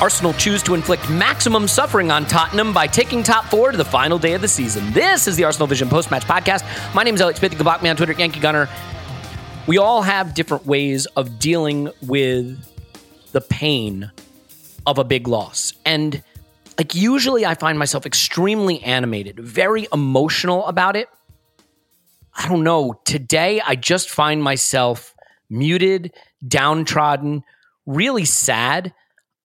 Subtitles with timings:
[0.00, 4.18] Arsenal choose to inflict maximum suffering on Tottenham by taking top four to the final
[4.18, 4.90] day of the season.
[4.92, 6.64] This is the Arsenal Vision post match podcast.
[6.94, 7.52] My name is Alex Smith.
[7.52, 8.66] You can block me on Twitter, Yankee Gunner.
[9.66, 12.58] We all have different ways of dealing with
[13.32, 14.10] the pain
[14.86, 15.74] of a big loss.
[15.84, 16.22] And
[16.78, 21.10] like usually I find myself extremely animated, very emotional about it.
[22.34, 22.98] I don't know.
[23.04, 25.14] Today I just find myself
[25.50, 26.14] muted,
[26.48, 27.44] downtrodden,
[27.84, 28.94] really sad,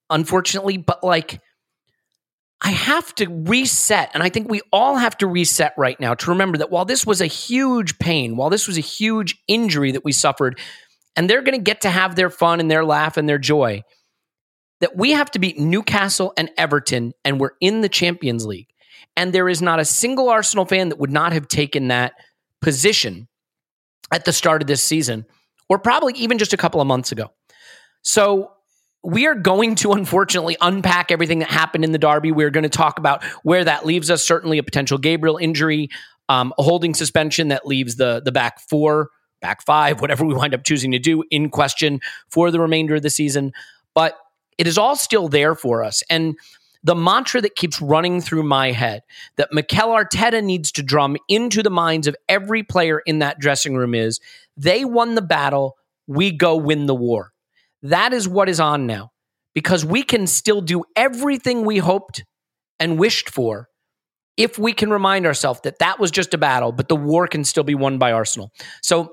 [0.09, 1.41] unfortunately, but like
[2.61, 4.11] I have to reset.
[4.13, 7.05] And I think we all have to reset right now to remember that while this
[7.05, 10.59] was a huge pain, while this was a huge injury that we suffered,
[11.15, 13.83] and they're going to get to have their fun and their laugh and their joy,
[14.81, 18.67] that we have to beat Newcastle and Everton, and we're in the Champions League.
[19.15, 22.13] And there is not a single Arsenal fan that would not have taken that
[22.61, 23.27] position
[24.11, 25.25] at the start of this season,
[25.69, 27.31] or probably even just a couple of months ago.
[28.01, 28.51] So
[29.05, 32.31] we are going to unfortunately unpack everything that happened in the derby.
[32.31, 34.23] We're going to talk about where that leaves us.
[34.23, 35.89] Certainly, a potential Gabriel injury,
[36.27, 39.09] um, a holding suspension that leaves the the back four,
[39.41, 41.99] back five, whatever we wind up choosing to do in question
[42.29, 43.53] for the remainder of the season.
[43.93, 44.17] But
[44.57, 46.35] it is all still there for us, and
[46.83, 49.03] the mantra that keeps running through my head
[49.37, 53.75] that Mikel Arteta needs to drum into the minds of every player in that dressing
[53.75, 54.19] room is:
[54.57, 55.77] they won the battle,
[56.07, 57.33] we go win the war.
[57.85, 59.11] That is what is on now
[59.53, 62.23] because we can still do everything we hoped
[62.79, 63.69] and wished for
[64.37, 67.43] if we can remind ourselves that that was just a battle, but the war can
[67.43, 68.51] still be won by Arsenal.
[68.81, 69.11] So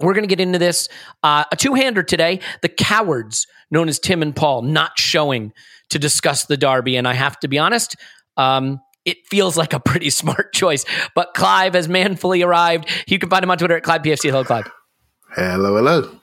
[0.00, 0.88] we're going to get into this.
[1.22, 2.40] Uh, a two hander today.
[2.62, 5.52] The cowards, known as Tim and Paul, not showing
[5.90, 6.96] to discuss the derby.
[6.96, 7.96] And I have to be honest,
[8.36, 10.84] um, it feels like a pretty smart choice.
[11.16, 12.88] But Clive has manfully arrived.
[13.08, 14.30] You can find him on Twitter at Clive PFC.
[14.30, 14.70] Hello, Clive.
[15.34, 16.20] Hello, hello.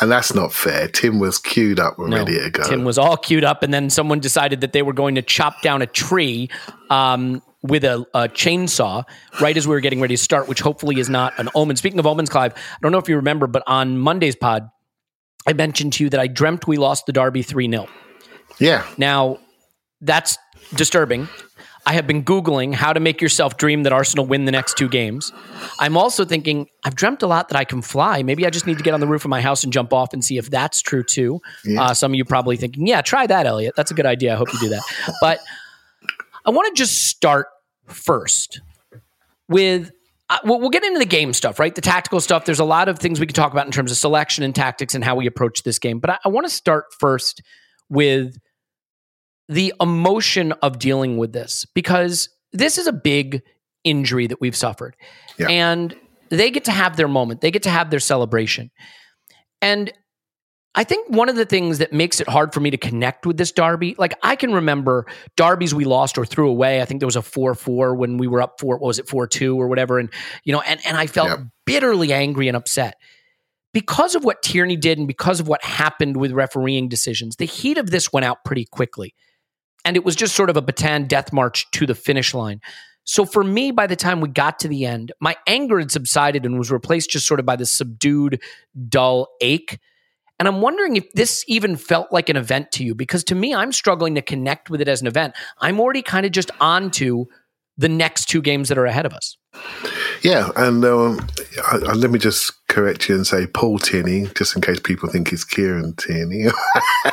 [0.00, 0.88] And that's not fair.
[0.88, 2.64] Tim was queued up and ready to go.
[2.64, 5.62] Tim was all queued up, and then someone decided that they were going to chop
[5.62, 6.50] down a tree
[6.90, 9.04] um, with a, a chainsaw
[9.40, 11.76] right as we were getting ready to start, which hopefully is not an omen.
[11.76, 14.68] Speaking of omens, Clive, I don't know if you remember, but on Monday's pod,
[15.46, 17.86] I mentioned to you that I dreamt we lost the Derby 3 0.
[18.58, 18.86] yeah.
[18.98, 19.38] Now,
[20.00, 20.36] that's
[20.74, 21.28] disturbing.
[21.86, 24.88] I have been Googling how to make yourself dream that Arsenal win the next two
[24.88, 25.32] games.
[25.78, 28.22] I'm also thinking, I've dreamt a lot that I can fly.
[28.22, 30.12] Maybe I just need to get on the roof of my house and jump off
[30.12, 31.40] and see if that's true too.
[31.64, 31.82] Yeah.
[31.82, 33.74] Uh, some of you probably thinking, yeah, try that, Elliot.
[33.76, 34.32] That's a good idea.
[34.32, 34.82] I hope you do that.
[35.20, 35.40] But
[36.46, 37.48] I want to just start
[37.86, 38.60] first
[39.48, 39.90] with.
[40.30, 41.74] Uh, we'll, we'll get into the game stuff, right?
[41.74, 42.46] The tactical stuff.
[42.46, 44.94] There's a lot of things we could talk about in terms of selection and tactics
[44.94, 45.98] and how we approach this game.
[45.98, 47.42] But I, I want to start first
[47.90, 48.38] with
[49.48, 53.42] the emotion of dealing with this because this is a big
[53.84, 54.96] injury that we've suffered.
[55.38, 55.48] Yeah.
[55.48, 55.94] And
[56.30, 58.70] they get to have their moment, they get to have their celebration.
[59.60, 59.92] And
[60.76, 63.36] I think one of the things that makes it hard for me to connect with
[63.36, 65.06] this derby, like I can remember
[65.36, 66.82] derbies we lost or threw away.
[66.82, 69.08] I think there was a 4 4 when we were up 4, what was it,
[69.08, 69.98] 4 2 or whatever.
[70.00, 70.10] And,
[70.42, 71.40] you know, and, and I felt Yep.
[71.64, 72.96] bitterly angry and upset.
[73.72, 77.76] Because of what Tierney did and because of what happened with refereeing decisions, the heat
[77.78, 79.14] of this went out pretty quickly.
[79.84, 82.60] And it was just sort of a Bataan death march to the finish line.
[83.04, 86.46] So for me, by the time we got to the end, my anger had subsided
[86.46, 88.42] and was replaced just sort of by this subdued,
[88.88, 89.78] dull ache.
[90.38, 93.54] And I'm wondering if this even felt like an event to you, because to me,
[93.54, 95.34] I'm struggling to connect with it as an event.
[95.60, 97.28] I'm already kind of just on to
[97.76, 99.36] the next two games that are ahead of us.
[100.22, 101.28] Yeah, and um,
[101.70, 105.08] I, I, let me just correct you and say Paul Tierney, just in case people
[105.08, 106.46] think it's Kieran Tierney.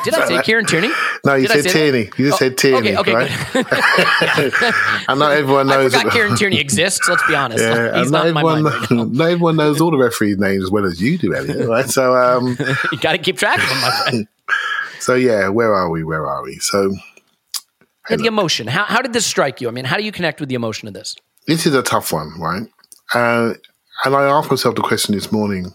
[0.04, 0.90] Did I say Kieran Tierney?
[1.24, 2.10] No, you Did said Tierney.
[2.18, 5.04] You just Oh, said Tierney, okay, okay, right?
[5.08, 5.94] and not everyone I knows.
[5.94, 7.08] forgot Kieran Tierney exists.
[7.08, 7.62] Let's be honest.
[7.62, 8.64] Yeah, He's not not in my everyone.
[8.64, 11.68] Right not everyone knows all the referees' names as well as you do, Elliot.
[11.68, 11.88] Right?
[11.88, 12.56] So, um,
[12.90, 14.28] you got to keep track of them, my friend.
[14.98, 16.02] so yeah, where are we?
[16.02, 16.56] Where are we?
[16.56, 16.92] So,
[18.08, 18.66] the emotion.
[18.66, 19.68] How, how did this strike you?
[19.68, 21.14] I mean, how do you connect with the emotion of this?
[21.46, 22.62] this is a tough one, right?
[23.14, 23.54] Uh,
[24.04, 25.72] and I asked myself the question this morning: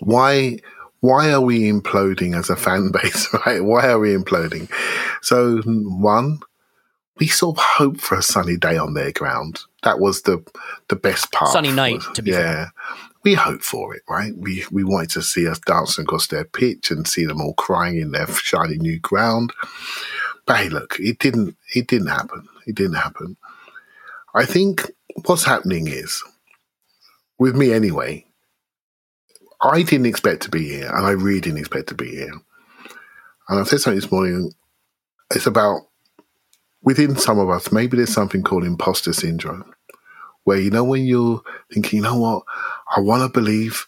[0.00, 0.58] Why?
[1.00, 3.28] Why are we imploding as a fan base?
[3.46, 3.62] Right?
[3.62, 4.70] Why are we imploding?
[5.22, 6.40] So, one,
[7.18, 9.60] we sort of hoped for a sunny day on their ground.
[9.82, 10.44] That was the
[10.88, 11.52] the best part.
[11.52, 12.36] Sunny night, to be yeah.
[12.36, 12.72] fair.
[13.24, 14.32] We hope for it, right?
[14.36, 18.00] We we wanted to see us dancing across their pitch and see them all crying
[18.00, 19.52] in their shiny new ground.
[20.46, 21.56] But hey, look, it didn't.
[21.74, 22.48] It didn't happen.
[22.66, 23.36] It didn't happen.
[24.34, 24.90] I think
[25.26, 26.22] what's happening is,
[27.38, 28.24] with me anyway,
[29.60, 32.32] I didn't expect to be here, and I really didn't expect to be here.
[33.48, 34.52] And I said something this morning.
[35.34, 35.82] It's about
[36.82, 39.64] within some of us, maybe there's something called imposter syndrome,
[40.44, 42.44] where you know when you're thinking, you know what,
[42.96, 43.86] I want to believe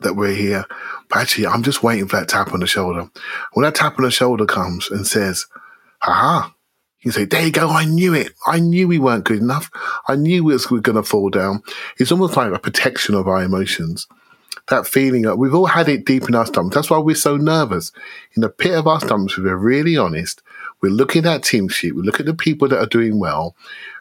[0.00, 0.64] that we're here,
[1.08, 3.10] but actually I'm just waiting for that tap on the shoulder.
[3.52, 5.46] When that tap on the shoulder comes and says,
[6.02, 6.54] "Aha,"
[7.02, 8.32] you say, "There you go, I knew it.
[8.46, 9.70] I knew we weren't good enough.
[10.08, 11.62] I knew we was going to fall down."
[11.98, 14.06] It's almost like a protection of our emotions
[14.70, 16.74] that feeling that we've all had it deep in our stomachs.
[16.74, 17.92] That's why we're so nervous.
[18.34, 20.42] In the pit of our stomachs, if we're really honest,
[20.80, 23.54] we're looking at team sheet, we look at the people that are doing well,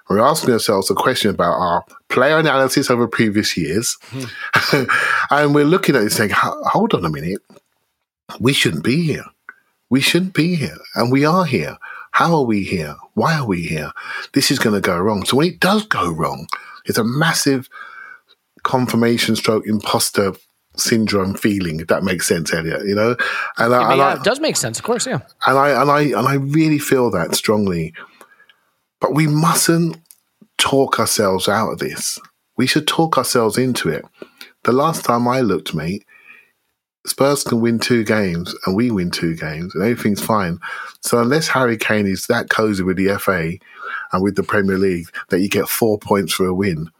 [0.09, 3.97] we're asking ourselves a question about our player analysis over previous years.
[4.09, 4.83] Hmm.
[5.29, 7.41] and we're looking at it saying, hold on a minute,
[8.39, 9.25] we shouldn't be here.
[9.91, 10.77] We shouldn't be here.
[10.95, 11.77] And we are here.
[12.11, 12.95] How are we here?
[13.13, 13.91] Why are we here?
[14.33, 15.25] This is going to go wrong.
[15.25, 16.47] So when it does go wrong,
[16.85, 17.69] it's a massive
[18.63, 20.33] confirmation stroke imposter
[20.79, 23.15] syndrome feeling, if that makes sense, Elliot, you know?
[23.57, 25.05] And I, Yeah, and I, it does make sense, of course.
[25.05, 25.19] Yeah.
[25.45, 27.93] and I and I and I really feel that strongly.
[28.99, 29.97] But we mustn't
[30.57, 32.19] talk ourselves out of this.
[32.57, 34.05] We should talk ourselves into it.
[34.63, 36.05] The last time I looked, mate,
[37.07, 40.59] Spurs can win two games and we win two games and everything's fine.
[41.01, 43.53] So unless Harry Kane is that cozy with the FA
[44.11, 46.91] and with the Premier League that you get four points for a win,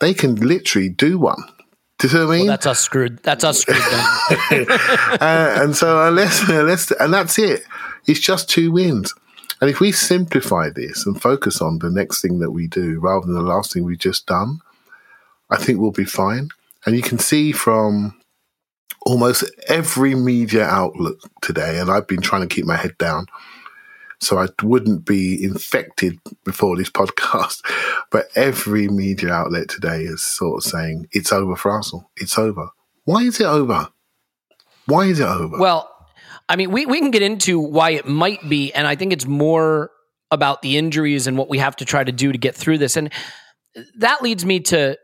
[0.00, 1.42] they can literally do one.
[1.98, 2.40] Do you see what I mean?
[2.40, 3.22] Well, that's us screwed.
[3.22, 3.78] That's us screwed.
[5.18, 7.62] Uh, and so unless, unless, and that's it.
[8.06, 9.14] It's just two wins.
[9.60, 13.26] And if we simplify this and focus on the next thing that we do rather
[13.26, 14.60] than the last thing we've just done,
[15.50, 16.50] I think we'll be fine.
[16.84, 18.14] And you can see from
[19.06, 23.26] almost every media outlet today, and I've been trying to keep my head down
[24.20, 27.62] so I wouldn't be infected before this podcast.
[28.12, 32.08] But every media outlet today is sort of saying it's over for Arsenal.
[32.16, 32.68] It's over.
[33.04, 33.88] Why is it over?
[34.86, 35.58] Why is it over?
[35.58, 35.90] Well,
[36.48, 39.26] I mean, we, we can get into why it might be, and I think it's
[39.26, 39.90] more
[40.30, 42.96] about the injuries and what we have to try to do to get through this.
[42.96, 43.12] And
[43.96, 44.96] that leads me to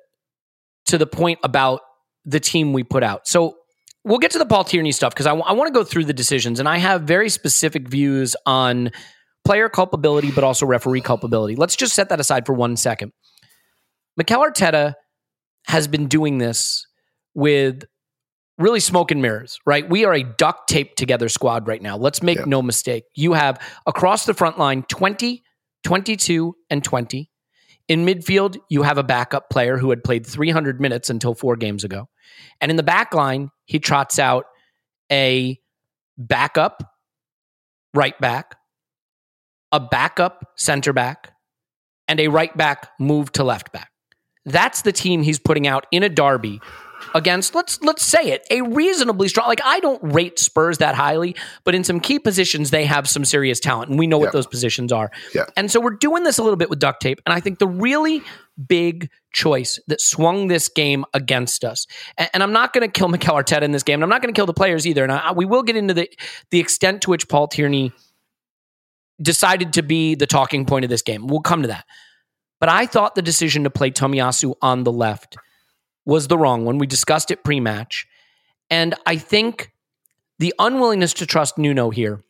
[0.87, 1.81] to the point about
[2.25, 3.27] the team we put out.
[3.29, 3.57] So
[4.05, 6.59] we'll get to the Paul Tierney stuff because I want to go through the decisions,
[6.61, 8.91] and I have very specific views on
[9.45, 11.57] player culpability, but also referee culpability.
[11.57, 13.13] Let's just set that aside for one second.
[14.17, 14.95] Mikel Arteta
[15.67, 16.87] has been doing this
[17.35, 17.85] with
[18.59, 19.89] really smoke and mirrors, right?
[19.89, 21.97] We are a duct taped together squad right now.
[21.97, 22.45] Let's make Yeah.
[22.47, 23.05] no mistake.
[23.15, 25.43] You have across the front line 20,
[25.83, 27.31] 22, and 20.
[27.89, 31.85] In midfield, you have a backup player who had played 300 minutes until four games
[31.85, 32.09] ago.
[32.61, 34.47] And in the back line, he trots out
[35.11, 35.59] a
[36.17, 36.83] backup
[37.95, 38.57] right back,
[39.73, 41.33] a backup center back,
[42.09, 43.91] and a right back move to left back.
[44.45, 46.61] That's the team he's putting out in a derby
[47.15, 51.37] against let's let's say it a reasonably strong like I don't rate Spurs that highly
[51.65, 54.47] but in some key positions they have some serious talent and we know what those
[54.47, 55.11] positions are.
[55.35, 55.45] Yeah.
[55.57, 57.69] And so we're doing this a little bit with duct tape and I think the
[57.69, 58.23] really
[58.67, 61.87] big choice that swung this game against us
[62.19, 64.23] and, and I'm not going to kill Mikel Arteta in this game and I'm not
[64.23, 66.09] going to kill the players either and I, we will get into the
[66.51, 67.93] the extent to which Paul Tierney
[69.21, 71.27] decided to be the talking point of this game.
[71.27, 71.85] We'll come to that.
[72.61, 75.37] But I thought the decision to play Tomiyasu on the left
[76.05, 76.79] was the wrong one.
[76.79, 78.07] We discussed it pre match.
[78.71, 79.73] And I think
[80.39, 82.23] the unwillingness to trust Nuno here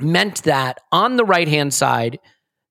[0.00, 2.18] meant that on the right hand side,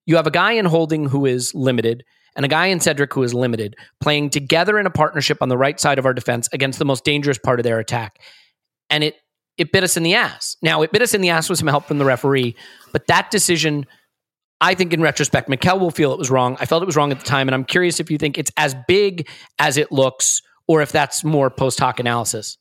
[0.05, 2.03] you have a guy in holding who is limited,
[2.35, 5.57] and a guy in Cedric who is limited, playing together in a partnership on the
[5.57, 8.19] right side of our defense against the most dangerous part of their attack.
[8.89, 9.15] And it
[9.57, 10.57] it bit us in the ass.
[10.63, 12.55] Now, it bit us in the ass with some help from the referee,
[12.91, 13.85] but that decision,
[14.63, 16.55] I think in retrospect, Mikel will feel it was wrong.
[16.57, 18.51] I felt it was wrong at the time, and I'm curious if you think it's
[18.55, 19.27] as big
[19.59, 22.57] as it looks or if that's more post hoc analysis.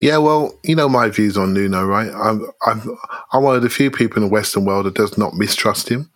[0.00, 2.10] Yeah, well, you know my views on Nuno, right?
[2.12, 2.82] I'm, I'm,
[3.32, 6.10] I'm one of the few people in the Western world that does not mistrust him.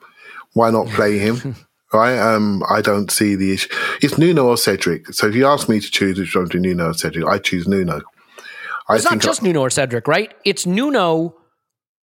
[0.55, 1.55] Why not play him?
[1.93, 2.19] right?
[2.19, 3.69] Um, I don't see the issue.
[4.03, 5.15] It's Nuno or Cedric.
[5.15, 7.69] So if you ask me to choose which one to Nuno or Cedric, I choose
[7.69, 8.01] Nuno.
[8.89, 10.35] I It's not just Nuno or Cedric, right?
[10.45, 11.37] It's Nuno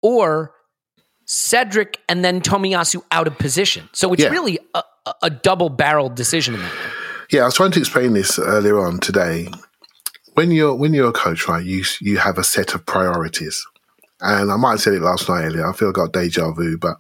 [0.02, 0.55] or
[1.26, 3.90] Cedric and then Tomiyasu out of position.
[3.94, 4.30] So it's Yeah.
[4.30, 4.84] really a,
[5.24, 6.72] a- double barreled decision in that.
[7.32, 9.50] Yeah, I was trying to explain this earlier on today.
[10.36, 13.66] When you're when you're a coach, right, you you have a set of priorities.
[14.22, 15.68] And I might have said it last night earlier.
[15.68, 16.98] I feel I got deja vu, but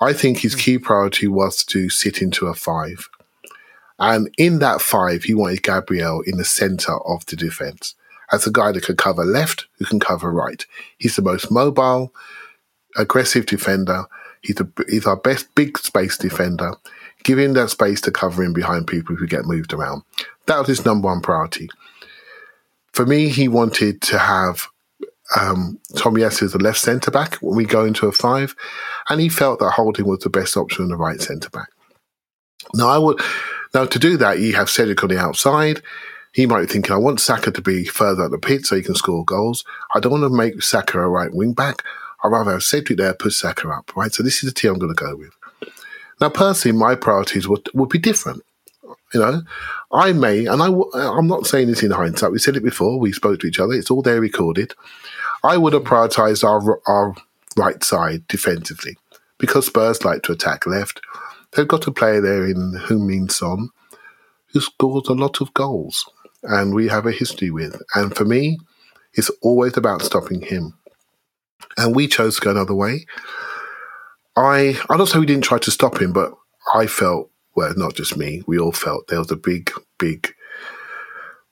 [0.00, 3.08] I think his key priority was to sit into a five.
[3.98, 7.94] And in that five, he wanted Gabriel in the center of the defense
[8.32, 10.64] as a guy that can cover left, who can cover right.
[10.98, 12.12] He's the most mobile,
[12.96, 14.04] aggressive defender.
[14.42, 16.74] He's, a, he's our best big space defender.
[17.22, 20.02] Give him that space to cover him behind people who get moved around.
[20.46, 21.68] That was his number one priority.
[22.92, 24.66] For me, he wanted to have
[25.38, 28.54] um, Tomiyasu as a left centre back when we go into a five,
[29.08, 31.68] and he felt that Holding was the best option on the right centre back.
[32.74, 33.20] Now, I would
[33.74, 35.82] now to do that, you have Cedric on the outside.
[36.32, 38.82] He might be thinking, I want Saka to be further up the pitch so he
[38.82, 39.64] can score goals.
[39.94, 41.84] I don't want to make Saka a right wing back.
[42.22, 44.12] I'd rather have Cedric there, put Saka up, right?
[44.12, 45.32] So this is the team I'm going to go with.
[46.20, 48.42] Now, personally, my priorities would, would be different.
[49.14, 49.42] You know,
[49.92, 52.30] I may, and I, w- I'm not saying this in hindsight.
[52.30, 52.98] We said it before.
[52.98, 53.72] We spoke to each other.
[53.72, 54.74] It's all there recorded.
[55.42, 57.16] I would have prioritized our our
[57.56, 58.96] right side defensively
[59.38, 61.00] because Spurs like to attack left.
[61.52, 63.70] They've got a player there in Heung-Min Son
[64.52, 66.08] who scores a lot of goals,
[66.42, 67.80] and we have a history with.
[67.94, 68.58] And for me,
[69.14, 70.74] it's always about stopping him.
[71.76, 73.06] And we chose to go another way.
[74.36, 76.34] I I don't say we didn't try to stop him, but
[76.74, 80.34] I felt well, not just me, we all felt there was a big, big,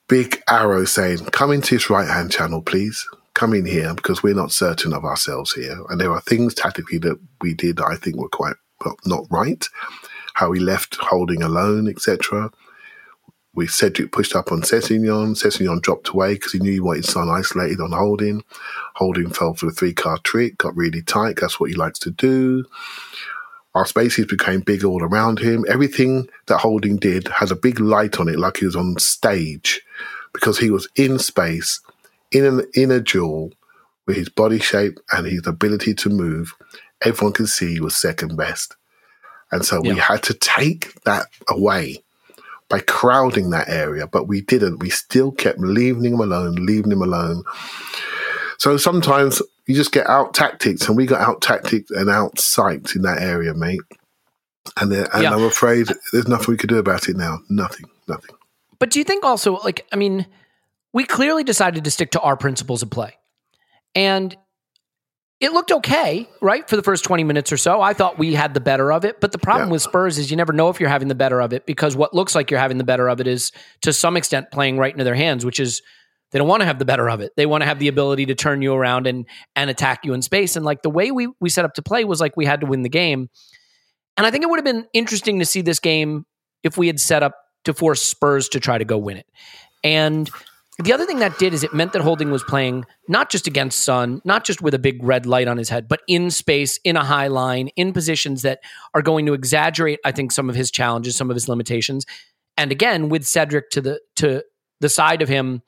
[0.09, 4.35] big arrow saying, "Come into this right hand channel, please." Come in here because we're
[4.35, 7.95] not certain of ourselves here, and there are things tactically that we did that I
[7.95, 8.57] think were quite
[9.07, 9.65] not right.
[10.35, 12.51] How we left holding alone, etc.
[13.59, 15.35] We Cedric pushed up on Sessegnon.
[15.35, 18.45] Sessegnon dropped away because he knew he wanted Son isolated on Holding.
[18.95, 21.39] Holding fell for the three card trick, got really tight.
[21.41, 22.67] That's what he likes to do.
[23.75, 25.65] Our spaces became big all around him.
[25.69, 29.83] Everything that Holding did had a big light on it, like he was on stage,
[30.33, 31.81] because he was in space,
[32.31, 33.51] in an in a duel,
[34.07, 36.55] with his body shape and his ability to move.
[37.03, 38.77] Everyone could see he was second best,
[39.51, 42.05] and so we had to take that away
[42.69, 44.79] by crowding that area, but we didn't.
[44.79, 47.45] We still kept leaving him alone, leaving him alone.
[48.59, 52.97] So sometimes you just get out tactics, and we got out tactics and out psyched
[52.97, 53.81] in that area, mate.
[54.77, 55.35] And, uh, and Yeah.
[55.35, 57.41] I'm afraid there's nothing we could do about it now.
[57.49, 58.35] Nothing, nothing.
[58.79, 60.27] But do you think also, like, I mean,
[60.93, 63.15] we clearly decided to stick to our principles of play.
[63.95, 64.37] And
[65.41, 66.69] it looked okay, right?
[66.69, 67.81] For the first 20 minutes or so.
[67.81, 69.21] I thought we had the better of it.
[69.21, 69.73] But the problem Yeah.
[69.73, 72.13] with Spurs is you never know if you're having the better of it because what
[72.13, 73.53] looks like you're having the better of it is
[73.83, 75.81] to some extent playing right into their hands, which is
[76.33, 77.33] they don't want to have the better of it.
[77.37, 80.23] They want to have the ability to turn you around and and attack you in
[80.23, 80.57] space.
[80.57, 82.67] And like the way we we set up to play was like we had to
[82.67, 83.31] win the game.
[84.17, 86.27] And I think it would have been interesting to see this game
[86.65, 89.27] if we had set up to force Spurs to try to go win it.
[89.85, 90.29] And
[90.81, 93.81] the other thing that did is it meant that Holding was playing not just against
[93.81, 96.97] Son, not just with a big red light on his head, but in space, in
[96.97, 98.61] a high line, in positions that
[98.95, 102.07] are going to exaggerate, I think, some of his challenges, some of his limitations.
[102.57, 104.45] And again, with Cedric to the to
[104.81, 105.63] the side of him,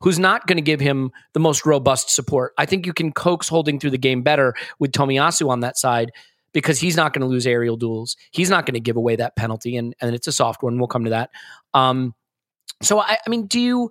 [0.00, 2.52] who's not going to give him the most robust support.
[2.56, 6.10] I think you can coax Holding through the game better with Tomiyasu on that side
[6.52, 8.16] because he's not going to lose aerial duels.
[8.30, 10.78] He's not going to give away that penalty, and and it's a soft one.
[10.78, 11.30] We'll come to that.
[11.74, 12.14] Um,
[12.82, 13.90] so I, I mean, do you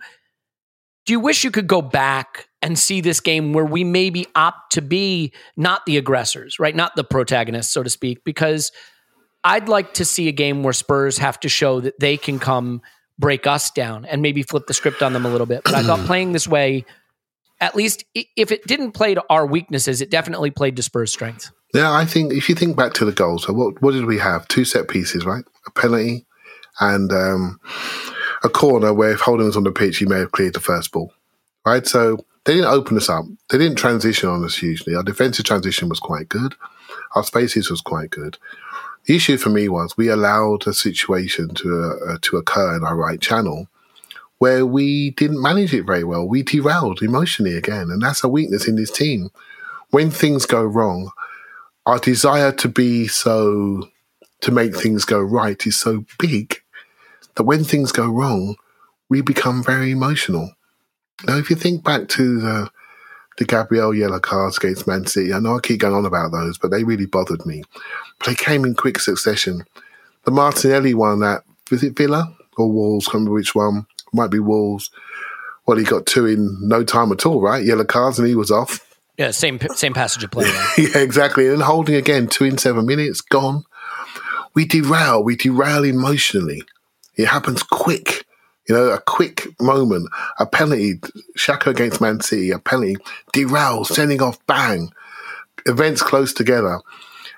[1.05, 4.71] do you wish you could go back and see this game where we maybe opt
[4.73, 6.75] to be not the aggressors, right?
[6.75, 8.71] Not the protagonists, so to speak, because
[9.43, 12.81] I'd like to see a game where Spurs have to show that they can come
[13.19, 15.63] break us down and maybe flip the script on them a little bit.
[15.65, 16.85] But I thought playing this way,
[17.59, 21.51] at least if it didn't play to our weaknesses, it definitely played to Spurs' strengths.
[21.73, 24.19] Yeah, I think if you think back to the goals, so what what did we
[24.19, 24.47] have?
[24.47, 25.43] Two set pieces, right?
[25.65, 26.25] A penalty
[26.79, 27.59] and um,
[28.43, 30.91] a corner where if Holding was on the pitch, he may have cleared the first
[30.91, 31.13] ball,
[31.65, 31.87] right?
[31.87, 33.25] So they didn't open us up.
[33.49, 34.95] They didn't transition on us hugely.
[34.95, 36.55] Our defensive transition was quite good.
[37.15, 38.37] Our spaces was quite good.
[39.05, 42.95] The issue for me was we allowed a situation to uh, to occur in our
[42.95, 43.67] right channel
[44.39, 46.27] where we didn't manage it very well.
[46.27, 49.29] We derailed emotionally again, and that's a weakness in this team.
[49.91, 51.11] When things go wrong,
[51.85, 53.87] our desire to be so
[54.41, 56.61] to make things go right is so big
[57.35, 58.55] that when things go wrong,
[59.09, 60.51] we become very emotional.
[61.25, 62.69] Now, if you think back to the
[63.39, 66.59] the Gabriel yellow cards against Man City, I know I keep going on about those,
[66.59, 67.63] but they really bothered me.
[68.19, 69.63] But they came in quick succession.
[70.23, 73.05] The Martinelli one at was it Villa or Wolves?
[73.05, 73.87] can't remember which one.
[74.13, 74.91] Might be Wolves.
[75.65, 77.63] Well, he got two in no time at all, right?
[77.63, 78.79] Yellow cards, and he was off.
[79.17, 80.45] Yeah, same same passage of play.
[80.77, 81.47] yeah, exactly.
[81.47, 83.63] And holding again, two in seven minutes, gone.
[84.53, 85.23] We derail.
[85.23, 86.63] We derail emotionally.
[87.15, 88.25] It happens quick.
[88.67, 90.95] You know, a quick moment, a penalty,
[91.37, 92.95] Xhaka against Man City, a penalty,
[93.33, 94.89] derail, sending off, bang,
[95.65, 96.79] events close together.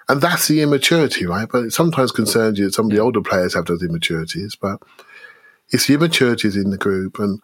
[0.07, 1.47] And that's the immaturity, right?
[1.51, 4.83] But it sometimes concerns you that some of the older players have those immaturities, but
[5.71, 7.17] it's the immaturities in the group.
[7.17, 7.39] And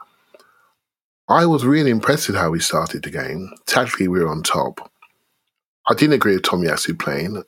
[1.28, 3.50] I was really impressed with how we started the game.
[3.66, 4.92] Tactically, we were on top.
[5.90, 7.44] I didn't agree with Tomiyasu playing.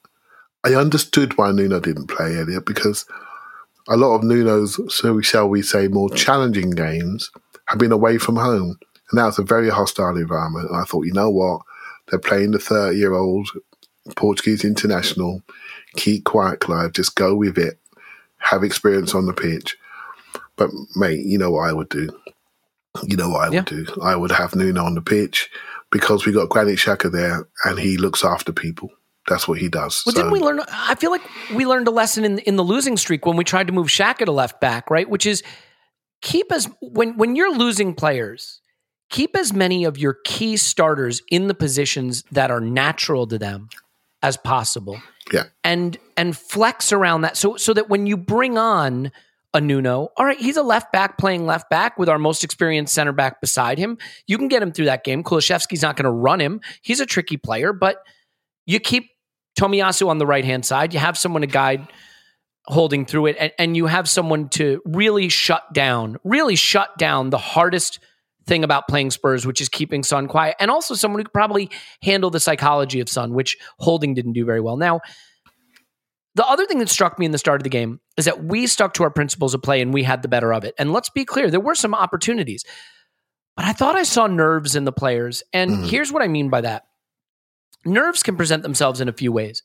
[0.64, 3.06] I understood why Nuno didn't play earlier because
[3.88, 7.32] a lot of Nuno's, so shall we say, more challenging games
[7.68, 8.78] have been away from home.
[9.12, 10.70] And that was a very hostile environment.
[10.70, 11.62] And I thought, you know what?
[12.10, 13.48] They're playing the 30 year old
[14.16, 15.42] Portuguese international.
[15.96, 16.94] Keep quiet, Clive.
[16.94, 17.78] Just go with it.
[18.38, 19.78] Have experience on the pitch.
[20.56, 22.10] But, mate, you know what I would do?
[23.04, 23.60] You know what I Yeah.
[23.60, 23.86] would do?
[24.02, 25.50] I would have Nuno on the pitch
[25.92, 28.90] because we got Granit Xhaka there and he looks after people.
[29.28, 30.04] That's what he does.
[30.06, 30.62] Well, So- didn't we learn?
[30.70, 31.22] I feel like
[31.54, 34.26] we learned a lesson in in the losing streak when we tried to move Xhaka
[34.26, 35.10] to left back, right?
[35.10, 35.44] Which is
[36.22, 38.60] keep as when when you're losing players,
[39.10, 43.70] keep as many of your key starters in the positions that are natural to them
[44.22, 45.02] as possible,
[45.32, 45.44] Yeah.
[45.64, 49.12] and and flex around that so so that when you bring on
[49.54, 52.94] a Nuno, all right, he's a left back playing left back with our most experienced
[52.94, 53.98] center back beside him.
[54.28, 55.24] You can get him through that game.
[55.24, 56.60] Kulusevski's not going to run him.
[56.82, 57.98] He's a tricky player, but
[58.66, 59.10] you keep
[59.60, 60.94] Tomiyasu on the right hand side.
[60.94, 61.88] You have someone to guide
[62.66, 67.30] holding through it, and, and you have someone to really shut down, really shut down
[67.30, 68.00] the hardest
[68.46, 71.70] thing about playing Spurs, which is keeping Son quiet, and also someone who could probably
[72.02, 74.78] handle the psychology of Son, which Holding didn't do very well.
[74.78, 75.02] Now,
[76.36, 78.66] the other thing that struck me in the start of the game is that we
[78.68, 80.74] stuck to our principles of play and we had the better of it.
[80.80, 82.66] And let's be clear, there were some opportunities,
[83.56, 85.44] but I thought I saw nerves in the players.
[85.54, 85.90] And Mhm.
[85.90, 86.86] here's what I mean by that
[87.86, 89.64] nerves can present themselves in a few ways.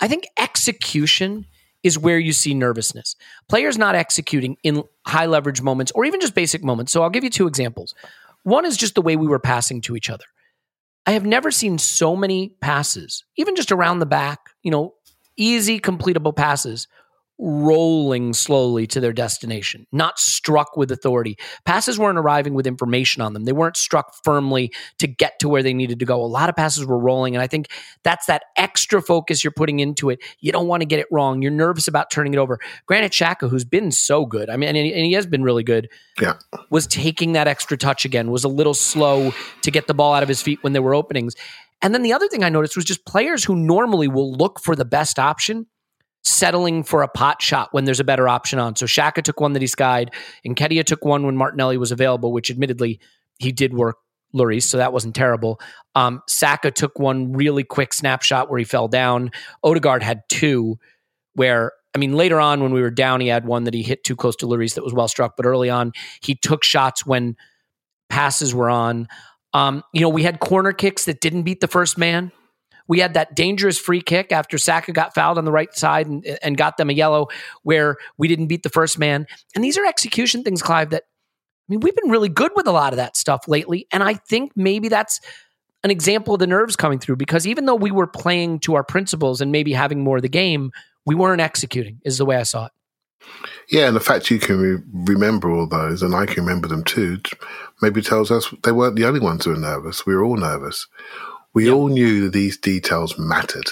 [0.00, 1.46] I think execution
[1.82, 3.16] is where you see nervousness.
[3.48, 6.92] Players not executing in high leverage moments or even just basic moments.
[6.92, 7.94] So I'll give you two examples.
[8.42, 10.24] One is just the way we were passing to each other.
[11.06, 14.94] I have never seen so many passes, even just around the back, you know,
[15.36, 16.88] easy completable passes
[17.38, 21.38] rolling slowly to their destination, not struck with authority.
[21.64, 23.44] Passes weren't arriving with information on them.
[23.44, 26.20] They weren't struck firmly to get to where they needed to go.
[26.20, 27.36] A lot of passes were rolling.
[27.36, 27.68] And I think
[28.02, 30.18] that's that extra focus you're putting into it.
[30.40, 31.40] You don't want to get it wrong.
[31.40, 32.58] You're nervous about turning it over.
[32.86, 35.62] Granit Xhaka, who's been so good, I mean, and he, and he has been really
[35.62, 35.88] good,
[36.20, 36.34] Yeah.
[36.70, 40.22] was taking that extra touch again, was a little slow to get the ball out
[40.22, 41.34] of his feet when there were openings.
[41.80, 44.74] And then the other thing I noticed was just players who normally will look for
[44.74, 45.66] the best option
[46.24, 48.76] settling for a pot shot when there's a better option on.
[48.76, 50.10] So Xhaka took one that he skied,
[50.44, 53.00] and Kedia took one when Martinelli was available, which admittedly
[53.38, 53.96] he did work
[54.34, 55.60] Lloris, so that wasn't terrible.
[55.94, 59.30] Um, Saka took one really quick snapshot where he fell down.
[59.62, 60.78] Odegaard had two
[61.34, 64.04] where I mean, later on when we were down, he had one that he hit
[64.04, 65.36] too close to Lloris that was well struck.
[65.36, 67.36] But early on, he took shots when
[68.10, 69.08] passes were on.
[69.54, 72.30] Um, you know, we had corner kicks that didn't beat the first man.
[72.88, 76.26] We had that dangerous free kick after Saka got fouled on the right side and,
[76.42, 77.28] and got them a yellow
[77.62, 79.26] where we didn't beat the first man.
[79.54, 81.04] And these are execution things, Clive, that
[81.68, 83.86] I mean, we've been really good with a lot of that stuff lately.
[83.92, 85.20] And I think maybe that's
[85.84, 88.82] an example of the nerves coming through because even though we were playing to our
[88.82, 90.72] principles and maybe having more of the game,
[91.04, 92.72] we weren't executing, is the way I saw it.
[93.68, 96.84] Yeah, and the fact you can re- remember all those, and I can remember them
[96.84, 97.20] too,
[97.82, 100.06] maybe tells us they weren't the only ones who were nervous.
[100.06, 100.86] We were all nervous.
[101.54, 103.70] We all knew that these details mattered.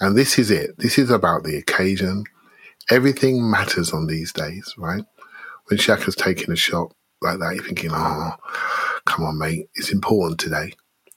[0.00, 0.78] And this is it.
[0.78, 2.24] This is about the occasion.
[2.90, 5.04] Everything matters on these days, right?
[5.68, 6.92] When Xhaka's taking a shot
[7.22, 8.32] like that, you're thinking, oh,
[9.04, 9.68] come on, mate.
[9.74, 10.74] It's important today.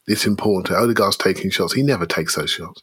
[0.07, 0.77] It's important.
[0.77, 1.73] Odegaard's taking shots.
[1.73, 2.81] He never takes those shots.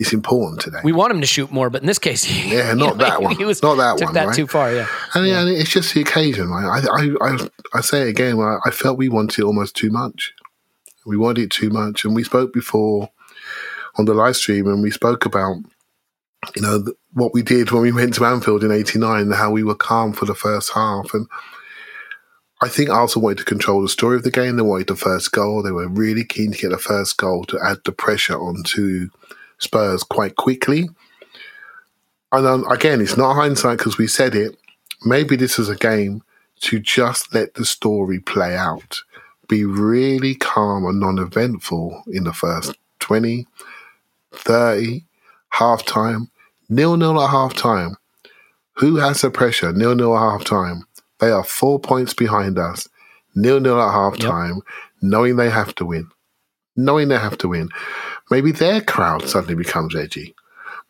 [0.00, 0.78] It's important today.
[0.82, 3.04] We want him to shoot more, but in this case, he, Yeah, you not know,
[3.04, 3.36] that one.
[3.36, 4.36] He was, Not that took one, that right?
[4.36, 4.72] too far.
[4.72, 4.88] Yeah.
[5.14, 5.40] And, yeah.
[5.40, 6.82] and it's just the occasion, right?
[6.84, 10.32] I, I, I, I say it again, I, I felt we wanted almost too much.
[11.06, 12.04] We wanted it too much.
[12.04, 13.10] And we spoke before
[13.96, 15.56] on the live stream and we spoke about,
[16.56, 19.62] you know, what we did when we went to Anfield in 89 and how we
[19.62, 21.14] were calm for the first half.
[21.14, 21.26] And
[22.62, 24.56] I think Arsenal wanted to control the story of the game.
[24.56, 25.62] They wanted the first goal.
[25.62, 29.10] They were really keen to get the first goal to add the pressure onto
[29.58, 30.88] Spurs quite quickly.
[32.32, 34.56] And um, again, it's not hindsight because we said it.
[35.04, 36.22] Maybe this is a game
[36.62, 39.02] to just let the story play out.
[39.48, 43.46] Be really calm and non eventful in the first 20,
[44.32, 45.04] 30,
[45.50, 46.30] half time,
[46.68, 47.96] nil nil at half time.
[48.74, 49.72] Who has the pressure?
[49.72, 50.86] Nil nil at half time.
[51.20, 52.88] They are four points behind us,
[53.34, 54.64] nil nil at half time, yep.
[55.02, 56.08] knowing they have to win.
[56.76, 57.68] Knowing they have to win.
[58.30, 60.34] Maybe their crowd suddenly becomes edgy.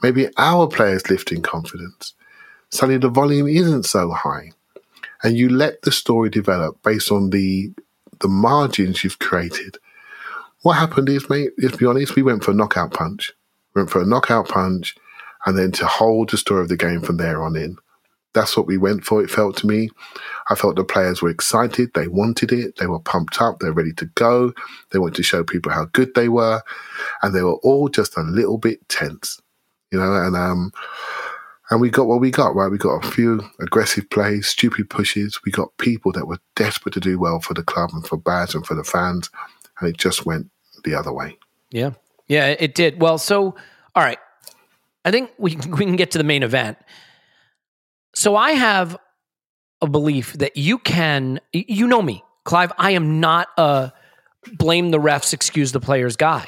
[0.03, 2.14] Maybe our players lift in confidence.
[2.71, 4.53] Suddenly the volume isn't so high.
[5.23, 7.73] And you let the story develop based on the
[8.20, 9.79] the margins you've created.
[10.62, 13.33] What happened is, mate, let's be honest, we went for a knockout punch.
[13.74, 14.94] We went for a knockout punch
[15.46, 17.77] and then to hold the story of the game from there on in.
[18.33, 19.90] That's what we went for, it felt to me.
[20.50, 21.90] I felt the players were excited.
[21.94, 22.77] They wanted it.
[22.77, 23.61] They were pumped up.
[23.61, 24.53] They're ready to go.
[24.90, 26.62] They wanted to show people how good they were.
[27.22, 29.40] And they were all just a little bit tense,
[29.92, 30.72] you know, and, um,
[31.74, 32.70] and we got what we got, right?
[32.70, 35.40] We got a few aggressive plays, stupid pushes.
[35.44, 38.54] We got people that were desperate to do well for the club and for Baz
[38.54, 39.28] and for the fans.
[39.80, 40.50] And it just went
[40.84, 41.37] the other way.
[41.72, 41.90] Yeah.
[42.28, 43.00] Yeah, it did.
[43.00, 43.56] Well, so,
[43.96, 44.20] all right.
[45.04, 46.78] I think we, we can get to the main event.
[48.14, 48.96] So I have
[49.82, 53.92] a belief that you can, you know me, Clive, I am not a
[54.58, 56.46] blame the refs, excuse the players guy.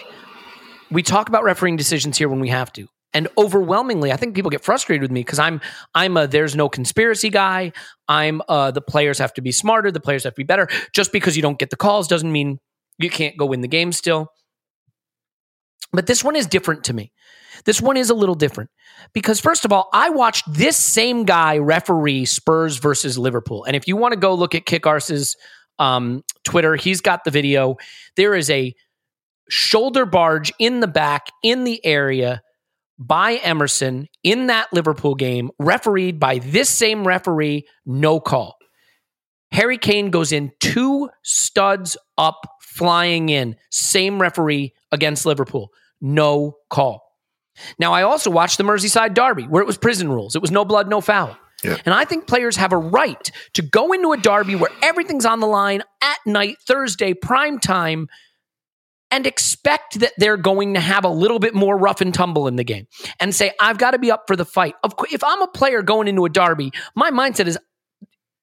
[0.89, 2.87] We talk about refereeing decisions here when we have to.
[3.17, 5.63] And overwhelmingly, I think people get frustrated with me because I'm
[5.95, 7.73] I'm a there's no conspiracy guy.
[8.09, 10.69] I'm uh the players have to be smarter, the players have to be better.
[10.93, 12.61] Just because you don't get the calls doesn't mean
[12.99, 14.29] you can't go win the game still.
[15.95, 17.11] But this one is different to me.
[17.65, 18.69] This one is a little different
[19.15, 23.65] because, first of all, I watched this same guy referee Spurs versus Liverpool.
[23.65, 25.39] And if you want to go look at Kick Arse's
[25.79, 27.77] um, Twitter, he's got the video.
[28.17, 28.75] There is a
[29.49, 32.43] shoulder barge in the back in the area
[32.99, 38.57] by Emerson in that Liverpool game, refereed by this same referee, no call.
[39.53, 47.03] Harry Kane goes in two studs up, flying in, same referee against Liverpool, no call.
[47.79, 50.37] Now, I also watched the Merseyside Derby where it was prison rules.
[50.37, 51.37] It was no blood, no foul.
[51.65, 51.79] Yeah.
[51.87, 55.41] And I think players have a right to go into a derby where everything's on
[55.41, 58.09] the line at night, Thursday, prime time,
[59.11, 62.57] and expect that they're going to have a little bit more rough and tumble in
[62.57, 62.87] the game
[63.21, 64.75] and say, I've got to be up for the fight.
[64.83, 67.59] Of course, if I'm a player going into a derby, my mindset is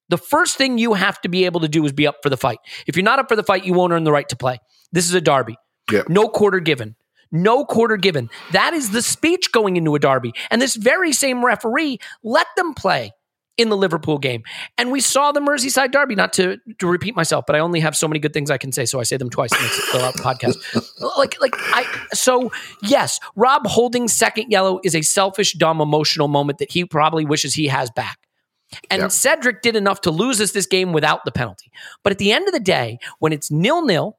[0.10, 2.38] the first thing you have to be able to do is be up for the
[2.38, 2.60] fight.
[2.88, 4.60] If you're not up for the fight, you won't earn the right to play.
[4.92, 5.58] This is a derby.
[6.08, 6.96] No quarter given
[7.34, 8.30] no quarter given.
[8.52, 10.34] That is the speech going into a derby.
[10.52, 13.12] And this very same referee let them play
[13.58, 14.44] in the Liverpool game.
[14.78, 17.96] And we saw the Merseyside derby, not to, to repeat myself, but I only have
[17.96, 20.16] so many good things I can say, so I say them twice and fill out
[20.16, 20.56] the podcast.
[21.18, 26.58] like, like I so yes, Rob holding second yellow is a selfish, dumb, emotional moment
[26.60, 28.18] that he probably wishes he has back.
[28.90, 29.12] And yep.
[29.12, 31.72] Cedric did enough to lose us this game without the penalty.
[32.04, 34.18] But at the end of the day, when it's nil nil,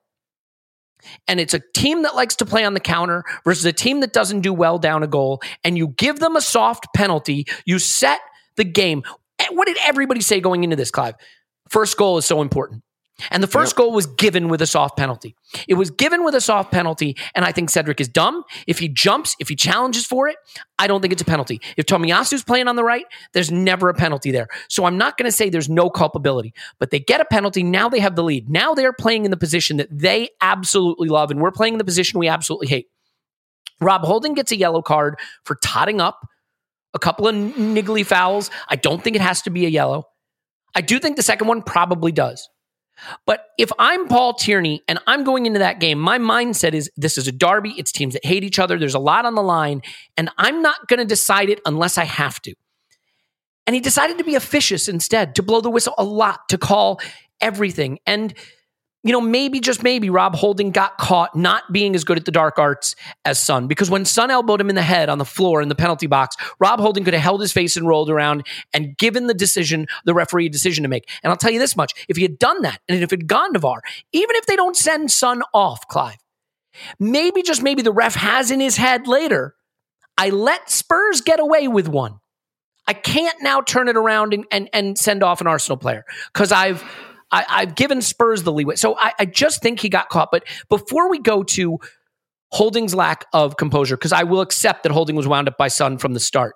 [1.29, 4.13] and it's a team that likes to play on the counter versus a team that
[4.13, 8.21] doesn't do well down a goal, and you give them a soft penalty, you set
[8.57, 9.03] the game.
[9.45, 11.15] Eh, what did everybody say going into this, Clive?
[11.69, 12.83] First goal is so important.
[13.31, 13.77] And the first yep.
[13.77, 15.37] goal was given with a soft penalty.
[15.69, 18.43] It was given with a soft penalty, and I think Cedric is dumb.
[18.67, 20.37] If he jumps, if he challenges for it,
[20.81, 21.61] I don't think it's a penalty.
[21.77, 24.49] If Tomiyasu's playing on the right, there's never a penalty there.
[24.69, 27.63] So I'm not going to say there's no culpability, but they get a penalty.
[27.63, 28.51] Now they have the lead.
[28.51, 31.85] Now they're playing in the position that they absolutely love, and we're playing in the
[31.85, 32.89] position we absolutely hate.
[33.81, 36.27] Rob Holding gets a yellow card for totting up
[36.95, 38.51] a couple of niggly fouls.
[38.69, 40.05] I don't think it has to be a yellow.
[40.75, 42.49] I do think the second one probably does.
[43.27, 47.19] But if I'm Paul Tierney and I'm going into that game, my mindset is this
[47.19, 47.75] is a derby.
[47.77, 48.79] It's teams that hate each other.
[48.79, 49.83] There's a lot on the line,
[50.17, 52.55] and I'm not going to decide it unless I have to.
[53.67, 57.01] And he decided to be officious instead, to blow the whistle a lot, to call
[57.41, 57.99] everything.
[58.07, 58.35] And
[59.05, 62.33] you know, maybe just maybe Rob Holding got caught not being as good at the
[62.33, 63.69] dark arts as Son.
[63.69, 66.37] Because when Son elbowed him in the head on the floor in the penalty box,
[66.59, 70.15] Rob Holding could have held his face and rolled around and given the decision, the
[70.15, 71.09] referee a decision to make.
[71.23, 73.29] And I'll tell you this much if he had done that and if it had
[73.29, 76.17] gone to VAR, even if they don't send Son off, Clive,
[76.99, 79.55] maybe just maybe the ref has in his head later,
[80.17, 82.21] I let Spurs get away with one.
[82.87, 86.53] I can't now turn it around and and, and send off an Arsenal player because
[86.53, 86.83] I've
[87.31, 88.77] I, I've given Spurs the leeway.
[88.77, 90.31] So I, I just think he got caught.
[90.31, 91.79] But before we go to
[92.53, 95.99] Holding's lack of composure, because I will accept that Holding was wound up by Son
[95.99, 96.55] from the start.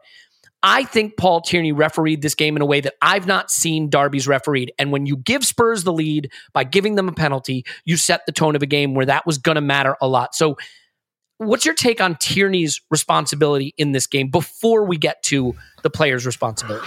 [0.63, 4.27] I think Paul Tierney refereed this game in a way that I've not seen Darby's
[4.27, 4.73] refereed.
[4.79, 8.33] And when you give Spurs the lead by giving them a penalty, you set the
[8.33, 10.35] tone of a game where that was going to matter a lot.
[10.35, 10.57] So,
[11.39, 16.27] what's your take on Tierney's responsibility in this game before we get to the player's
[16.27, 16.87] responsibility?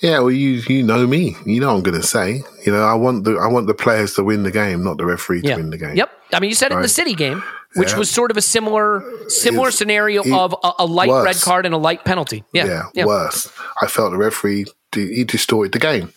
[0.00, 1.36] Yeah, well, you you know me.
[1.44, 2.42] You know I'm going to say.
[2.64, 5.04] You know, I want the I want the players to win the game, not the
[5.04, 5.56] referee to Yeah.
[5.56, 5.96] win the game.
[5.96, 6.10] Yep.
[6.32, 7.42] I mean, you said it in the City game,
[7.74, 7.98] which Yeah.
[7.98, 11.66] was sort of a similar similar It's- scenario it- of a, a light red card
[11.66, 12.44] and a light penalty.
[12.52, 12.84] Yeah.
[12.94, 13.50] Yeah, worse.
[13.82, 16.12] I felt the referee he destroyed the game.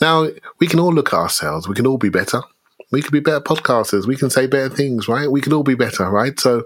[0.00, 0.28] Now
[0.60, 1.66] we can all look at ourselves.
[1.66, 2.42] We can all be better.
[2.90, 4.06] We could be better podcasters.
[4.06, 5.30] We can say better things, right?
[5.30, 6.38] We can all be better, right?
[6.40, 6.64] So,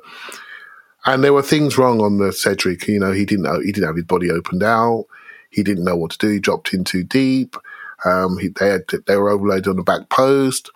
[1.05, 2.87] and there were things wrong on the Cedric.
[2.87, 5.07] You know, he didn't he didn't have his body opened out.
[5.51, 6.29] He didn't know what to do.
[6.29, 7.57] He dropped in too deep.
[8.05, 10.71] Um, he, they had they were overloaded on the back post,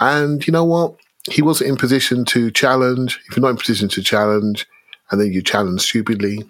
[0.00, 0.94] and you know what?
[1.30, 3.20] He wasn't in position to challenge.
[3.28, 4.66] If you're not in position to challenge,
[5.10, 6.44] and then you challenge stupidly,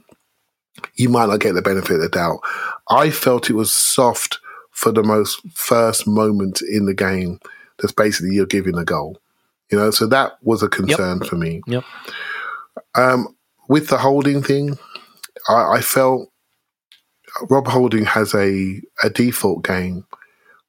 [0.95, 2.41] you might not get the benefit of the doubt.
[2.89, 4.39] I felt it was soft
[4.71, 7.41] for the most first moment in the game.
[7.79, 9.21] That's basically you're giving a goal,
[9.71, 9.91] you know.
[9.91, 11.63] So that was a concern for me.
[11.67, 11.85] Yep.
[12.95, 13.37] Um,
[13.69, 14.79] with the holding thing,
[15.49, 16.31] I, I felt
[17.49, 20.07] Rob Holding has a a default game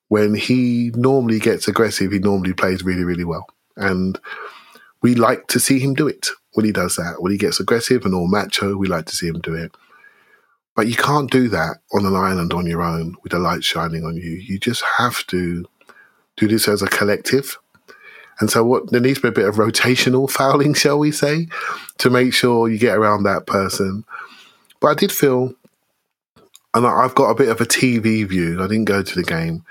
[0.10, 2.12] when he normally gets aggressive.
[2.12, 4.20] He normally plays really really well, and
[5.02, 7.22] we like to see him do it when he does that.
[7.22, 9.72] When he gets aggressive and all macho, we like to see him do it.
[10.76, 14.06] But you can't do that on an island on your own with the light shining
[14.06, 14.32] on you.
[14.32, 15.66] You just have to
[16.40, 17.58] do this as a collective.
[18.40, 21.48] And so, what there needs to be a bit of rotational fouling, shall we say,
[21.98, 24.06] to make sure you get around that person.
[24.80, 25.54] But I did feel,
[26.74, 28.64] and I've got a bit of a TV view.
[28.64, 29.64] I didn't go to the game.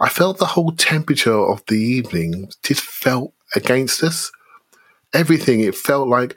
[0.00, 4.30] I felt the whole temperature of the evening just felt against us.
[5.12, 6.36] Everything it felt like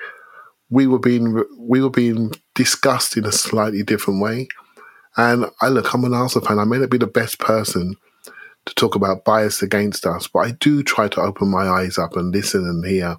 [0.71, 4.47] we were being we were being discussed in a slightly different way.
[5.17, 6.57] And I look, I'm an Arsenal fan.
[6.57, 7.97] I may not be the best person
[8.71, 12.15] to talk about bias against us, but I do try to open my eyes up
[12.15, 13.17] and listen and hear.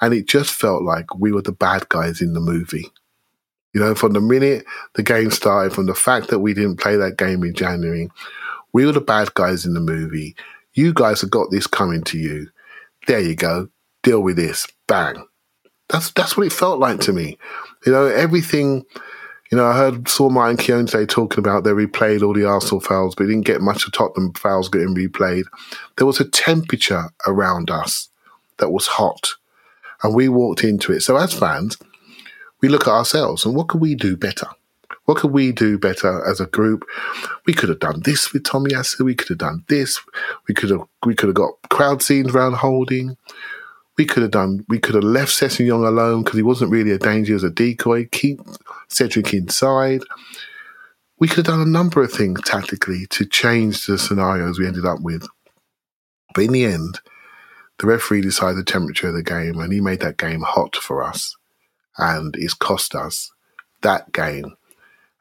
[0.00, 2.86] And it just felt like we were the bad guys in the movie.
[3.72, 6.94] You know, from the minute the game started, from the fact that we didn't play
[6.96, 8.08] that game in January,
[8.72, 10.36] we were the bad guys in the movie.
[10.74, 12.48] You guys have got this coming to you.
[13.08, 13.68] There you go.
[14.04, 14.68] Deal with this.
[14.86, 15.26] Bang.
[15.88, 17.36] That's that's what it felt like to me.
[17.84, 18.84] You know, everything.
[19.54, 22.80] You know, I heard saw Martin Keown today talking about they replayed all the Arsenal
[22.80, 25.44] fouls, but didn't get much of Tottenham fouls getting replayed.
[25.96, 28.08] There was a temperature around us
[28.56, 29.34] that was hot,
[30.02, 31.02] and we walked into it.
[31.02, 31.78] So as fans,
[32.60, 34.48] we look at ourselves and what could we do better?
[35.04, 36.84] What could we do better as a group?
[37.46, 39.04] We could have done this with Tomiyasu.
[39.04, 40.00] We could have done this.
[40.48, 43.16] We could have we could have got crowd scenes around holding.
[43.96, 44.64] We could have done.
[44.68, 48.06] We could have left Sessegnon alone because he wasn't really a danger as a decoy.
[48.10, 48.40] Keep
[48.88, 50.02] Cedric inside.
[51.18, 54.84] We could have done a number of things tactically to change the scenarios we ended
[54.84, 55.26] up with.
[56.34, 57.00] But in the end,
[57.78, 61.02] the referee decided the temperature of the game, and he made that game hot for
[61.02, 61.36] us,
[61.96, 63.30] and it's cost us
[63.82, 64.56] that game.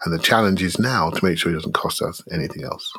[0.03, 2.91] And the challenge is now to make sure it doesn't cost us anything else.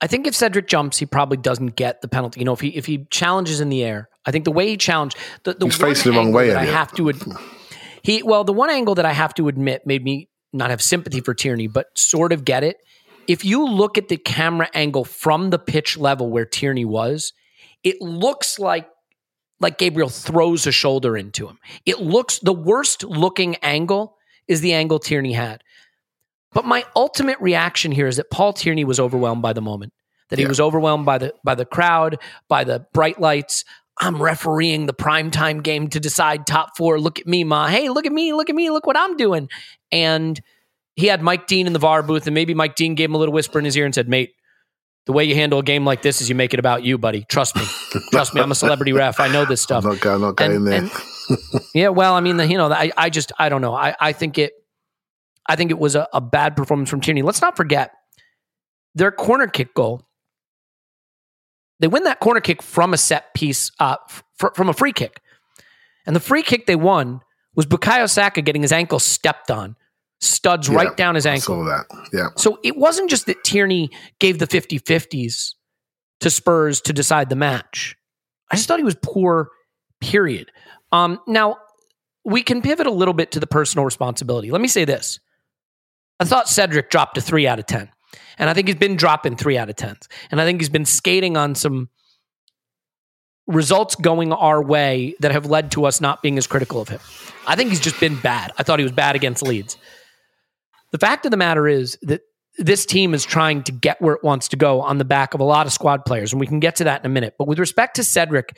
[0.00, 2.40] I think if Cedric jumps, he probably doesn't get the penalty.
[2.40, 4.76] You know, if he if he challenges in the air, I think the way he
[4.76, 7.22] challenged the, the He's facing the wrong way, I have to ad-
[8.02, 11.20] he well the one angle that I have to admit made me not have sympathy
[11.20, 12.76] for Tierney, but sort of get it.
[13.26, 17.32] If you look at the camera angle from the pitch level where Tierney was,
[17.82, 18.88] it looks like
[19.60, 21.58] like Gabriel throws a shoulder into him.
[21.86, 25.62] It looks the worst looking angle is the angle Tierney had.
[26.56, 29.92] But my ultimate reaction here is that Paul Tierney was overwhelmed by the moment.
[30.30, 30.48] That he Yeah.
[30.48, 32.16] was overwhelmed by the by the crowd,
[32.48, 33.62] by the bright lights.
[34.00, 36.98] I'm refereeing the primetime game to decide top four.
[36.98, 37.66] Look at me, Ma.
[37.68, 39.48] Hey, look at me, look at me, look what I'm doing.
[39.92, 40.40] And
[40.96, 43.18] he had Mike Dean in the VAR booth, and maybe Mike Dean gave him a
[43.18, 44.30] little whisper in his ear and said, Mate,
[45.06, 47.24] the way you handle a game like this is you make it about you, buddy.
[47.28, 47.62] Trust me.
[48.10, 48.40] Trust me.
[48.40, 49.20] I'm a celebrity ref.
[49.20, 49.84] I know this stuff.
[49.84, 50.78] I'm not going, not And- there.
[50.82, 50.90] and-
[51.74, 53.74] yeah, well, I mean, the, you know, I, I just, I don't know.
[53.74, 54.52] I, I think it,
[55.48, 57.22] I think it was a, a bad performance from Tierney.
[57.22, 57.92] Let's not forget
[58.94, 60.02] their corner kick goal.
[61.80, 65.20] They win that corner kick from a set piece, uh, f- from a free kick,
[66.06, 67.20] and the free kick they won
[67.54, 69.76] was Bukayo Saka getting his ankle stepped on,
[70.20, 71.56] studs Yeah, right down his I ankle.
[71.56, 72.08] saw that.
[72.12, 72.28] Yeah.
[72.36, 75.54] So it wasn't just that Tierney gave the 50 50s
[76.20, 77.94] to Spurs to decide the match.
[78.50, 79.50] I just thought he was poor,
[80.00, 80.50] period.
[80.92, 81.56] Um, now,
[82.24, 84.50] we can pivot a little bit to the personal responsibility.
[84.50, 85.20] Let me say this
[86.18, 87.90] I thought Cedric dropped a three out of 10.
[88.38, 90.08] And I think he's been dropping three out of 10s.
[90.30, 91.88] And I think he's been skating on some
[93.46, 97.00] results going our way that have led to us not being as critical of him.
[97.46, 98.52] I think he's just been bad.
[98.58, 99.76] I thought he was bad against Leeds.
[100.90, 102.22] The fact of the matter is that
[102.58, 105.40] this team is trying to get where it wants to go on the back of
[105.40, 107.34] a lot of squad players, and we can get to that in a minute.
[107.38, 108.56] But with respect to Cedric,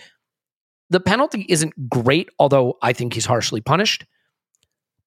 [0.88, 4.04] the penalty isn't great, although I think he's harshly punished.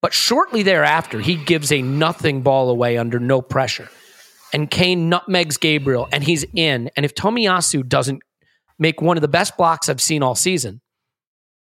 [0.02, 3.90] But shortly thereafter, he gives a nothing ball away under no pressure.
[4.54, 6.90] And Kane nutmegs Gabriel, and he's in.
[6.96, 8.22] And if Tomiyasu doesn't
[8.80, 10.82] make one of the best blocks I've seen all season,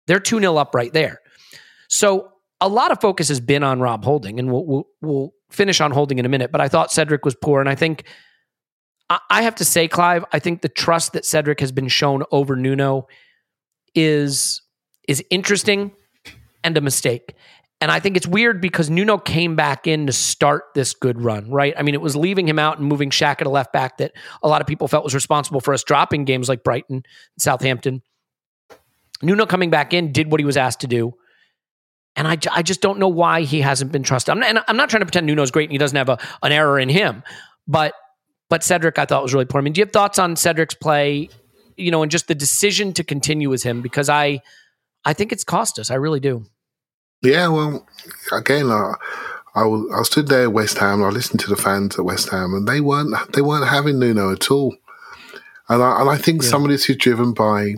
[0.07, 1.21] they're 2 0 up right there.
[1.87, 5.79] So a lot of focus has been on Rob Holding, and we'll, we'll, we'll finish
[5.79, 6.51] on Holding in a minute.
[6.51, 7.59] But I thought Cedric was poor.
[7.59, 8.05] And I think,
[9.09, 12.23] I, I have to say, Clive, I think the trust that Cedric has been shown
[12.31, 13.07] over Nuno
[13.93, 14.61] is
[15.07, 15.91] is interesting
[16.63, 17.35] and a mistake.
[17.81, 21.49] And I think it's weird because Nuno came back in to start this good run,
[21.49, 21.73] right?
[21.75, 24.13] I mean, it was leaving him out and moving Xhaka to left back that
[24.43, 27.03] a lot of people felt was responsible for us dropping games like Brighton,
[27.39, 28.03] Southampton.
[29.23, 31.15] Nuno coming back in did what he was asked to do.
[32.15, 34.31] And I, I just don't know why he hasn't been trusted.
[34.31, 36.19] I'm not, and I'm not trying to pretend Nuno's great and he doesn't have a,
[36.43, 37.23] an error in him,
[37.67, 37.93] but
[38.49, 39.59] but Cedric I thought was really poor.
[39.59, 41.29] I mean, do you have thoughts on Cedric's play,
[41.77, 43.81] you know, and just the decision to continue with him?
[43.81, 44.41] Because I
[45.05, 45.89] I think it's cost us.
[45.89, 46.45] I really do.
[47.21, 47.85] Yeah, well,
[48.31, 48.93] again, I,
[49.55, 51.03] I, I stood there at West Ham.
[51.03, 54.31] I listened to the fans at West Ham, and they weren't they weren't having Nuno
[54.31, 54.75] at all.
[55.69, 56.49] And I, and I think Yeah.
[56.49, 57.75] some of this is driven by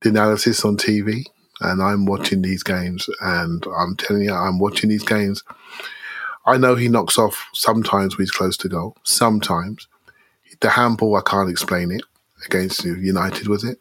[0.00, 1.24] the analysis on TV.
[1.60, 5.44] And I'm watching these games, and I'm telling you, I'm watching these games.
[6.46, 8.96] I know he knocks off sometimes when he's close to goal.
[9.04, 9.86] Sometimes
[10.60, 12.02] the handball, I can't explain it
[12.44, 13.78] against United, was it?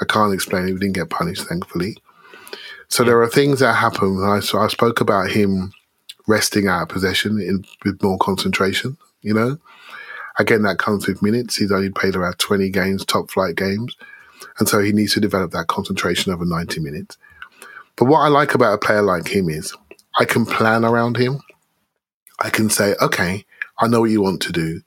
[0.00, 0.72] I can't explain it.
[0.72, 1.98] We didn't get punished, thankfully.
[2.94, 4.22] So there are things that happen.
[4.22, 5.72] I, so I spoke about him
[6.28, 8.96] resting out of possession in, with more concentration.
[9.20, 9.58] You know,
[10.38, 11.56] again, that comes with minutes.
[11.56, 13.96] He's only played around twenty games, top flight games,
[14.60, 17.18] and so he needs to develop that concentration over ninety minutes.
[17.96, 19.74] But what I like about a player like him is
[20.20, 21.40] I can plan around him.
[22.38, 23.44] I can say, okay,
[23.80, 24.82] I know what you want to do.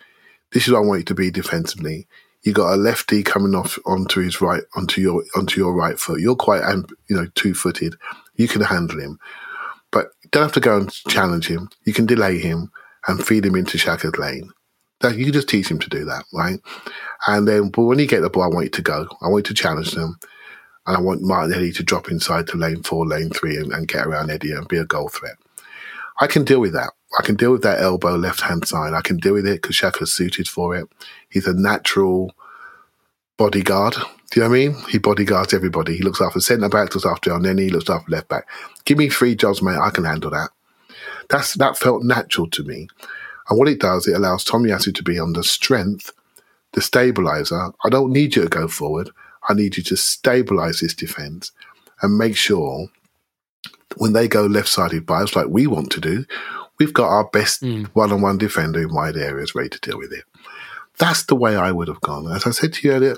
[0.54, 2.08] This is what I want you to be defensively.
[2.48, 6.22] You got a lefty coming off onto his right, onto your onto your right foot.
[6.22, 6.64] You're quite,
[7.10, 7.98] you know, two footed.
[8.36, 9.20] You can handle him,
[9.92, 11.68] but don't have to go and challenge him.
[11.84, 12.72] You can delay him
[13.06, 14.50] and feed him into Xhaka's lane.
[15.02, 16.62] That you can just teach him to do that, right?
[17.28, 19.10] And then, but when you get the ball, I want you to go.
[19.22, 20.18] I want you to challenge them,
[20.86, 24.08] and I want Martinelli to drop inside to lane four, lane three, and, and get
[24.08, 25.36] around Eddie and be a goal threat.
[26.22, 26.94] I can deal with that.
[27.18, 28.94] I can deal with that elbow left hand side.
[28.94, 30.88] I can deal with it because Xhaka's suited for it.
[31.30, 32.34] He's a natural
[33.38, 33.94] bodyguard.
[33.94, 34.76] Do you know what I mean?
[34.90, 35.96] He bodyguards everybody.
[35.96, 38.48] He looks after centre back, looks after then he looks after left back.
[38.84, 39.78] Give me three jobs, mate.
[39.78, 40.50] I can handle that.
[41.30, 42.88] That's that felt natural to me.
[43.50, 46.12] And what it does, it allows Tommy Tomiyasu to be on the strength,
[46.74, 47.72] the stabilizer.
[47.84, 49.10] I don't need you to go forward.
[49.48, 51.52] I need you to stabilize this defense
[52.02, 52.90] and make sure
[53.96, 56.26] when they go left sided bias like we want to do,
[56.80, 57.64] we've got our best
[57.94, 60.24] one on one defender in wide areas ready to deal with it.
[60.98, 62.32] That's the way I would have gone.
[62.32, 63.16] As I said to you earlier,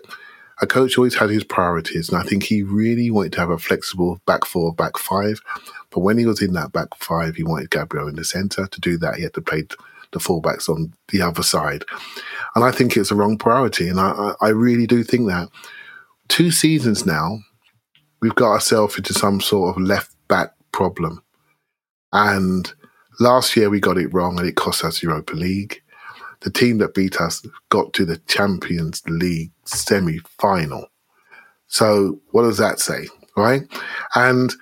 [0.61, 3.57] a coach always had his priorities, and I think he really wanted to have a
[3.57, 5.41] flexible back four, back five.
[5.89, 8.67] But when he was in that back five, he wanted Gabriel in the centre.
[8.67, 9.63] To do that, he had to play
[10.11, 11.85] the fullbacks on the other side.
[12.55, 13.87] And I think it's the wrong priority.
[13.87, 14.09] And I,
[14.41, 15.49] I I really do think that.
[16.27, 17.39] Two seasons now,
[18.21, 21.23] we've got ourselves into some sort of left back problem.
[22.11, 22.73] And
[23.19, 25.81] last year we got it wrong and it cost us Europa League.
[26.41, 30.87] The team that beat us got to the Champions League semi final.
[31.67, 33.07] So what does that say?
[33.35, 33.63] Right?
[34.15, 34.53] And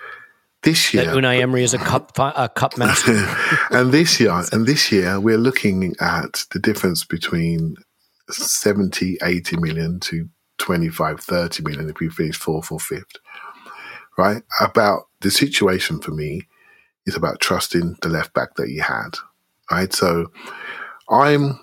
[0.64, 3.14] this year That Unai Emery is a cup a cup master.
[3.72, 7.76] and this year and this year we're looking at the difference between
[8.30, 13.16] 70 80 million to 25 30 million if we finish fourth or fifth
[14.18, 16.42] right about the situation for me
[17.08, 19.10] is about trusting the left back that you had
[19.72, 20.32] right so
[21.10, 21.60] i'm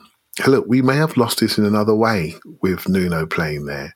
[0.46, 3.94] look we may have lost this in another way with nuno playing there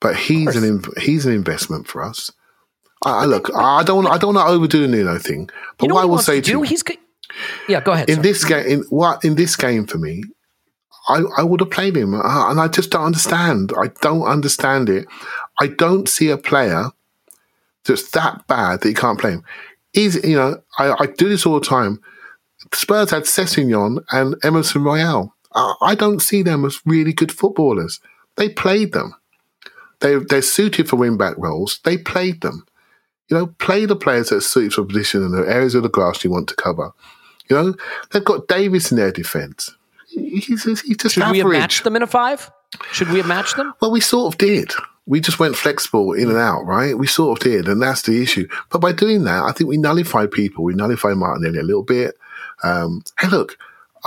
[0.00, 2.30] but he's an he's an investment for us
[3.04, 5.88] I, I look i don't I don't want to overdo the nuno thing but you
[5.88, 6.52] know what i will say to do?
[6.52, 6.82] you He's
[7.68, 7.80] yeah.
[7.80, 8.08] Go ahead.
[8.08, 8.28] in sorry.
[8.28, 10.24] this game, in what in this game for me,
[11.08, 13.72] I, I would have played him, uh, and I just don't understand.
[13.78, 15.06] I don't understand it.
[15.60, 16.90] I don't see a player
[17.84, 19.44] that's that bad that you can't play him.
[19.94, 22.00] Is you know, I, I do this all the time.
[22.72, 25.34] Spurs had Sessegnon and Emerson Royal.
[25.54, 28.00] I, I don't see them as really good footballers.
[28.36, 29.14] They played them.
[30.00, 31.80] They they're suited for wing back roles.
[31.84, 32.66] They played them.
[33.28, 35.88] You know, play the players that are suited for position in the areas of the
[35.88, 36.92] grass you want to cover.
[37.48, 37.74] You know,
[38.10, 39.74] they've got Davies in their defence.
[40.08, 41.32] He's, he's just Should average.
[41.32, 42.50] we have matched them in a five?
[42.92, 43.72] Should we have matched them?
[43.80, 44.72] Well, we sort of did.
[45.06, 46.96] We just went flexible in and out, right?
[46.96, 48.48] We sort of did, and that's the issue.
[48.70, 50.64] But by doing that, I think we nullified people.
[50.64, 52.16] We nullified Martinelli a little bit.
[52.62, 53.58] Um, hey, look,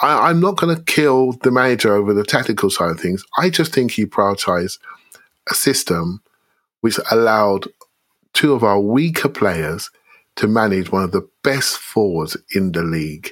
[0.01, 3.23] I, I'm not going to kill the manager over the tactical side of things.
[3.37, 4.79] I just think he prioritised
[5.49, 6.21] a system
[6.81, 7.67] which allowed
[8.33, 9.91] two of our weaker players
[10.37, 13.31] to manage one of the best forwards in the league.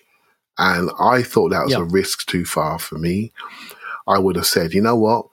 [0.58, 1.80] And I thought that was Yeah.
[1.80, 3.32] a risk too far for me.
[4.08, 5.28] I would have said, you know what?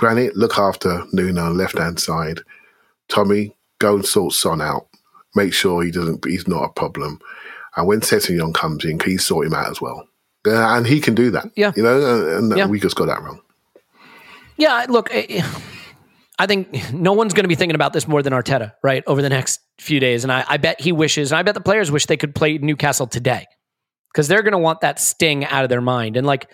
[0.00, 2.40] Granit, look after Nuno on left hand side.
[3.08, 4.88] Tommy, go and sort Son out.
[5.36, 7.20] Make sure he doesn't he's not a problem.
[7.76, 10.08] And when Sessegnon comes in, can you sort him out as well?
[10.46, 11.46] Uh, and he can do that.
[11.54, 11.72] Yeah.
[11.76, 12.66] You know, and, and Yeah.
[12.66, 13.40] we just got that wrong.
[14.56, 15.44] Yeah, look, I
[16.38, 19.20] I think no one's going to be thinking about this more than Arteta, right, over
[19.20, 20.24] the next few days.
[20.24, 22.56] And I, I bet he wishes, and I bet the players wish they could play
[22.56, 23.46] Newcastle today
[24.12, 26.16] because they're going to want that sting out of their mind.
[26.16, 26.50] And like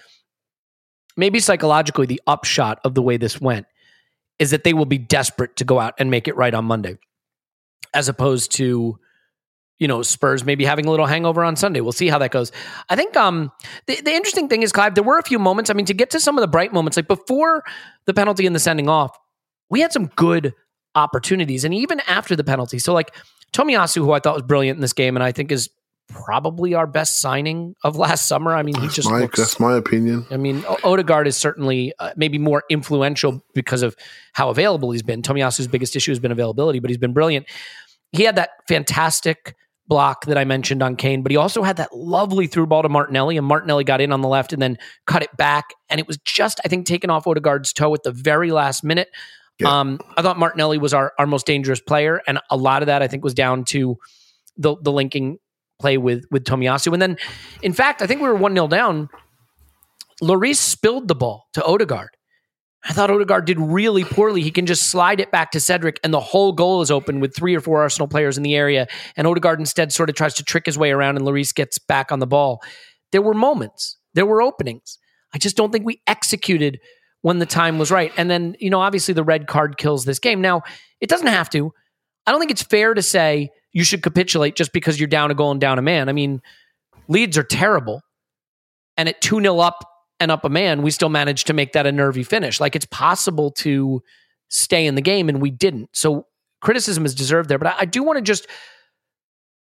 [1.16, 3.66] maybe psychologically, the upshot of the way this went
[4.38, 6.98] is that they will be desperate to go out and make it right on Monday,
[7.94, 8.98] as opposed to
[9.78, 11.80] you know Spurs maybe having a little hangover on Sunday.
[11.80, 12.52] We'll see how that goes.
[12.88, 13.50] I think um
[13.86, 15.70] the, the interesting thing is Clive, there were a few moments.
[15.70, 17.64] I mean, to get to some of the bright moments, like before
[18.06, 19.16] the penalty and the sending off,
[19.70, 20.54] we had some good
[20.94, 22.78] opportunities, and even after the penalty.
[22.78, 23.14] So like
[23.52, 25.70] Tomiyasu, who I thought was brilliant in this game, and I think is
[26.08, 28.54] probably our best signing of last summer.
[28.54, 30.26] I mean, he That's just my, looks that's my opinion.
[30.30, 33.96] I mean, O- Odegaard is certainly uh, maybe more influential because of
[34.32, 35.22] how available he's been.
[35.22, 37.46] Tomiyasu's biggest issue has been availability, but he's been brilliant.
[38.12, 39.56] He had that fantastic
[39.88, 42.88] block that I mentioned on Kane, but he also had that lovely through ball to
[42.88, 46.06] Martinelli, and Martinelli got in on the left and then cut it back, and it
[46.06, 49.08] was just I think taken off Odegaard's toe at the very last minute.
[49.58, 49.80] Yeah.
[49.80, 53.02] Um, I thought Martinelli was our, our most dangerous player, and a lot of that
[53.02, 53.96] I think was down to
[54.56, 55.38] the the linking
[55.78, 56.92] play with with Tomiyasu.
[56.92, 57.16] And then,
[57.62, 59.08] in fact, I think we were one 0 down.
[60.22, 62.10] Lloris spilled the ball to Odegaard.
[62.88, 64.42] I thought Odegaard did really poorly.
[64.42, 67.34] He can just slide it back to Cedric, and the whole goal is open with
[67.34, 68.86] three or four Arsenal players in the area.
[69.16, 72.12] And Odegaard instead sort of tries to trick his way around, and Lloris gets back
[72.12, 72.62] on the ball.
[73.12, 74.98] There were moments, there were openings.
[75.34, 76.78] I just don't think we executed
[77.22, 78.12] when the time was right.
[78.16, 80.40] And then, you know, obviously the red card kills this game.
[80.40, 80.62] Now,
[81.00, 81.72] it doesn't have to.
[82.26, 85.34] I don't think it's fair to say you should capitulate just because you're down a
[85.34, 86.08] goal and down a man.
[86.08, 86.40] I mean,
[87.08, 88.00] leads are terrible.
[88.96, 89.84] And at 2 0 up
[90.18, 92.58] and up a man, we still managed to make that a nervy finish.
[92.58, 94.02] Like it's possible to
[94.48, 95.90] stay in the game, and we didn't.
[95.92, 96.26] So
[96.62, 97.58] criticism is deserved there.
[97.58, 98.46] But I, I do want to just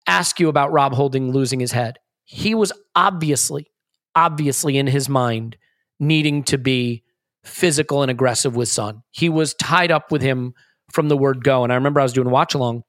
[0.08, 2.00] ask you about Rob Holding losing his head.
[2.24, 3.68] He was obviously,
[4.16, 5.58] obviously in his mind
[6.00, 7.04] needing to be
[7.44, 9.04] physical and aggressive with Son.
[9.12, 10.54] He was tied up with him
[10.94, 11.66] from the word go.
[11.66, 12.85] And I remember I was doing watch along,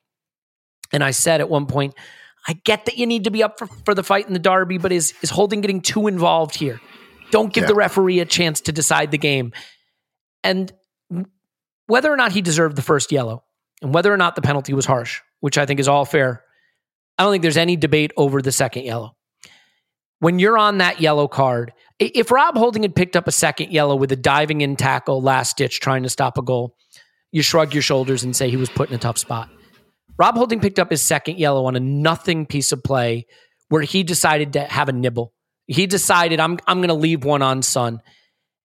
[0.92, 1.94] and I said at one point,
[2.48, 4.78] I get that you need to be up for, for the fight in the derby,
[4.78, 6.80] but is is Holding getting too involved here?
[7.30, 7.68] Don't give Yeah.
[7.68, 9.52] the referee a chance to decide the game.
[10.44, 10.72] And
[11.86, 13.42] whether or not he deserved the first yellow,
[13.82, 16.42] and whether or not the penalty was harsh, which I think is all fair,
[17.18, 19.16] I don't think there's any debate over the second yellow.
[20.20, 23.96] When you're on that yellow card, if Rob Holding had picked up a second yellow
[23.96, 26.74] with a diving in tackle, last ditch trying to stop a goal,
[27.32, 29.50] you shrug your shoulders and say he was put in a tough spot.
[30.18, 33.26] Rob Holding picked up his second yellow on a nothing piece of play
[33.68, 35.32] where he decided to have a nibble.
[35.66, 38.00] He decided I'm I'm going to leave one on Son.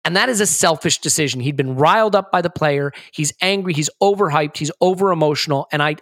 [0.03, 1.41] And that is a selfish decision.
[1.41, 2.91] He'd been riled up by the player.
[3.13, 5.95] He's angry, he's overhyped, he's over emotional and I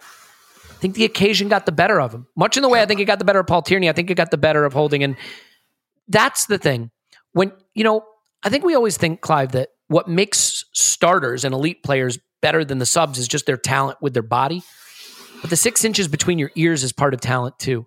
[0.80, 2.26] think the occasion got the better of him.
[2.34, 4.10] Much in the way I think it got the better of Paul Tierney, I think
[4.10, 5.16] it got the better of Holding and
[6.08, 6.90] that's the thing.
[7.32, 8.04] When, you know,
[8.42, 12.78] I think we always think Clive that what makes starters and elite players better than
[12.78, 14.62] the subs is just their talent with their body.
[15.40, 17.86] But the six inches between your ears is part of talent too.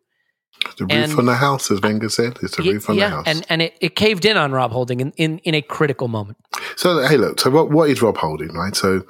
[0.78, 2.38] The roof And- on the house, as Wenger said.
[2.42, 3.24] It's the roof on the house.
[3.28, 6.38] and and it, it caved in on Rob Holding in, in in a critical moment.
[6.78, 7.40] So hey, look.
[7.40, 8.76] So what, what is Rob Holding, right?
[8.76, 9.02] So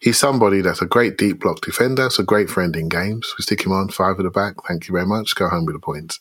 [0.00, 2.06] he's somebody that's a great deep block defender.
[2.06, 3.32] It's a great friend in games.
[3.38, 4.54] We stick him on five at the back.
[4.68, 5.34] Thank you very much.
[5.34, 6.18] Go home with the points.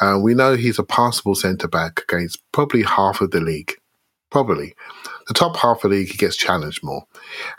[0.00, 3.72] Uh, we know he's a passable centre back against probably half of the league.
[4.30, 4.74] Probably
[5.26, 7.04] the top half of the league, he gets challenged more,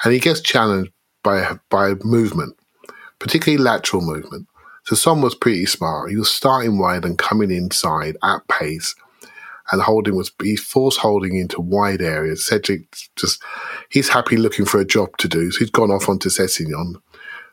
[0.03, 0.91] and he gets challenged
[1.23, 2.55] by by movement,
[3.20, 4.47] particularly lateral movement.
[4.86, 6.09] So Son was pretty smart.
[6.09, 8.95] He was starting wide and coming inside at pace
[9.72, 12.45] and holding was he forced holding into wide areas.
[12.45, 12.84] Cedric
[13.15, 13.41] just
[13.89, 16.95] he's happy looking for a job to do, so he's gone off onto Sessegnon.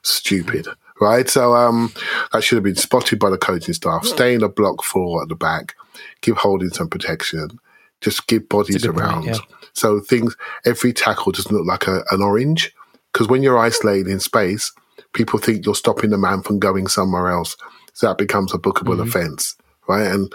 [0.02, 0.68] Stupid,
[1.00, 1.28] right?
[1.28, 1.92] So um,
[2.32, 4.04] that should have been spotted by the coaching staff.
[4.04, 5.74] Stay in a block four at the back,
[6.20, 7.58] give holding some protection,
[8.00, 9.24] just give bodies good point, around.
[9.24, 9.38] yeah.
[9.72, 12.74] So things every tackle doesn't look like a, an orange
[13.12, 14.72] because when you're isolated in space,
[15.16, 17.56] people think you're stopping the man from going somewhere else.
[17.94, 19.08] So that becomes a bookable Mm-hmm.
[19.08, 19.56] offence,
[19.88, 20.06] right?
[20.06, 20.32] And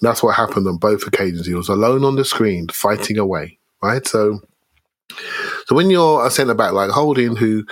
[0.00, 1.46] that's what happened on both occasions.
[1.46, 4.04] He was alone on the screen, fighting away, right?
[4.06, 4.40] So,
[5.66, 7.64] so when you're a centre back like Holding, who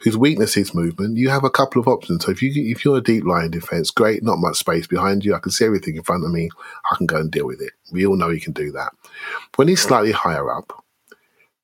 [0.00, 2.24] whose weakness is movement, you have a couple of options.
[2.24, 5.34] So if you if you're a deep line defence, great, not much space behind you.
[5.34, 6.48] I can see everything in front of me.
[6.90, 7.72] I can go and deal with it.
[7.92, 8.92] We all know he can do that.
[9.56, 10.84] When he's slightly higher up,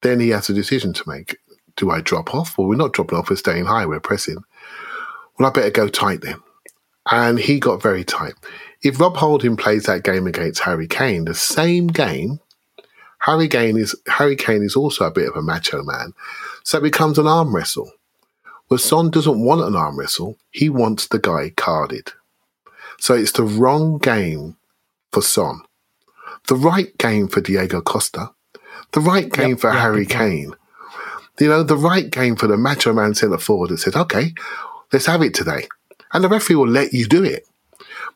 [0.03, 1.37] then he has a decision to make.
[1.77, 2.57] Do I drop off?
[2.57, 3.31] Well, we're not dropping off.
[3.31, 3.87] We're staying high.
[3.87, 4.45] We're pressing.
[5.39, 6.37] Well, I better go tight then.
[7.11, 8.35] And he got very tight.
[8.83, 12.41] If Rob Holding plays that game against Harry Kane, the same game,
[13.21, 16.13] Harry Kane is Harry Kane is also a bit of a macho man,
[16.63, 17.91] so it becomes an arm wrestle.
[18.69, 22.13] Well, Son doesn't want an arm wrestle; he wants the guy carded.
[22.99, 24.57] So it's the wrong game
[25.11, 25.63] for Son,
[26.49, 28.31] the right game for Diego Costa,
[28.93, 30.11] the right game Yep, for yeah, Harry point.
[30.11, 30.55] Kane.
[31.39, 34.35] You know, the right game for the macho man centre forward that said, "Okay,
[34.93, 35.69] let's have it today,"
[36.13, 37.47] and the referee will let you do it.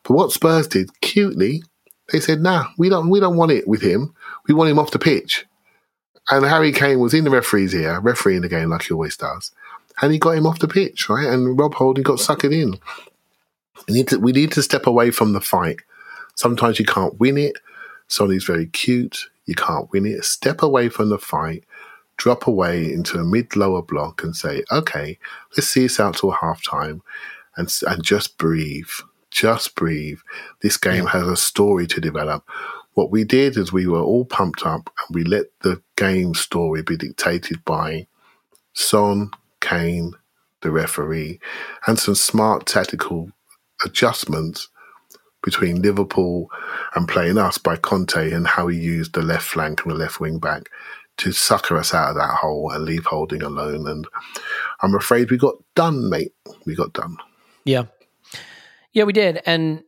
[0.03, 1.63] But what Spurs did cutely,
[2.11, 3.09] they said, "Nah, we don't.
[3.09, 4.13] We don't want it with him.
[4.47, 5.45] We want him off the pitch."
[6.31, 9.51] And Harry Kane was in the referee's ear, refereeing the game like he always does,
[10.01, 11.27] and he got him off the pitch, right?
[11.27, 12.79] And Rob Holding got suckered in.
[13.87, 14.19] We need to.
[14.19, 15.79] We need to step away from the fight.
[16.35, 17.57] Sometimes you can't win it.
[18.07, 19.29] Sonny's very cute.
[19.45, 20.23] You can't win it.
[20.23, 21.65] Step away from the fight.
[22.19, 25.17] Drop away into a mid-lower block and say, "Okay,
[25.55, 27.01] let's see this out till half time,
[27.57, 28.91] and and just breathe."
[29.31, 30.19] just breathe.
[30.61, 32.43] This game has a story to develop.
[32.93, 36.81] What we did is we were all pumped up and we let the game story
[36.81, 38.07] be dictated by
[38.73, 40.13] Son, Kane,
[40.61, 41.39] the referee,
[41.87, 43.31] and some smart tactical
[43.85, 44.67] adjustments
[45.41, 46.49] between Liverpool
[46.95, 50.19] and playing us by Conte and how he used the left flank and the left
[50.19, 50.69] wing back
[51.19, 53.87] to sucker us out of that hole and leave Holding alone.
[53.87, 54.07] And
[54.81, 56.33] I'm afraid we got done, mate.
[56.65, 57.17] We got done.
[57.65, 57.83] Yeah.
[58.93, 59.41] Yeah, we did.
[59.45, 59.83] And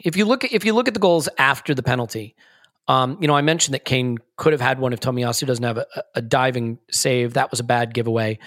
[0.00, 2.34] if you look at if you look at the goals after the penalty,
[2.88, 5.78] um, you know, I mentioned that Kane could have had one if Tomiyasu doesn't have
[5.78, 7.34] a, a diving save.
[7.34, 8.38] That was a bad giveaway.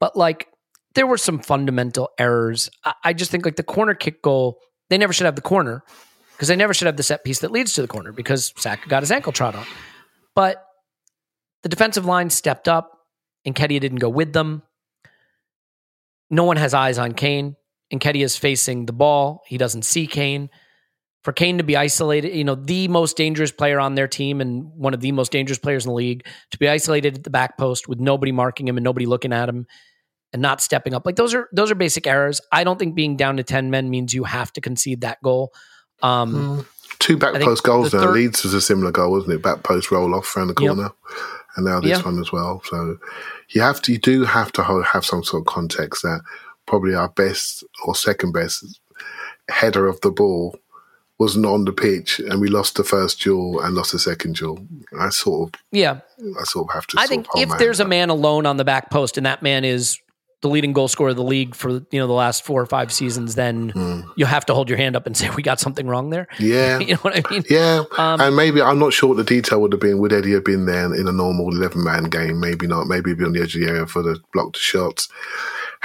[0.00, 0.48] But like
[0.94, 2.70] there were some fundamental errors.
[2.84, 4.58] I, I just think like the corner kick goal,
[4.90, 5.84] they never should have the corner
[6.32, 8.88] because they never should have the set piece that leads to the corner because Saka
[8.88, 9.64] got his ankle trod on.
[10.34, 10.65] But
[11.66, 12.96] the defensive line stepped up
[13.44, 14.62] and Nketiah didn't go with them.
[16.30, 17.56] No one has eyes on Kane.
[17.90, 19.42] And Nketiah is facing the ball.
[19.48, 20.48] He doesn't see Kane.
[21.24, 24.70] For Kane to be isolated, you know, the most dangerous player on their team and
[24.76, 27.58] one of the most dangerous players in the league, to be isolated at the back
[27.58, 29.66] post with nobody marking him and nobody looking at him
[30.32, 31.04] and not stepping up.
[31.04, 32.40] Like those are those are basic errors.
[32.52, 35.52] I don't think being down to 10 men means you have to concede that goal.
[36.00, 36.64] Um,
[37.00, 38.06] Two back post goals the there.
[38.06, 39.42] third- Leeds was a similar goal, wasn't it?
[39.42, 40.92] Back post roll off around the Yep.
[41.56, 42.02] And now this Yeah.
[42.04, 42.62] one as well.
[42.66, 42.98] So
[43.50, 46.20] you have to, you do have to have some sort of context that
[46.66, 48.80] probably our best or second best
[49.48, 50.58] header of the ball
[51.18, 54.58] wasn't on the pitch, and we lost the first duel and lost the second duel.
[55.00, 56.00] I sort of, yeah.
[56.38, 56.96] I sort of have to.
[57.00, 59.98] I think if there's a man alone on the back post and that man is
[60.42, 62.92] the leading goal scorer of the league for you know the last four or five
[62.92, 63.72] seasons, then
[64.16, 66.28] you'll have to hold your hand up and say we got something wrong there.
[66.38, 67.44] Yeah, You know what I mean?
[67.48, 69.98] Yeah, Um, and maybe I'm not sure what the detail would have been.
[69.98, 72.38] Would Eddie have been there in a normal 11 man game?
[72.38, 72.86] Maybe not.
[72.86, 75.08] Maybe he'd be on the edge of the area for the blocked shots.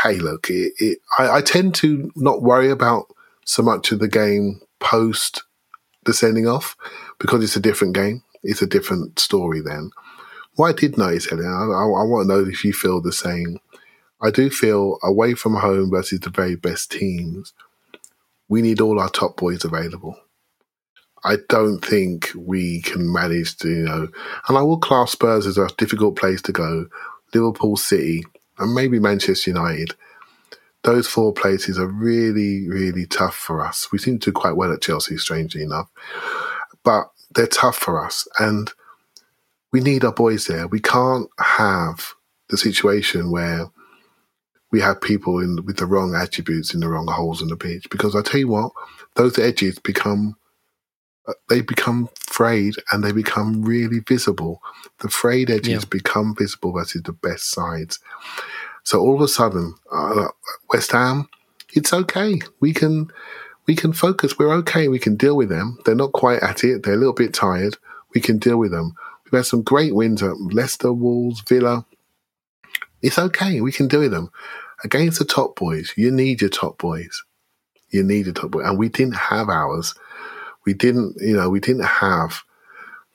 [0.04, 3.06] Hey, look, it, it, I, I tend to not worry about
[3.46, 5.44] so much of the game post
[6.06, 6.76] the sending off
[7.20, 8.24] because it's a different game.
[8.44, 9.92] It's a different story then.
[10.56, 13.14] What I did notice, Eddie, I, I, I want to know if you feel the
[13.14, 13.60] same.
[14.22, 17.54] I do feel away from home versus the very best teams,
[18.48, 20.18] we need all our top boys available.
[21.24, 24.08] I don't think we can manage to, you know,
[24.48, 26.88] and I will class Spurs as a difficult place to go.
[27.34, 28.26] Liverpool City
[28.58, 29.94] and maybe Manchester United.
[30.84, 33.88] Those four places are really, really tough for us.
[33.92, 35.90] We seem to do quite well at Chelsea, strangely enough,
[36.84, 38.28] but they're tough for us.
[38.40, 38.72] And
[39.72, 40.68] we need our boys there.
[40.68, 42.14] We can't have
[42.50, 43.68] the situation where
[44.72, 47.88] we have people in with the wrong attributes in the wrong holes in the pitch.
[47.90, 48.72] Because I tell you what,
[49.16, 50.36] those edges become
[51.28, 54.60] uh, they become frayed and they become really visible.
[55.00, 55.90] The frayed edges Yeah.
[55.90, 58.00] become visible versus the best sides.
[58.84, 60.30] So all of a sudden, uh,
[60.74, 61.30] West Ham,
[61.74, 62.40] it's okay.
[62.60, 63.12] We can
[63.68, 64.40] we can focus.
[64.40, 64.88] We're okay.
[64.88, 65.78] We can deal with them.
[65.86, 66.82] They're not quite at it.
[66.84, 67.78] They're a little bit tired.
[68.16, 68.94] We can deal with them.
[69.26, 71.86] We've had some great wins at Leicester, Wolves, Villa.
[73.02, 73.62] It's okay.
[73.62, 74.32] We can deal with them.
[74.84, 77.24] Against the top boys, you need your top boys.
[77.90, 78.62] You need your top boy.
[78.62, 79.96] And we didn't have ours.
[80.66, 82.44] We didn't, you know, we didn't have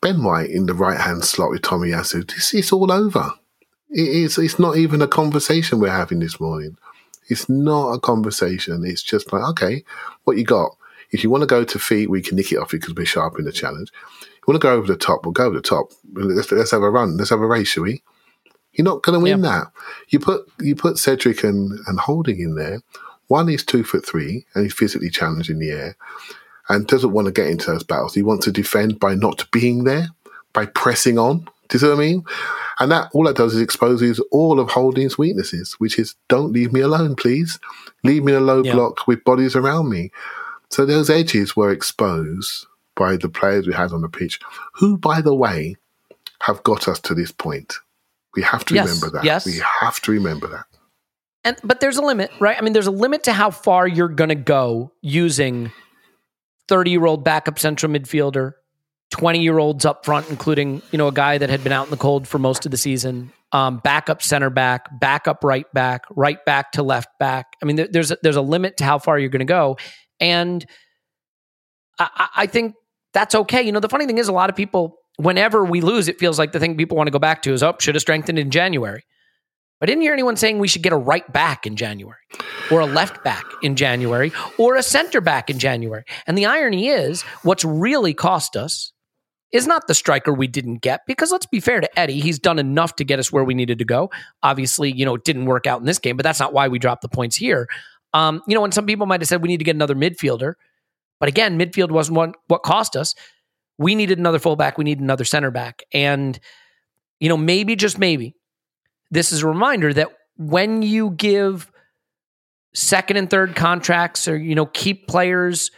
[0.01, 2.29] Ben White in the right hand slot with Tomiyasu.
[2.29, 3.33] This is all over.
[3.91, 6.77] It is, it's not even a conversation we're having this morning.
[7.29, 8.85] It's not a conversation.
[8.85, 9.85] It's just like, okay,
[10.25, 10.77] what you got?
[11.13, 13.07] If you want to go to feet, we can nick it off you because we're
[13.07, 13.91] sharp in the challenge.
[14.21, 15.93] If you want to go over the top, we'll go over the top.
[16.13, 17.17] Let's, let's have a run.
[17.17, 18.03] Let's have a race, shall we?
[18.77, 19.51] You're not going to win Yeah.
[19.51, 19.73] that.
[20.09, 22.83] You put you put Cedric and, and Holding in there.
[23.29, 25.97] One is two foot three and he's physically challenged in the air
[26.69, 28.15] and doesn't want to get into those battles.
[28.15, 30.09] He wants to defend by not being there,
[30.53, 31.49] by pressing on.
[31.69, 32.25] Do you see what I mean?
[32.79, 36.73] And that all that does is exposes all of Holding's weaknesses, which is don't leave
[36.73, 37.59] me alone, please.
[38.05, 38.75] Leave me in a low Yeah.
[38.75, 40.13] block with bodies around me.
[40.71, 44.39] So those edges were exposed by the players we had on the pitch,
[44.75, 45.77] who, by the way,
[46.43, 47.75] have got us to this point.
[48.37, 49.25] We have to Yes, remember that.
[49.25, 49.45] yes.
[49.47, 50.65] We have to remember that.
[51.45, 52.57] And but there's a limit, right?
[52.57, 55.73] I mean, there's a limit to how far you're going to go using
[56.69, 58.53] 30 year old backup central midfielder,
[59.13, 61.91] 20 year olds up front, including you know a guy that had been out in
[61.91, 66.45] the cold for most of the season, um, backup center back, backup right back, right
[66.45, 67.47] back to left back.
[67.63, 69.79] I mean, there, there's a, there's a limit to how far you're going to go,
[70.21, 70.67] and
[71.99, 72.75] I- I think
[73.15, 73.63] that's okay.
[73.63, 76.39] You know, the funny thing is, a lot of people, whenever we lose, it feels
[76.39, 78.51] like the thing people want to go back to is, oh, should have strengthened in
[78.51, 79.05] January.
[79.81, 82.17] I didn't hear anyone saying we should get a right back in January
[82.71, 86.05] or a left back in January or a center back in January.
[86.27, 88.93] And the irony is, what's really cost us
[89.53, 92.59] is not the striker we didn't get because let's be fair to Eddie, he's done
[92.59, 94.11] enough to get us where we needed to go.
[94.43, 96.79] Obviously, you know, it didn't work out in this game, but that's not why we
[96.79, 97.69] dropped the points here.
[98.15, 100.55] Um, you know, and some people might have said we need to get another midfielder,
[101.21, 103.15] but again, midfield wasn't what, what cost us.
[103.79, 105.83] We needed another fullback, we need another center back.
[105.93, 106.39] And,
[107.21, 108.35] you know, maybe just maybe
[109.11, 111.71] this is a reminder that when you give
[112.75, 115.71] second and third contracts or you know keep players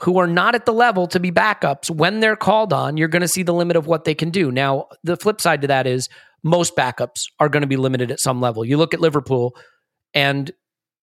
[0.00, 3.22] who are not at the level to be backups when they're called on you're going
[3.22, 5.86] to see the limit of what they can do now the flip side to that
[5.86, 6.10] is
[6.42, 9.56] most backups are going to be limited at some level you look at liverpool
[10.12, 10.52] and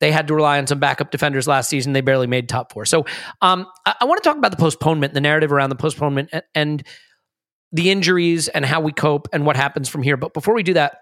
[0.03, 2.85] they had to rely on some backup defenders last season they barely made top four
[2.85, 3.05] so
[3.41, 6.43] um, I, I want to talk about the postponement the narrative around the postponement and,
[6.53, 6.87] and
[7.71, 10.73] the injuries and how we cope and what happens from here but before we do
[10.73, 10.97] that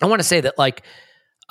[0.00, 0.84] I want to say that like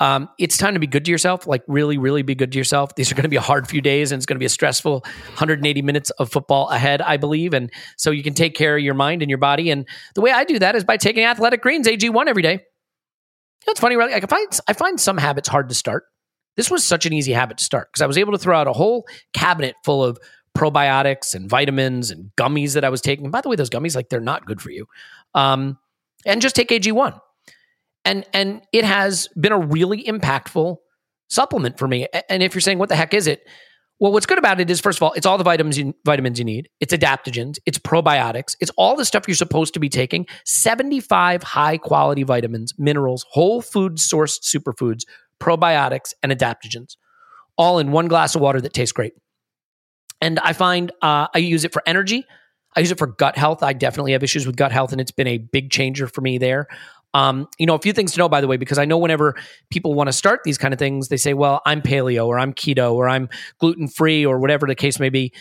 [0.00, 1.46] um, it's time to be good to yourself.
[1.46, 2.94] Like really, really be good to yourself.
[2.94, 4.50] These are going to be a hard few days, and it's going to be a
[4.50, 7.52] stressful 180 minutes of football ahead, I believe.
[7.52, 9.70] And so you can take care of your mind and your body.
[9.70, 12.52] And the way I do that is by taking Athletic Greens AG1 every day.
[12.52, 12.58] You
[13.66, 14.10] know, it's funny, right?
[14.10, 16.04] Like I find I find some habits hard to start.
[16.58, 18.66] This was such an easy habit to start because I was able to throw out
[18.66, 20.18] a whole cabinet full of
[20.56, 23.30] probiotics and vitamins and gummies that I was taking.
[23.30, 24.86] By the way, those gummies, like they're not good for you.
[25.34, 25.78] Um,
[26.26, 27.18] and just take AG1
[28.04, 30.78] and and it has been a really impactful
[31.28, 32.08] supplement for me.
[32.28, 33.46] And if you're saying what the heck is it?
[34.00, 36.38] Well, what's good about it is first of all, it's all the vitamins you, vitamins
[36.38, 36.68] you need.
[36.80, 40.26] It's adaptogens, it's probiotics, it's all the stuff you're supposed to be taking.
[40.44, 45.02] 75 high quality vitamins, minerals, whole food sourced superfoods,
[45.40, 46.96] probiotics and adaptogens.
[47.56, 49.14] All in one glass of water that tastes great.
[50.20, 52.24] And I find uh, I use it for energy.
[52.76, 53.62] I use it for gut health.
[53.62, 56.38] I definitely have issues with gut health, and it's been a big changer for me
[56.38, 56.68] there.
[57.14, 59.34] Um, you know, a few things to know, by the way, because I know whenever
[59.70, 62.52] people want to start these kind of things, they say, well, I'm paleo or I'm
[62.52, 63.28] keto or I'm
[63.58, 65.32] gluten free or whatever the case may be.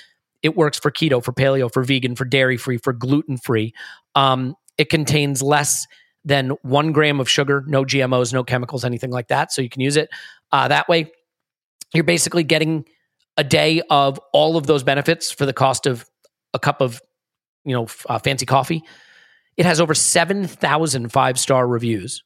[0.41, 3.73] It works for keto, for paleo, for vegan, for dairy free, for gluten free.
[4.15, 5.85] Um, it contains less
[6.27, 9.51] than one gram of sugar, no GMOs, no chemicals, anything like that.
[9.53, 10.09] So you can use it
[10.51, 11.09] uh, that way.
[11.93, 12.85] You're basically getting
[13.37, 16.05] a day of all of those benefits for the cost of
[16.53, 17.01] a cup of,
[17.63, 18.83] you know, uh, fancy coffee.
[19.55, 22.23] It has over 7,000 five star reviews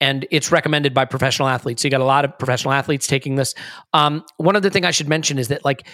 [0.00, 1.80] and it's recommended by professional athletes.
[1.80, 3.54] So you got a lot of professional athletes taking this.
[3.94, 5.86] Um, one other thing I should mention is that, like,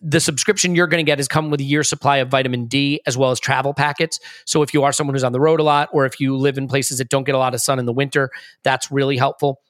[0.00, 3.00] the subscription you're going to get is come with a year supply of vitamin D
[3.06, 4.20] as well as travel packets.
[4.44, 6.58] So if you are someone who's on the road a lot or if you live
[6.58, 8.30] in places that don't get a lot of sun in the winter,
[8.62, 9.60] that's really helpful.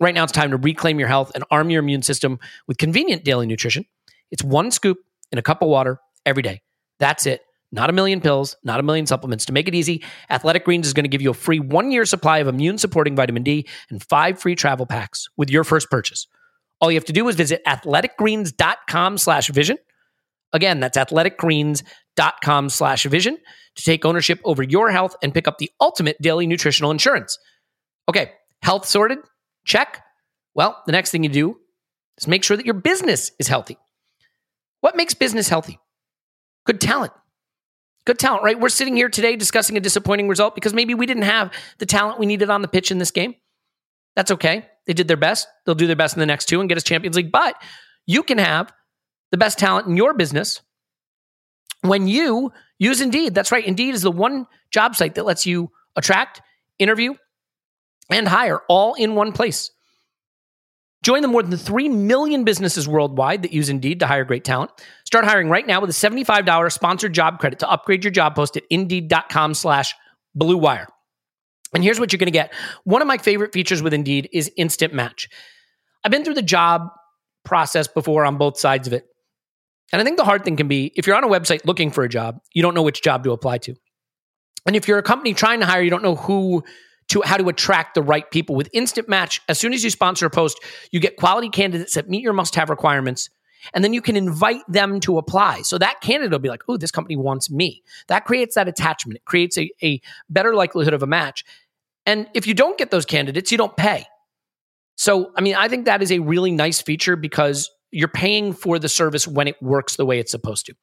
[0.00, 3.24] Right now, it's time to reclaim your health and arm your immune system with convenient
[3.24, 3.84] daily nutrition.
[4.30, 4.98] It's one scoop
[5.30, 6.62] in a cup of water every day.
[6.98, 7.42] That's it.
[7.70, 9.46] Not a million pills, not a million supplements.
[9.46, 12.04] To make it easy, Athletic Greens is going to give you a free one year
[12.04, 16.26] supply of immune supporting vitamin D and five free travel packs with your first purchase.
[16.80, 19.78] All you have to do is visit athleticgreens.com slash vision.
[20.52, 23.38] Again, that's athleticgreens.com slash vision
[23.76, 27.38] to take ownership over your health and pick up the ultimate daily nutritional insurance.
[28.08, 29.18] Okay, health sorted?
[29.64, 30.02] Check.
[30.54, 31.56] Well, the next thing you do
[32.18, 33.78] is make sure that your business is healthy.
[34.80, 35.78] What makes business healthy?
[36.66, 37.12] Good talent.
[38.06, 38.60] Good talent, right?
[38.60, 42.18] We're sitting here today discussing a disappointing result because maybe we didn't have the talent
[42.18, 43.34] we needed on the pitch in this game.
[44.14, 44.66] That's okay.
[44.86, 45.48] They did their best.
[45.64, 47.32] They'll do their best in the next two and get us Champions League.
[47.32, 47.60] But
[48.06, 48.72] you can have
[49.30, 50.60] the best talent in your business
[51.82, 53.34] when you use Indeed.
[53.34, 53.64] That's right.
[53.64, 56.42] Indeed is the one job site that lets you attract,
[56.78, 57.14] interview,
[58.10, 59.70] and hire all in one place.
[61.02, 64.70] Join the more than 3 million businesses worldwide that use Indeed to hire great talent.
[65.04, 68.56] Start hiring right now with a $75 sponsored job credit to upgrade your job post
[68.56, 69.94] at indeed.com slash
[70.34, 70.88] blue wire.
[71.74, 72.52] And here's what you're going to get.
[72.84, 75.28] One of my favorite features with Indeed is instant match.
[76.04, 76.88] I've been through the job
[77.44, 79.06] process before on both sides of it.
[79.92, 82.04] And I think the hard thing can be if you're on a website looking for
[82.04, 83.74] a job, you don't know which job to apply to.
[84.66, 86.64] And if you're a company trying to hire, you don't know who
[87.08, 88.54] to how to attract the right people.
[88.54, 90.58] With Instant Match, as soon as you sponsor a post,
[90.90, 93.28] you get quality candidates that meet your must-have requirements.
[93.72, 95.62] And then you can invite them to apply.
[95.62, 97.82] So that candidate will be like, oh, this company wants me.
[98.08, 99.16] That creates that attachment.
[99.16, 101.44] It creates a, a better likelihood of a match.
[102.06, 104.06] And if you don't get those candidates, you don't pay.
[104.96, 108.78] So, I mean, I think that is a really nice feature because you're paying for
[108.78, 110.74] the service when it works the way it's supposed to.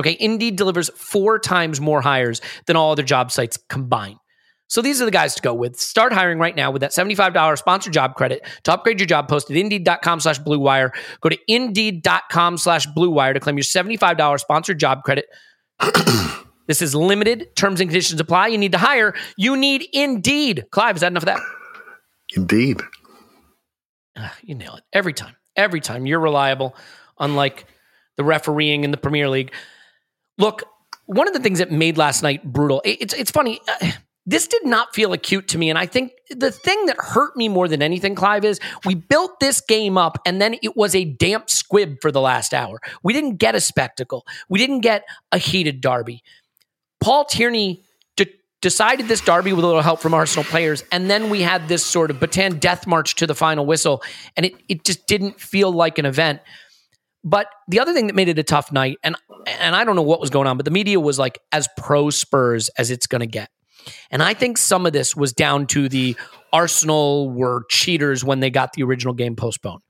[0.00, 4.16] Okay, Indeed delivers four times more hires than all other job sites combined.
[4.66, 5.78] So these are the guys to go with.
[5.78, 9.50] Start hiring right now with that $75 sponsored job credit to upgrade your job post
[9.50, 10.92] at indeed.com slash blue wire.
[11.20, 15.26] Go to indeed.com slash blue wire to claim your $75 sponsored job credit.
[16.66, 17.54] this is limited.
[17.56, 18.48] Terms and conditions apply.
[18.48, 19.14] You need to hire.
[19.36, 20.64] You need Indeed.
[20.70, 21.40] Clive, is that enough of that?
[22.36, 22.82] Indeed.
[24.16, 25.36] Uh, you nail it every time.
[25.56, 26.06] Every time.
[26.06, 26.76] You're reliable,
[27.18, 27.66] unlike
[28.16, 29.52] the refereeing in the Premier League.
[30.38, 30.64] Look,
[31.06, 33.60] one of the things that made last night brutal, it's, it's funny.
[33.68, 33.90] Uh,
[34.26, 35.68] this did not feel acute to me.
[35.68, 39.38] And I think the thing that hurt me more than anything, Clive, is we built
[39.38, 42.80] this game up and then it was a damp squib for the last hour.
[43.02, 46.22] We didn't get a spectacle, we didn't get a heated derby.
[47.04, 47.84] Paul Tierney
[48.16, 48.32] de-
[48.62, 50.82] decided this derby with a little help from Arsenal players.
[50.90, 54.02] And then we had this sort of Bataan death march to the final whistle.
[54.38, 56.40] And it, it just didn't feel like an event.
[57.22, 60.02] But the other thing that made it a tough night, and and I don't know
[60.02, 63.20] what was going on, but the media was like as pro Spurs as it's going
[63.20, 63.50] to get.
[64.10, 66.16] And I think some of this was down to the
[66.54, 69.80] Arsenal were cheaters when they got the original game postponed.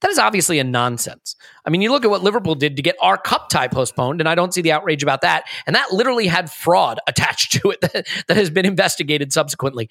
[0.00, 1.36] That is obviously a nonsense.
[1.64, 4.28] I mean, you look at what Liverpool did to get our cup tie postponed, and
[4.28, 5.44] I don't see the outrage about that.
[5.66, 9.88] And that literally had fraud attached to it that, that has been investigated subsequently.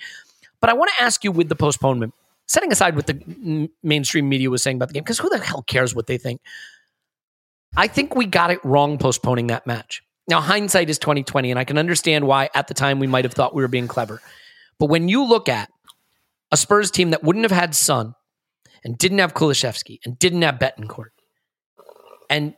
[0.61, 2.13] But I want to ask you with the postponement,
[2.47, 5.63] setting aside what the mainstream media was saying about the game, because who the hell
[5.63, 6.39] cares what they think?
[7.75, 10.03] I think we got it wrong postponing that match.
[10.27, 13.33] Now, hindsight is 2020, and I can understand why at the time we might have
[13.33, 14.21] thought we were being clever.
[14.79, 15.69] But when you look at
[16.51, 18.15] a Spurs team that wouldn't have had Son
[18.85, 21.07] and didn't have Kulusevski and didn't have Bentancur
[22.29, 22.53] and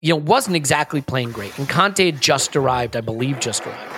[0.00, 3.92] you know wasn't exactly playing great, and Conte had just arrived, I believe, just arrived.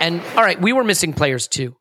[0.00, 1.76] And all right, we were missing players too.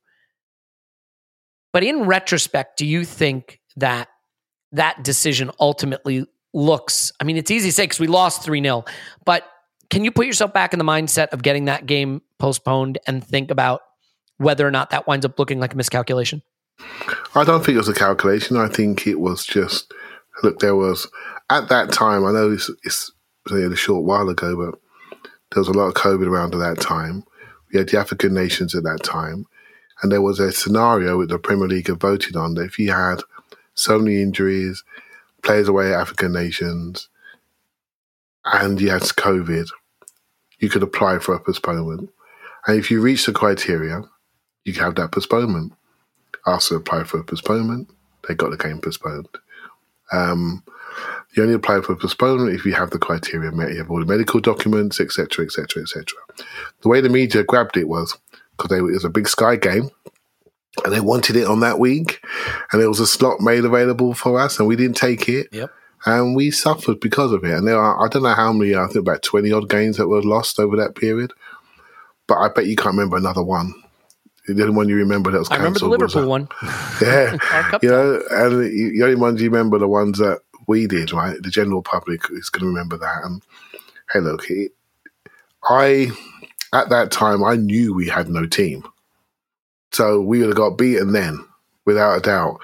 [1.73, 4.07] But in retrospect, do you think that
[4.71, 7.11] that decision ultimately looks?
[7.19, 8.85] I mean, it's easy to say because we lost 3 0,
[9.25, 9.43] but
[9.89, 13.51] can you put yourself back in the mindset of getting that game postponed and think
[13.51, 13.81] about
[14.37, 16.41] whether or not that winds up looking like a miscalculation?
[17.33, 18.57] I don't think it was a calculation.
[18.57, 19.93] I think it was just
[20.43, 20.59] look.
[20.59, 21.07] There was
[21.49, 22.25] at that time.
[22.25, 23.11] I know it's, it's
[23.51, 24.79] a short while ago, but
[25.51, 27.23] there was a lot of COVID around at that time.
[27.71, 29.45] We had the African nations at that time,
[30.01, 32.91] and there was a scenario that the Premier League had voted on that if you
[32.91, 33.21] had
[33.73, 34.83] so many injuries,
[35.43, 37.09] players away at African nations,
[38.45, 39.67] and you had COVID,
[40.59, 42.09] you could apply for a postponement.
[42.67, 44.03] And if you reach the criteria,
[44.63, 45.73] you can have that postponement.
[46.45, 47.89] Arsenal applied for a postponement.
[48.27, 49.27] They got the game postponed.
[50.11, 50.63] Um,
[51.35, 53.71] you only apply for a postponement if you have the criteria met.
[53.71, 56.05] You have all the medical documents, etc., etc., etc.
[56.81, 58.17] The way the media grabbed it was
[58.57, 59.89] because it was a big Sky game,
[60.83, 62.23] and they wanted it on that week,
[62.71, 65.47] and there was a slot made available for us, and we didn't take it.
[65.51, 65.71] Yep
[66.05, 67.51] and we suffered because of it.
[67.51, 70.07] And there are, I don't know how many, I think about 20 odd games that
[70.07, 71.33] were lost over that period.
[72.27, 73.73] But I bet you can't remember another one.
[74.47, 76.47] The only one you remember that was I remember the Liverpool one.
[77.01, 77.37] Yeah.
[77.81, 81.41] you know, and the only ones you remember the ones that we did, right?
[81.41, 83.21] The general public is going to remember that.
[83.23, 83.41] And
[84.11, 84.71] hey, look, it,
[85.67, 86.11] I,
[86.73, 88.87] at that time, I knew we had no team.
[89.91, 91.43] So we would have got beaten then,
[91.85, 92.59] without a doubt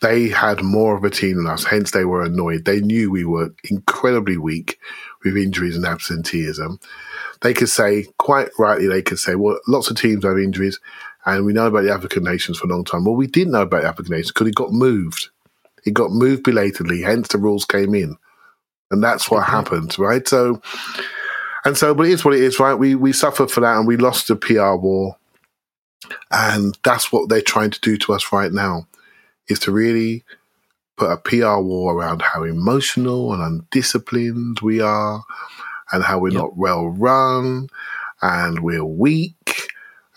[0.00, 2.64] they had more of a team than us, hence they were annoyed.
[2.64, 4.78] They knew we were incredibly weak
[5.24, 6.78] with injuries and absenteeism.
[7.40, 10.78] They could say, quite rightly, they could say, well, lots of teams have injuries,
[11.34, 13.04] and we know about the African nations for a long time.
[13.04, 15.28] Well, we didn't know about the African nations because it got moved.
[15.84, 18.16] It got moved belatedly, hence the rules came in.
[18.90, 20.26] And that's what happened, right?
[20.26, 20.62] So,
[21.64, 22.74] and so, but it is what it is, right?
[22.74, 25.16] We, we suffered for that and we lost the PR war.
[26.30, 28.86] And that's what they're trying to do to us right now
[29.48, 30.24] is to really
[30.96, 35.22] put a PR war around how emotional and undisciplined we are
[35.92, 36.38] and how we're yep.
[36.38, 37.68] not well run
[38.22, 39.34] and we're weak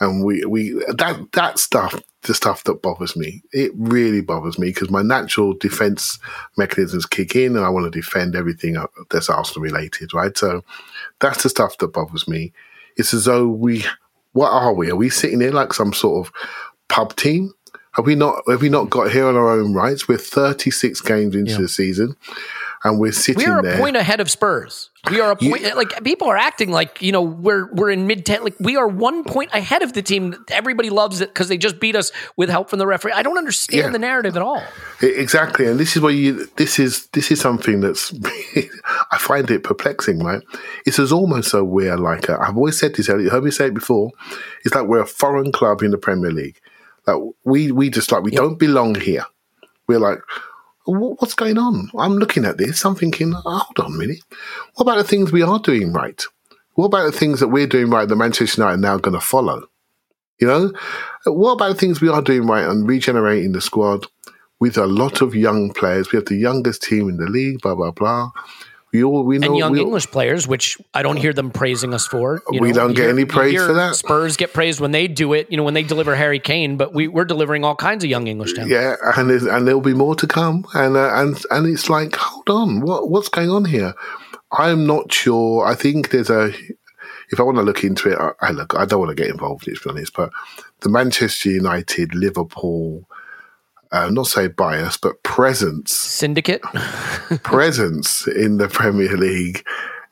[0.02, 3.42] and we we that that stuff the stuff that bothers me.
[3.52, 6.20] It really bothers me because my natural defense
[6.58, 8.78] mechanisms kick in, and I want to defend everything
[9.10, 10.38] that's Arsenal related, right?
[10.38, 10.64] So
[11.20, 12.52] that's the stuff that bothers me.
[12.98, 13.86] It's as though we,
[14.34, 14.92] what are we?
[14.92, 16.34] Are we sitting here like some sort of
[16.90, 17.54] pub team?
[17.94, 18.44] Have we not?
[18.48, 20.08] Have we not got here on our own rights?
[20.08, 21.58] We're 36 games into Yeah.
[21.62, 22.16] the season,
[22.84, 23.76] and we're sitting We are there.
[23.76, 24.90] a point ahead of Spurs.
[25.10, 25.64] We are a point.
[25.76, 28.44] like people are acting like you know we're we're in mid ten.
[28.44, 30.36] Like we are one point ahead of the team.
[30.50, 33.12] Everybody loves it because they just beat us with help from the referee.
[33.14, 33.90] I don't understand Yeah.
[33.92, 34.62] the narrative at all.
[35.02, 36.48] Exactly, and this is what you.
[36.58, 38.14] This is this is something that's.
[39.12, 40.42] I find it perplexing, right?
[40.86, 43.08] It's as almost so we're like a, I've always said this.
[43.08, 44.12] You heard me say it before.
[44.64, 46.60] It's like we're a foreign club in the Premier League.
[47.08, 49.26] Like we we just like we don't belong here.
[49.88, 50.42] We're like, "Wha-
[50.86, 51.90] what's going on?
[51.98, 52.84] I'm looking at this.
[52.86, 54.22] I'm thinking, hold on a minute.
[54.76, 56.22] What about the things we are doing right?
[56.74, 59.26] What about the things that we're doing right that Manchester United are now going to
[59.26, 59.68] follow?
[60.40, 60.74] You know,
[61.26, 64.08] what about the things we are doing right and regenerating the squad
[64.60, 66.12] with a lot of young players?
[66.12, 67.62] We have the youngest team in the league.
[67.62, 68.32] Blah blah blah.
[68.94, 72.06] We all we know And young English players, which I don't hear them praising us
[72.06, 72.42] for.
[72.52, 72.76] you We know.
[72.88, 73.96] don't get hear- any praise for that.
[73.96, 75.48] Spurs get praised when they do it.
[75.50, 78.28] You know when they deliver Harry Kane, but we, we're delivering all kinds of young
[78.28, 78.72] English talent.
[78.72, 82.50] Yeah, and and there'll be more to come, and uh, and and it's like, hold
[82.50, 83.94] on, what what's going on here?
[84.52, 85.66] I'm not sure.
[85.66, 86.52] I think there's a.
[87.32, 88.76] If I want to look into it, I, I look.
[88.78, 90.14] I don't want to get involved, in it, to be honest.
[90.14, 90.32] But
[90.82, 93.08] the Manchester United, Liverpool,
[93.92, 96.62] uh, not say bias, but presence Syndicate.
[97.44, 99.66] presence in the Premier League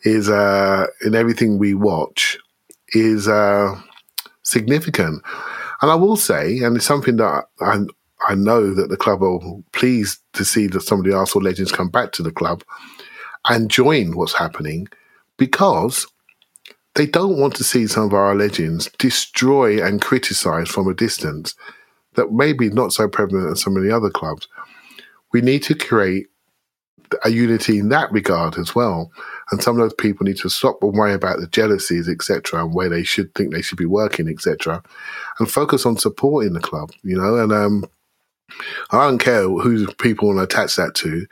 [0.03, 2.37] is uh, in everything we watch
[2.89, 3.79] is uh,
[4.43, 5.21] significant.
[5.81, 7.79] And I will say, and it's something that I,
[8.27, 9.39] I know that the club are
[9.71, 12.63] pleased to see that some of the Arsenal legends come back to the club
[13.47, 14.87] and join what's happening
[15.37, 16.05] because
[16.95, 21.55] they don't want to see some of our legends destroy and criticize from a distance
[22.19, 24.47] that maybe not so prevalent as some of the other clubs.
[25.31, 26.27] We need to create
[27.23, 29.11] a unity in that regard as well.
[29.51, 32.73] And some of those people need to stop and worry about the jealousies, etc., and
[32.73, 34.83] where they should think they should be working, etc.,
[35.39, 36.91] and focus on supporting the club.
[37.03, 37.85] You know, and um,
[38.91, 41.25] I don't care who people want to attach that to.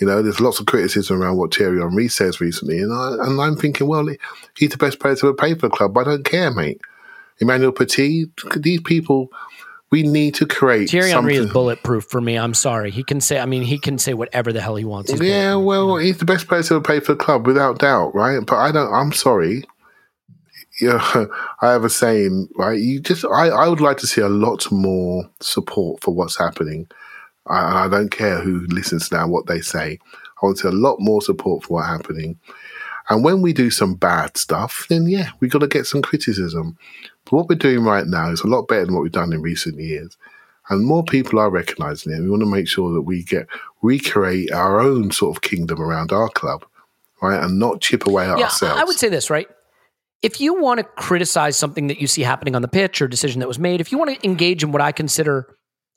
[0.00, 3.40] You know, there's lots of criticism around what Thierry Henry says recently, and I and
[3.40, 4.08] I'm thinking, well,
[4.56, 5.96] he's the best player to ever play for the club.
[5.96, 6.80] I don't care, mate.
[7.40, 9.28] Emmanuel Petit, these people,
[9.94, 10.90] we need to create.
[10.90, 12.36] Thierry Henry is bulletproof for me.
[12.36, 12.90] I'm sorry.
[12.90, 13.38] He can say.
[13.38, 15.12] I mean, he can say whatever the hell he wants.
[15.12, 18.12] He's Yeah, well, he's the best player to ever play for the club, without doubt,
[18.12, 18.44] right?
[18.44, 18.92] But I don't.
[18.92, 19.64] I'm sorry.
[20.80, 21.26] Yeah,
[21.62, 22.76] I have a saying, right?
[22.76, 26.88] You just, I, I would like to see a lot more support for what's happening.
[27.46, 30.00] I, I don't care who listens now, what they say.
[30.02, 32.40] I want to see a lot more support for what's happening.
[33.08, 36.78] And when we do some bad stuff, then yeah, we got to get some criticism.
[37.24, 39.42] But what we're doing right now is a lot better than what we've done in
[39.42, 40.16] recent years.
[40.70, 42.20] And more people are recognizing it.
[42.20, 43.46] We want to make sure that we get
[43.82, 46.64] recreate our own sort of kingdom around our club,
[47.20, 47.42] right?
[47.42, 48.80] And not chip away at yeah, ourselves.
[48.80, 49.48] I would say this, right?
[50.22, 53.40] If you want to criticize something that you see happening on the pitch or decision
[53.40, 55.54] that was made, if you want to engage in what I consider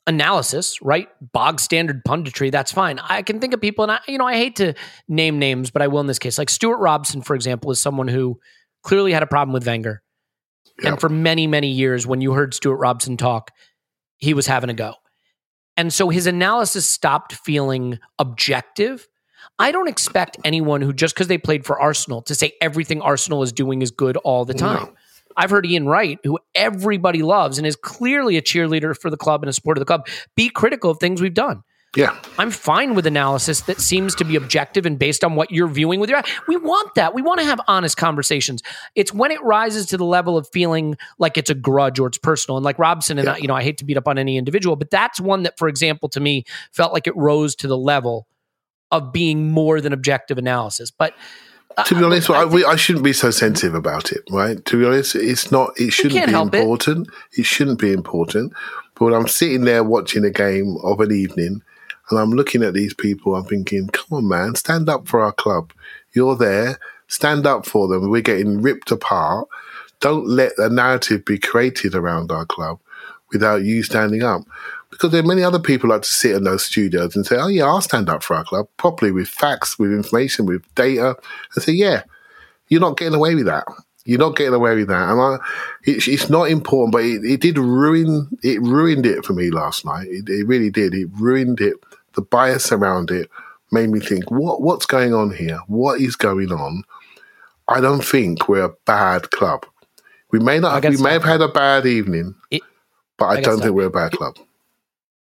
[0.08, 1.06] analysis, right?
[1.32, 2.98] Bog standard punditry, that's fine.
[2.98, 4.74] I can think of people, and I, you know, I hate to
[5.06, 6.38] name names, but I will in this case.
[6.38, 8.40] Like Stewart Robson, for example, is someone who
[8.82, 10.02] clearly had a problem with Wenger.
[10.82, 10.90] Yeah.
[10.90, 13.50] And for many, many years, when you heard Stewart Robson talk,
[14.16, 14.94] he was having a go.
[15.76, 19.06] And so his analysis stopped feeling objective.
[19.58, 23.42] I don't expect anyone who just because they played for Arsenal to say everything Arsenal
[23.42, 24.84] is doing is good all the time.
[24.84, 24.94] No.
[25.38, 29.42] I've heard Ian Wright, who everybody loves and is clearly a cheerleader for the club
[29.42, 31.62] and a supporter of the club, be critical of things we've done.
[31.96, 35.68] yeah, I'm fine with analysis that seems to be objective and based on what you're
[35.68, 36.24] viewing with your eye.
[36.46, 37.14] We want that.
[37.14, 38.62] We want to have honest conversations.
[38.94, 42.18] It's when it rises to the level of feeling like it's a grudge or it's
[42.18, 42.58] personal.
[42.58, 44.76] And like Robson and I, you know, I hate to beat up on any individual,
[44.76, 48.26] but that's one that, for example, to me felt like it rose to the level
[48.90, 50.90] of being more than objective analysis.
[50.90, 51.14] But
[51.84, 54.64] to be honest, I I, we, I shouldn't be so sensitive about it, right?
[54.64, 55.78] To be honest, it's not.
[55.78, 56.58] It shouldn't be help it.
[56.58, 57.08] important.
[57.32, 57.44] It.
[57.44, 58.52] shouldn't be important.
[58.94, 61.62] But when I'm sitting there watching a game of an evening,
[62.10, 65.32] and I'm looking at these people, I'm thinking, "Come on, man, stand up for our
[65.32, 65.72] club.
[66.12, 66.78] You're there.
[67.06, 68.10] Stand up for them.
[68.10, 69.48] We're getting ripped apart.
[70.00, 72.78] Don't let a narrative be created around our club
[73.32, 74.42] without you standing up."
[74.90, 77.48] Because there are many other people like to sit in those studios and say, "Oh
[77.48, 81.16] yeah, I'll stand up for our club properly with facts, with information, with data,"
[81.54, 82.02] and say, "Yeah,
[82.68, 83.64] you're not getting away with that.
[84.04, 85.36] You're not getting away with that." And I,
[85.84, 89.84] it's, it's not important, but it, it did ruin it ruined it for me last
[89.84, 90.06] night.
[90.08, 90.94] It, it really did.
[90.94, 91.76] It ruined it.
[92.14, 93.30] The bias around it
[93.70, 95.60] made me think, "What what's going on here?
[95.66, 96.82] What is going on?"
[97.68, 99.66] I don't think we're a bad club.
[100.32, 100.82] We may not.
[100.82, 102.62] Have, we may have had a bad evening, It-
[103.18, 104.36] but I, I don't think we're a bad club.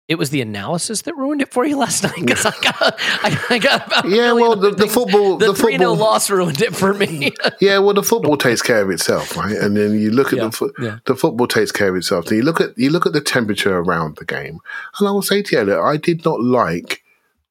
[0.10, 3.46] It was the analysis that ruined it for you last night because I got, I,
[3.52, 6.62] I got about Yeah, well, the- the football- the the three 0 football- loss ruined
[6.62, 7.32] it for me.
[7.62, 9.56] Yeah, well, the football takes care of itself, right?
[9.56, 10.98] And then you look at Yeah, the fo- yeah.
[11.06, 12.26] the football takes care of itself.
[12.26, 14.60] Then you look at you look at the temperature around the game,
[14.98, 17.04] and I will say to you, look, I did not like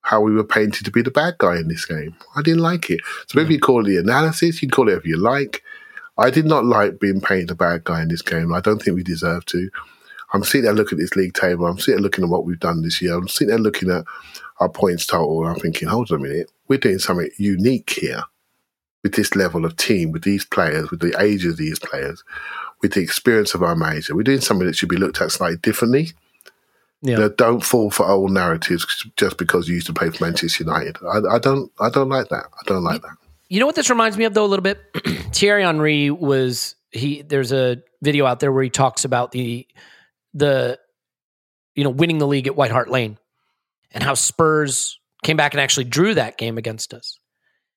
[0.02, 2.16] how we were painted to be the bad guy in this game.
[2.34, 3.00] I didn't like it.
[3.28, 5.62] So maybe you call it the analysis, you can call it whatever you like.
[6.16, 8.52] I did not like being painted the bad guy in this game.
[8.52, 9.70] I don't think we deserve to.
[10.32, 11.66] I'm sitting there looking at this league table.
[11.66, 13.14] I'm sitting there looking at what we've done this year.
[13.14, 14.04] I'm sitting there looking at
[14.60, 15.46] our points total.
[15.46, 18.22] I'm thinking, hold on a minute, we're doing something unique here
[19.02, 22.24] with this level of team, with these players, with the age of these players,
[22.82, 24.14] with the experience of our manager.
[24.14, 26.12] We're doing something that should be looked at slightly differently.
[27.00, 27.12] Yeah.
[27.12, 30.64] You know, don't fall for old narratives just because you used to play for Manchester
[30.64, 30.96] United.
[31.06, 31.70] I, I don't.
[31.78, 32.46] I don't like that.
[32.52, 33.16] I don't like that.
[33.48, 34.80] You know what this reminds me of though a little bit?
[35.32, 39.66] Thierry Henry was he there's a video out there where he talks about the
[40.34, 40.78] the
[41.74, 43.18] you know winning the league at White Hart Lane
[43.92, 47.18] and how Spurs came back and actually drew that game against us.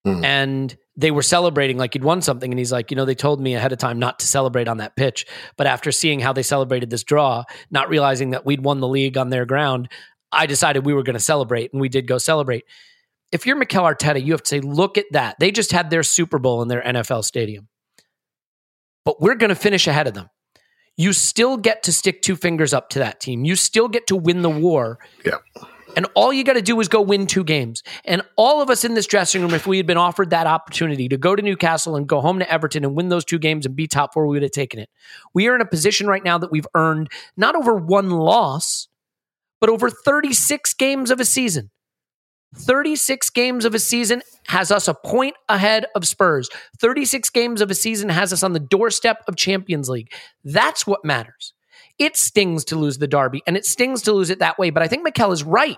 [0.05, 0.23] Hmm.
[0.23, 3.39] And they were celebrating like he'd won something and he's like, you know, they told
[3.39, 5.25] me ahead of time not to celebrate on that pitch,
[5.57, 9.17] but after seeing how they celebrated this draw, not realizing that we'd won the league
[9.17, 9.89] on their ground,
[10.31, 12.65] I decided we were going to celebrate and we did go celebrate
[13.31, 15.37] if you're Mikel Arteta, you have to say, look at that.
[15.39, 17.67] They just had their Super Bowl in their NFL stadium.
[19.05, 20.29] But we're going to finish ahead of them.
[21.01, 23.43] You still get to stick two fingers up to that team.
[23.43, 24.99] You still get to win the war.
[25.25, 25.37] Yeah.
[25.97, 27.81] And all you got to do is go win two games.
[28.05, 31.09] And all of us in this dressing room, if we had been offered that opportunity
[31.09, 33.75] to go to Newcastle and go home to Everton and win those two games and
[33.75, 34.89] be top four, we would have taken it.
[35.33, 38.87] We are in a position right now that we've earned not over one loss,
[39.59, 41.71] but over 36 games of a season.
[42.55, 46.49] 36 games of a season has us a point ahead of Spurs.
[46.79, 50.11] 36 games of a season has us on the doorstep of Champions League.
[50.43, 51.53] That's what matters.
[51.97, 54.69] It stings to lose the derby, and it stings to lose it that way.
[54.69, 55.77] But I think Mikel is right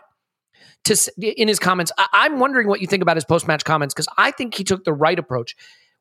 [0.85, 1.91] to in his comments.
[1.97, 4.63] I, I'm wondering what you think about his post match comments because I think he
[4.63, 5.55] took the right approach.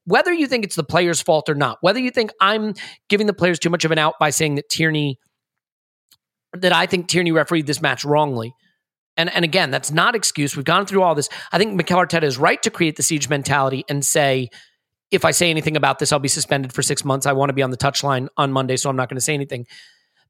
[0.04, 2.74] Whether you think it's the player's fault or not, whether you think I'm
[3.08, 5.18] giving the players too much of an out by saying that Tierney,
[6.54, 8.54] that I think Tierney refereed this match wrongly.
[9.16, 10.56] And and again, that's not excuse.
[10.56, 11.28] We've gone through all this.
[11.52, 14.48] I think Mikel Arteta is right to create the siege mentality and say,
[15.10, 17.26] if I say anything about this, I'll be suspended for six months.
[17.26, 19.34] I want to be on the touchline on Monday, so I'm not going to say
[19.34, 19.66] anything.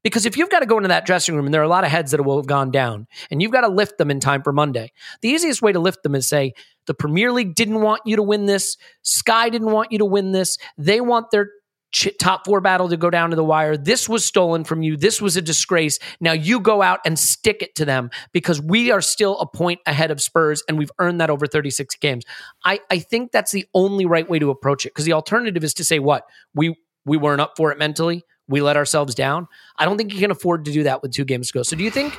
[0.03, 1.85] Because if you've got to go into that dressing room and there are a lot
[1.85, 4.43] of heads that will have gone down, and you've got to lift them in time
[4.43, 6.51] for Monday, the easiest way to lift them is say,
[6.87, 8.75] the Premier League didn't want you to win this.
[9.03, 10.57] Sky didn't want you to win this.
[10.77, 11.51] They want their
[11.93, 13.77] top four battle to go down to the wire.
[13.77, 14.97] This was stolen from you.
[14.97, 15.99] This was a disgrace.
[16.19, 19.79] Now you go out and stick it to them because we are still a point
[19.85, 22.23] ahead of Spurs and we've earned that over 36 games.
[22.65, 25.73] I, I think that's the only right way to approach it because the alternative is
[25.75, 26.25] to say what?
[26.53, 26.75] We
[27.05, 28.23] we weren't up for it mentally.
[28.47, 29.47] We let ourselves down.
[29.77, 31.63] I don't think you can afford to do that with two games to go.
[31.63, 32.17] So do you think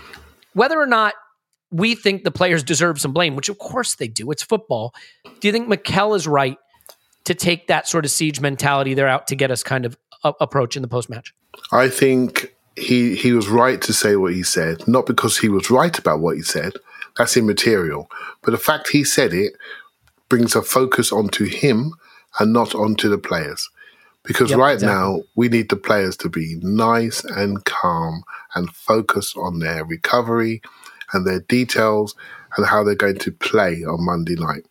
[0.53, 1.15] whether or not
[1.71, 4.95] we think the players deserve some blame, which of course they do, it's football.
[5.25, 6.57] Do you think Mikel is right
[7.25, 10.35] to take that sort of siege mentality they're out to get us kind of a-
[10.41, 11.35] approach in the post match?
[11.73, 15.71] I think he he was right to say what he said, not because he was
[15.71, 16.73] right about what he said.
[17.17, 18.11] That's immaterial.
[18.43, 19.55] But the fact he said it
[20.29, 21.93] brings a focus onto him
[22.39, 23.69] and not onto the players.
[24.25, 24.95] Because Yep, right exactly.
[24.95, 30.63] now we need the players to be nice and calm and focus on their recovery
[31.13, 32.15] and their details
[32.57, 34.67] and how they're going to play on Monday night.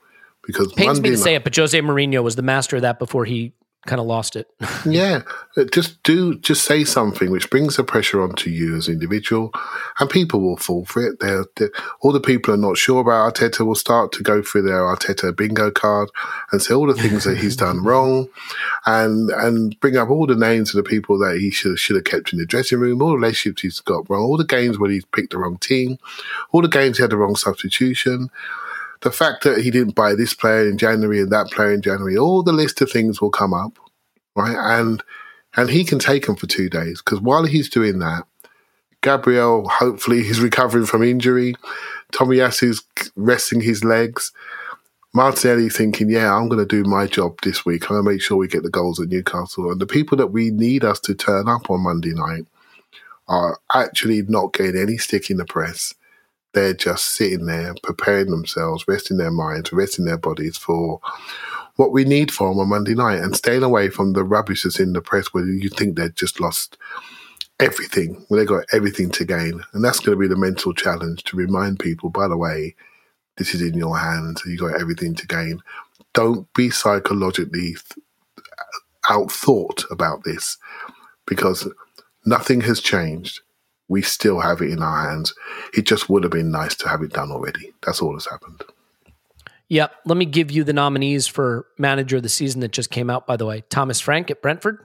[0.45, 2.75] Because it Pains Monday me to night, say it, but Jose Mourinho was the master
[2.75, 3.53] of that before he
[3.85, 4.47] kind of lost it.
[4.85, 5.21] Yeah,
[5.71, 9.53] just do just say something which brings the pressure onto you as an individual,
[9.99, 11.19] and people will fall for it.
[11.21, 11.71] They're, they're-
[12.01, 15.35] all the people are not sure about Arteta will start to go through their Arteta
[15.35, 16.09] bingo card
[16.51, 18.27] and say all the things that he's done wrong,
[18.85, 22.05] and and bring up all the names of the people that he should should have
[22.05, 24.91] kept in the dressing room, all the relationships he's got wrong, all the games where
[24.91, 25.97] he's picked the wrong team,
[26.51, 28.29] all the games he had the wrong substitution.
[29.03, 32.17] The fact that he didn't buy this player in January and that player in January,
[32.17, 33.77] all the list of things will come up
[34.35, 34.79] right?
[34.79, 35.03] And
[35.55, 38.25] and he can take them for two days because while he's doing that,
[39.01, 41.55] Gabriel hopefully he's recovering from injury.
[42.11, 42.83] Tomiyasu's
[43.15, 44.31] resting his legs.
[45.15, 47.83] Martinelli thinking, yeah, I'm going to do my job this week.
[47.83, 49.71] I'm going to make sure we get the goals at Newcastle.
[49.71, 52.47] And the people that we need us to turn up on Monday night
[53.27, 55.93] are actually not getting any stick in the press.
[56.53, 60.99] They're just sitting there, preparing themselves, resting their minds, resting their bodies for
[61.75, 64.93] what we need for on Monday night and staying away from the rubbish that's in
[64.93, 66.77] the press where you think they've just lost
[67.59, 69.63] everything, where they've got everything to gain.
[69.73, 72.75] And that's going to be the mental challenge to remind people, by the way,
[73.37, 74.43] this is in your hands.
[74.45, 75.59] You've got everything to gain.
[76.13, 77.75] Don't be psychologically
[78.37, 80.57] uh, outthought about this
[81.25, 81.67] because
[82.25, 83.41] nothing has changed.
[83.93, 85.35] We still have it in our hands.
[85.71, 87.73] It just would have been nice to have it done already.
[87.85, 88.63] That's all that's happened.
[89.69, 89.91] Yep.
[90.05, 93.27] Let me give you the nominees for manager of the season that just came out,
[93.27, 93.63] by the way.
[93.69, 94.83] Thomas Frank at Brentford,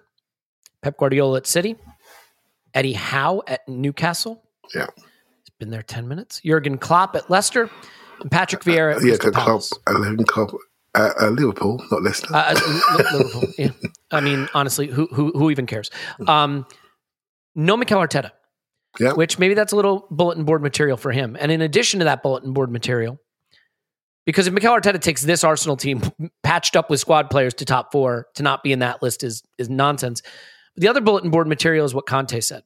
[0.82, 1.76] Pep Guardiola at City,
[2.74, 4.42] Eddie Howe at Newcastle.
[4.74, 4.88] Yeah.
[5.40, 6.42] It's been there 10 minutes.
[6.44, 7.70] Jurgen Klopp at Leicester,
[8.20, 10.50] and Patrick Vieira at yeah, Crystal Klopp, uh, Klopp,
[10.94, 12.28] uh, uh, Liverpool, not Leicester.
[12.34, 13.42] Uh, uh, Liverpool.
[13.56, 13.70] Yeah.
[14.10, 15.90] I mean, honestly, who, who, who even cares?
[16.26, 16.66] Um,
[17.54, 18.30] no Mikel Arteta,
[18.98, 19.12] yeah.
[19.12, 21.36] which maybe that's a little bulletin board material for him.
[21.38, 23.20] And in addition to that bulletin board material,
[24.26, 26.02] because if Mikel Arteta takes this Arsenal team
[26.42, 29.42] patched up with squad players to top four, to not be in that list is
[29.56, 30.22] is nonsense.
[30.76, 32.62] The other bulletin board material is what Conte said.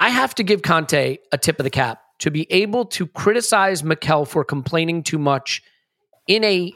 [0.00, 3.82] I have to give Conte a tip of the cap to be able to criticize
[3.82, 5.62] Mikel for complaining too much
[6.26, 6.72] in a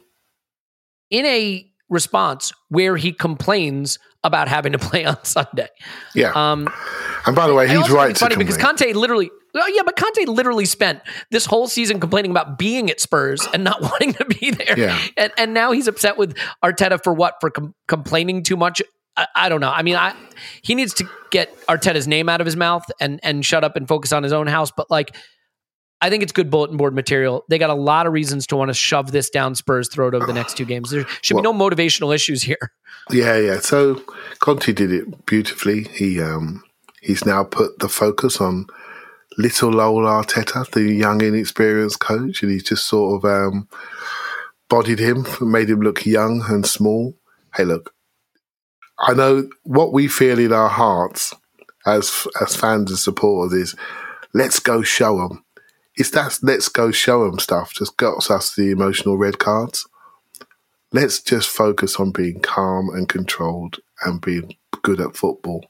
[1.10, 5.68] in a response where he complains about having to play on Sunday.
[6.14, 6.32] yeah.
[6.34, 6.68] Um,
[7.26, 8.57] and by the way, he's right funny because.
[8.57, 13.01] Conte literally, oh yeah, but Conte literally spent this whole season complaining about being at
[13.01, 14.78] Spurs and not wanting to be there.
[14.78, 15.01] Yeah.
[15.16, 17.36] And, and now he's upset with Arteta for what?
[17.40, 18.82] For com- complaining too much?
[19.16, 19.70] I, I don't know.
[19.70, 20.14] I mean, I
[20.62, 23.86] he needs to get Arteta's name out of his mouth and and shut up and
[23.86, 24.70] focus on his own house.
[24.70, 25.14] But like,
[26.03, 27.44] I think it's good bulletin board material.
[27.48, 30.26] They got a lot of reasons to want to shove this down Spurs' throat over
[30.26, 30.90] the next two games.
[30.90, 32.72] There should be no motivational issues here.
[33.11, 33.61] Yeah, yeah.
[33.61, 34.03] So
[34.40, 35.84] Conte did it beautifully.
[35.84, 36.64] He um
[37.00, 38.66] he's now put the focus on
[39.38, 43.68] little Lowell Arteta, the young inexperienced coach, and he's just sort of um
[44.68, 47.14] bodied him, made him look young and small.
[47.55, 47.94] Hey, look,
[48.98, 51.32] I know what we feel in our hearts
[51.86, 53.76] as as fans and supporters is
[54.34, 55.44] let's go show them.
[55.97, 59.86] It's that let's go show them stuff just got us the emotional red cards
[60.93, 65.64] let's just focus on being calm and controlled and being good at football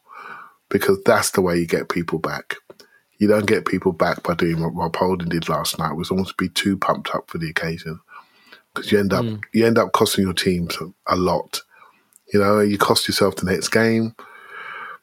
[0.68, 2.56] because that's the way you get people back.
[3.18, 6.36] You don't get people back by doing what Rob Holding did last night, was almost
[6.36, 8.00] be too pumped up for the occasion
[8.74, 9.36] because you end up hmm.
[9.52, 11.60] you end up costing your teams a lot.
[12.32, 14.16] You know, you cost yourself the next game.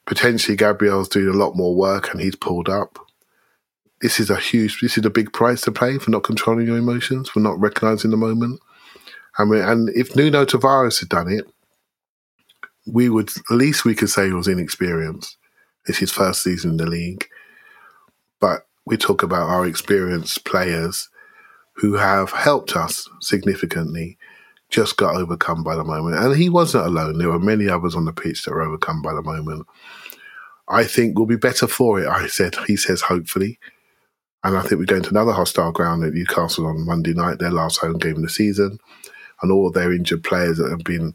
[0.04, 2.98] Potentially, Gabriel's doing a lot more work and he's pulled up.
[4.00, 6.78] This is a huge, this is a big price to pay for not controlling your
[6.78, 8.60] emotions, for not recognizing the moment.
[9.38, 11.46] Mean, and if Nuno Tavares had done it,
[12.86, 15.36] we would at least we could say he was inexperienced.
[15.86, 17.26] It's his first season in the league,
[18.38, 21.08] but we talk about our experienced players
[21.74, 24.18] who have helped us significantly.
[24.68, 27.18] Just got overcome by the moment, and he wasn't alone.
[27.18, 29.66] There were many others on the pitch that were overcome by the moment.
[30.68, 32.06] I think we'll be better for it.
[32.06, 32.54] I said.
[32.66, 33.58] He says hopefully.
[34.42, 37.50] And I think we're going to another hostile ground at Newcastle on Monday night, their
[37.50, 38.78] last home game of the season
[39.42, 41.14] and all their injured players that have been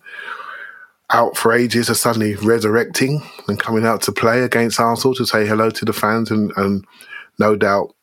[1.11, 5.45] out for ages are suddenly resurrecting and coming out to play against Arsenal to say
[5.45, 6.85] hello to the fans and, and
[7.37, 7.93] no doubt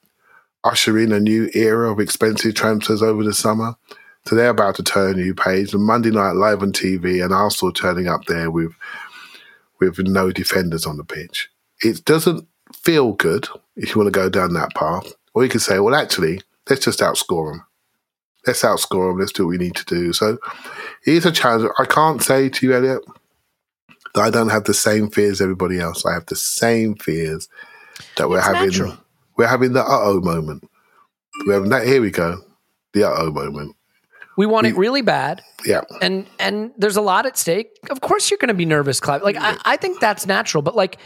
[0.64, 3.74] usher in a new era of expensive transfers over the summer.
[4.26, 5.74] So they're about to turn a new page.
[5.74, 8.72] And Monday night live on TV and Arsenal turning up there with
[9.80, 11.50] with no defenders on the pitch.
[11.80, 12.46] It doesn't
[12.84, 15.12] feel good if you want to go down that path.
[15.34, 17.66] Or you could say, well, actually, let's just outscore them
[18.46, 19.18] let's outscore them.
[19.20, 20.12] Let's do what we need to do.
[20.12, 20.38] So
[21.06, 21.70] it is a challenge.
[21.78, 23.02] I can't say to you, Elliot,
[24.14, 26.04] that I don't have the same fears as everybody else.
[26.04, 27.48] I have the same fears
[28.16, 28.68] that we're It's having.
[28.70, 28.96] natural.
[29.36, 30.68] We're having the uh oh moment.
[31.46, 31.86] We're having that.
[31.86, 32.38] Here we go.
[32.92, 33.76] The uh oh moment.
[34.36, 35.42] We want it really bad.
[35.64, 35.82] Yeah.
[36.00, 37.68] and and there's a lot at stake.
[37.90, 39.22] Of course, you're going to be nervous, Clive.
[39.22, 40.98] Like I, I think that's natural, but like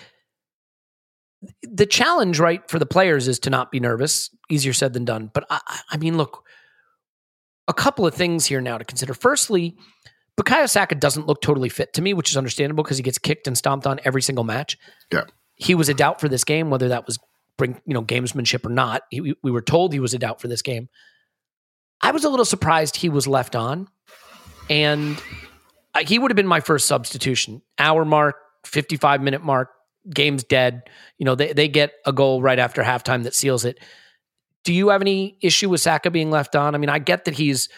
[1.63, 4.31] the challenge, right, for the players is to not be nervous.
[4.51, 5.31] Easier said than done.
[5.33, 5.61] But I,
[5.91, 6.45] I- mean, look,
[7.69, 9.13] a couple of things here now to consider.
[9.15, 9.77] Firstly,
[10.41, 13.47] Bukayo Saka doesn't look totally fit to me, which is understandable because he gets kicked
[13.47, 14.77] and stomped on every single match.
[15.13, 15.25] Yeah.
[15.57, 17.19] He was a doubt for this game, whether that was
[17.57, 19.03] bring you know gamesmanship or not.
[19.11, 20.89] He, we- we were told he was a doubt for this game.
[22.03, 23.89] I was a little surprised he was left on,
[24.69, 25.17] and
[25.95, 27.63] uh, he would have been my first substitution.
[27.79, 28.37] Hour mark,
[28.67, 29.71] fifty-five minute mark,
[30.11, 30.83] game's dead.
[31.19, 33.79] You know they they get a goal right after halftime that seals it.
[34.65, 36.75] Do you have any issue with Saka being left on?
[36.75, 37.69] I mean, I get that he's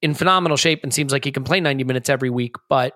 [0.00, 2.94] in phenomenal shape and seems like he can play ninety minutes every week, but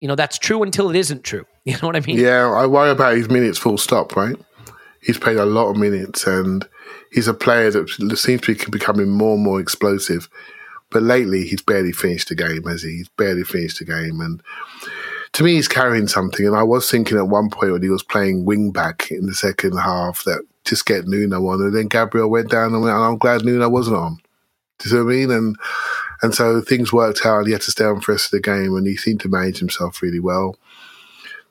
[0.00, 1.44] you know that's true until it isn't true.
[1.66, 2.18] You know what I mean?
[2.18, 4.36] Yeah, I worry about his minutes full stop, right?
[5.00, 6.68] He's played a lot of minutes and
[7.10, 10.28] he's a player that seems to be becoming more and more explosive.
[10.90, 12.98] But lately, he's barely finished a game, has he?
[12.98, 14.20] He's barely finished a game.
[14.20, 14.42] And
[15.34, 16.46] to me, he's carrying something.
[16.46, 19.34] And I was thinking at one point when he was playing wing back in the
[19.34, 21.60] second half that just get Nuno on.
[21.60, 24.16] And then Gabriel went down and went, I'm glad Nuno wasn't on.
[24.78, 25.30] Do you see what I mean?
[25.30, 25.56] And
[26.22, 27.46] And so things worked out.
[27.46, 29.28] He had to stay on for the rest of the game, and he seemed to
[29.28, 30.56] manage himself really well.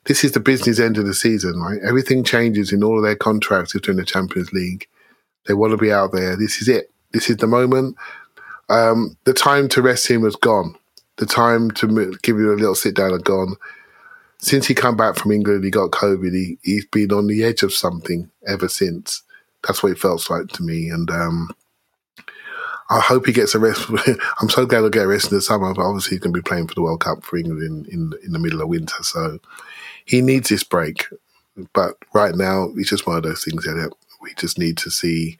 [0.06, 1.80] This is the business end of the season, right?
[1.88, 4.88] Everything changes in all of their contracts if they're in the Champions League.
[5.46, 6.36] They want to be out there.
[6.36, 6.90] This is it.
[7.12, 7.96] This is the moment.
[8.68, 10.76] Um, the time to rest him has gone.
[11.18, 13.56] The time to give you a little sit down had gone.
[14.40, 16.34] Since he come back from England, he got COVID.
[16.34, 19.24] He, he's been on the edge of something ever since.
[19.66, 20.90] That's what it felt like to me.
[20.90, 21.56] And um,
[22.90, 23.90] I hope he gets a rest.
[24.42, 26.42] I'm so glad he'll get a rest in the summer, but obviously he's going to
[26.42, 29.02] be playing for the World Cup for England in, in, in the middle of winter.
[29.02, 29.40] So
[30.06, 31.06] he needs this break.
[31.74, 33.92] But right now, it's just one of those things that
[34.22, 35.38] we just need to see.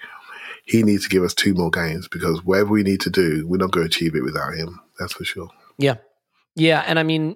[0.66, 3.58] He needs to give us two more games because whatever we need to do, we're
[3.58, 4.80] not going to achieve it without him.
[4.98, 5.50] That's for sure.
[5.78, 5.96] Yeah.
[6.56, 6.84] Yeah.
[6.86, 7.36] And I mean,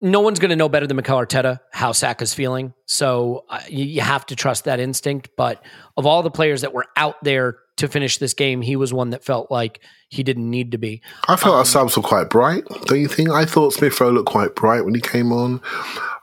[0.00, 2.74] no one's going to know better than Mikel Arteta how Saka's feeling.
[2.86, 5.30] So uh, you, you have to trust that instinct.
[5.36, 5.62] But
[5.96, 9.10] of all the players that were out there to finish this game, he was one
[9.10, 11.02] that felt like he didn't need to be.
[11.28, 13.30] I felt our subs were quite bright, don't you think?
[13.30, 15.60] I thought Smith Rowe looked quite bright when he came on.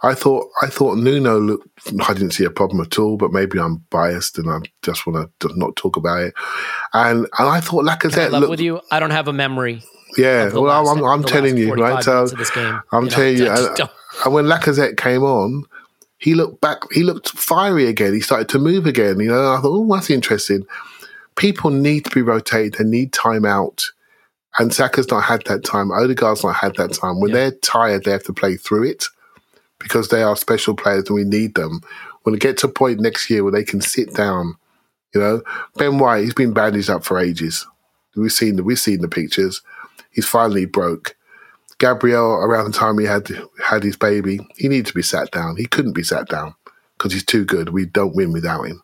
[0.04, 1.68] I thought I thought Nuno looked.
[2.08, 5.32] I didn't see a problem at all, but maybe I'm biased and I just want
[5.40, 6.34] to not talk about it.
[6.94, 8.52] And and I thought Lacazette Love looked.
[8.52, 9.82] with you, I don't have a memory.
[10.18, 12.04] Yeah, well, last- I'm, I'm telling you, right?
[12.04, 12.80] So this game.
[12.92, 13.90] I'm You know, telling you, I just and,
[14.26, 15.64] and when Lacazette came on,
[16.18, 16.80] he looked back.
[16.92, 18.14] He looked fiery again.
[18.14, 19.20] He started to move again.
[19.20, 20.66] You know, I thought, oh, that's interesting.
[21.36, 22.76] People need to be rotated.
[22.76, 23.84] They need time out.
[24.60, 25.92] And Saka's not had that time.
[25.92, 27.20] Odegaard's not had that time.
[27.20, 27.36] When Yeah.
[27.38, 29.06] they're tired, they have to play through it
[29.80, 31.82] because they are special players and we need them.
[32.22, 34.56] When they get to a point next year where they can sit down,
[35.14, 35.42] you know,
[35.78, 37.66] Ben White, he's been bandaged up for ages.
[38.16, 39.62] We've seen the we've seen the pictures.
[40.14, 41.16] He's finally broke.
[41.80, 43.28] Gabriel, around the time he had
[43.62, 45.58] had his baby, he needed to be sat down.
[45.58, 46.56] He couldn't be sat down
[46.98, 47.70] because he's too good.
[47.70, 48.82] We don't win without him,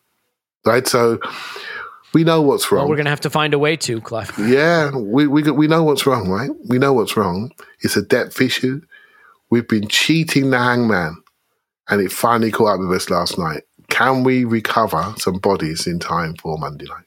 [0.66, 0.86] right?
[0.86, 1.18] So
[2.12, 2.82] we know what's wrong.
[2.82, 4.32] well, we're going to have to find a way to, Clive.
[4.38, 6.50] Yeah, we, we we know what's wrong, right?
[6.68, 7.52] We know what's wrong.
[7.80, 8.82] It's a depth issue.
[9.50, 11.22] We've been cheating the hangman,
[11.88, 13.62] and it finally caught up with us last night.
[13.88, 17.04] Can we recover some bodies in time for Monday night?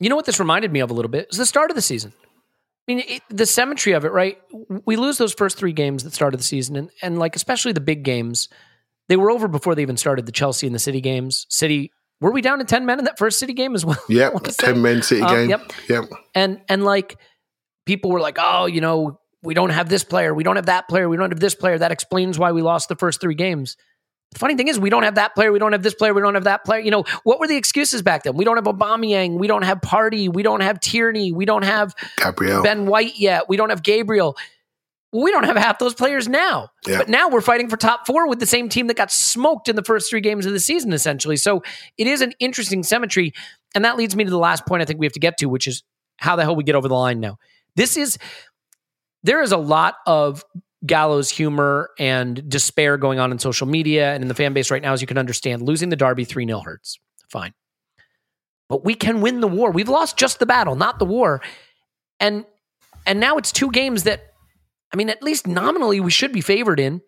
[0.00, 1.26] You know what this reminded me of a little bit?
[1.28, 2.12] It's the start of the season.
[2.86, 4.38] I mean, it, the symmetry of it, right?
[4.84, 7.80] We lose those first three games that started the season, and, and like especially the
[7.80, 8.48] big games,
[9.08, 11.46] they were over before they even started the Chelsea and the City games.
[11.48, 11.90] City,
[12.20, 13.98] were we down to ten men in that first City game as well?
[14.10, 14.66] I Yep, wanna say?
[14.66, 15.50] ten men City Um, game.
[15.50, 16.04] Yep, Yep.
[16.34, 17.16] and and like
[17.86, 20.86] people were like, oh, you know, we don't have this player, we don't have that
[20.88, 21.78] player, we don't have this player.
[21.78, 23.76] That explains why we lost the first three games.
[24.34, 26.20] The funny thing is, we don't have that player, we don't have this player, we
[26.20, 26.80] don't have that player.
[26.80, 28.34] You know, what were the excuses back then?
[28.34, 31.94] We don't have Aubameyang, we don't have Partey, we don't have Tierney, we don't have
[32.18, 32.62] Gabriel.
[32.62, 34.36] Ben White yet, we don't have Gabriel.
[35.12, 36.70] We don't have half those players now.
[36.88, 36.98] Yeah.
[36.98, 39.76] But now we're fighting for top four with the same team that got smoked in
[39.76, 41.36] the first three games of the season, essentially.
[41.36, 41.62] So
[41.96, 43.32] it is an interesting symmetry.
[43.76, 45.46] And that leads me to the last point I think we have to get to,
[45.46, 45.84] which is
[46.16, 47.38] how the hell we get over the line now.
[47.76, 48.18] This is,
[49.22, 50.44] there is a lot of
[50.86, 54.82] gallows humor and despair going on in social media and in the fan base right
[54.82, 55.62] now, as you can understand.
[55.62, 56.98] Losing the Derby 3 0 hurts.
[57.28, 57.54] Fine.
[58.68, 59.70] But we can win the war.
[59.70, 61.42] We've lost just the battle, not the war.
[62.20, 62.44] And
[63.06, 64.22] and now it's two games that
[64.92, 67.02] I mean, at least nominally we should be favored in.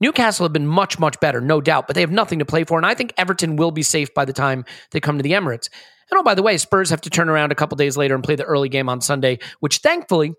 [0.00, 2.76] Newcastle have been much, much better, no doubt, but they have nothing to play for.
[2.76, 5.68] And I think Everton will be safe by the time they come to the Emirates.
[6.10, 8.22] And oh, by the way, Spurs have to turn around a couple days later and
[8.22, 10.34] play the early game on Sunday, which thankfully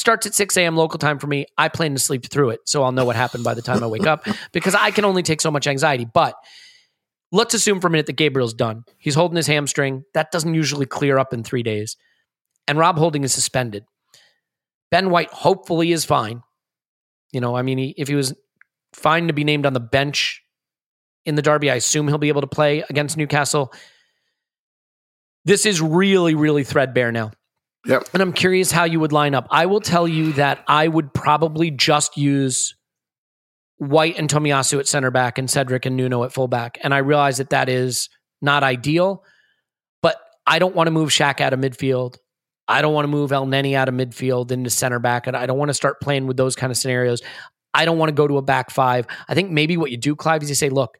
[0.00, 0.76] starts at 6 a.m.
[0.76, 1.46] local time for me.
[1.56, 3.86] I plan to sleep through it, so I'll know what happened by the time I
[3.86, 6.04] wake up because I can only take so much anxiety.
[6.04, 6.34] But
[7.30, 8.84] let's assume for a minute that Gabriel's done.
[8.98, 10.04] He's holding his hamstring.
[10.14, 11.96] That doesn't usually clear up in three days.
[12.66, 13.84] And Rob Holding is suspended.
[14.90, 16.42] Ben White hopefully is fine.
[17.32, 18.34] You know, I mean, he, if he was
[18.92, 20.42] fine to be named on the bench
[21.24, 23.72] in the Derby, I assume he'll be able to play against Newcastle.
[25.44, 27.30] This is really, really threadbare now.
[27.86, 28.08] Yep.
[28.12, 29.46] And I'm curious how you would line up.
[29.50, 32.74] I will tell you that I would probably just use
[33.78, 36.78] White and Tomiyasu at center back and Cedric and Nuno at fullback.
[36.82, 38.10] And I realize that that is
[38.42, 39.24] not ideal,
[40.02, 42.18] but I don't want to move Shaq out of midfield.
[42.68, 45.26] I don't want to move Elneny out of midfield into center back.
[45.26, 47.22] And I don't want to start playing with those kind of scenarios.
[47.72, 49.06] I don't want to go to a back five.
[49.28, 50.98] I think maybe what you do, Clive, is you say, look,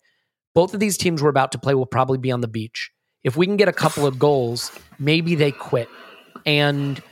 [0.55, 2.90] both of these teams we're about to play will probably be on the beach.
[3.23, 5.89] If we can get a couple of goals, maybe they quit.
[6.46, 7.02] And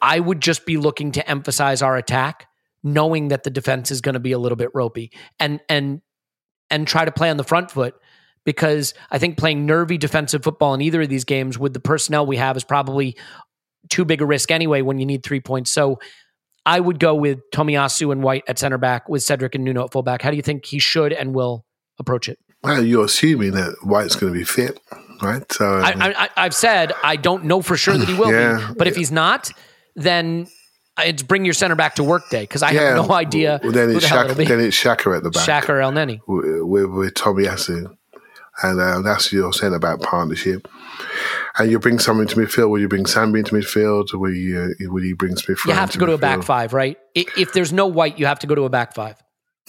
[0.00, 2.48] I would just be looking to emphasize our attack,
[2.82, 6.00] knowing that the defense is going to be a little bit ropey and and
[6.70, 7.94] and try to play on the front foot
[8.44, 12.26] because I think playing nervy defensive football in either of these games with the personnel
[12.26, 13.16] we have is probably
[13.88, 15.70] too big a risk anyway when you need three points.
[15.70, 15.98] So
[16.64, 19.92] I would go with Tomiyasu and White at center back with Cedric and Nuno at
[19.92, 20.22] fullback.
[20.22, 21.64] How do you think he should and will
[21.98, 22.38] approach it?
[22.62, 24.80] Well, you're assuming that White's going to be fit.
[25.22, 25.50] Right?
[25.52, 28.68] So um, I, I, I've said I don't know for sure that he will Yeah.
[28.68, 29.50] be, but if he's not,
[29.94, 30.46] then
[30.98, 33.72] it's bring your center back to work day because I yeah, have no idea Well,
[33.72, 35.46] then who it's Xhaka, then it's Xhaka at the back.
[35.64, 36.20] Shaq or Elneny.
[36.26, 37.96] with, with, with Tomiyasu.
[38.62, 40.66] And uh, that's your centre back partnership.
[41.58, 42.70] And you bring someone to midfield.
[42.70, 44.14] Will you bring Sambi into midfield?
[44.14, 46.98] Will you, will you bring Smith You have to go to a back five, right?
[47.14, 49.22] If there's no white, you have to go to a back five.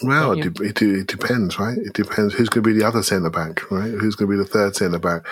[0.03, 1.78] Well, it, de- it, de- it depends, right?
[1.78, 3.90] It depends who's going to be the other centre back, right?
[3.91, 5.26] Who's going to be the third centre back?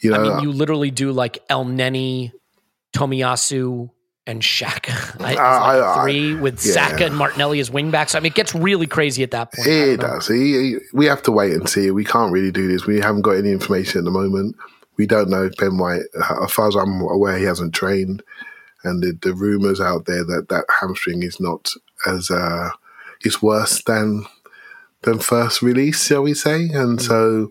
[0.00, 2.32] You know, I mean, you literally do like Elneny,
[2.94, 3.90] Tomiyasu,
[4.26, 5.18] and Xhaka.
[5.20, 6.72] Like I- I- three with yeah.
[6.72, 8.14] Saka and Martinelli as wingbacks.
[8.14, 9.66] I mean, it gets really crazy at that point.
[9.66, 10.28] It does.
[10.28, 11.90] He- he- we have to wait and see.
[11.90, 12.86] We can't really do this.
[12.86, 14.54] We haven't got any information at the moment.
[14.98, 16.02] We don't know if Ben White,
[16.42, 18.22] as far as I'm aware, he hasn't trained.
[18.84, 21.72] And the, the rumours out there that that hamstring is not
[22.06, 22.70] as, uh,
[23.24, 24.26] it's worse than
[25.02, 26.68] than first release, shall we say.
[26.68, 27.50] And so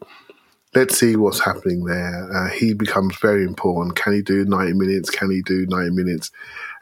[0.74, 2.30] let's see what's happening there.
[2.34, 3.96] Uh, he becomes very important.
[3.96, 5.10] Can he do 90 minutes?
[5.10, 6.32] Can he do 90 minutes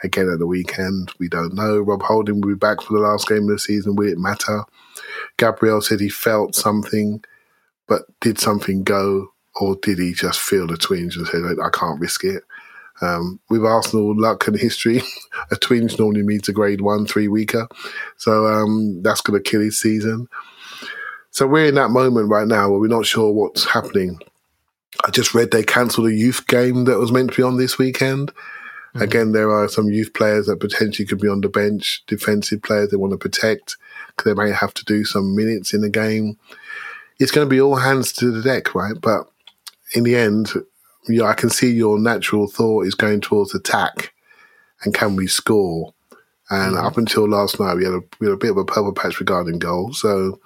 [0.03, 1.11] again at the weekend?
[1.20, 1.80] We don't know.
[1.80, 3.95] Rob Holding will be back for the last game of the season.
[3.95, 4.64] Will it matter?
[5.38, 7.24] Gabriel said he felt something,
[7.88, 9.30] but did something go,
[9.60, 12.44] or did he just feel the twinge and say, I can't risk it?
[13.02, 15.02] Um, with Arsenal luck and history,
[15.52, 17.68] a twinge normally means a grade one, three weeker.
[18.18, 20.28] So um, that's going to kill his season.
[21.32, 24.20] So we're in that moment right now where we're not sure what's happening.
[25.06, 27.78] I just read they cancelled a youth game that was meant to be on this
[27.78, 28.32] weekend.
[28.96, 32.90] Again, there are some youth players that potentially could be on the bench, defensive players
[32.90, 33.78] they want to protect
[34.08, 36.38] because they may have to do some minutes in the game.
[37.20, 38.96] It's going to be all hands to the deck, right?
[39.00, 39.30] But
[39.94, 40.52] in the end,
[41.10, 44.14] yeah, I can see your natural thought is going towards attack
[44.84, 45.94] and can we score?
[46.49, 46.84] And mm.
[46.84, 49.19] up until last night, we had a we had a bit of a purple patch
[49.19, 50.02] regarding goals.
[50.02, 50.40] So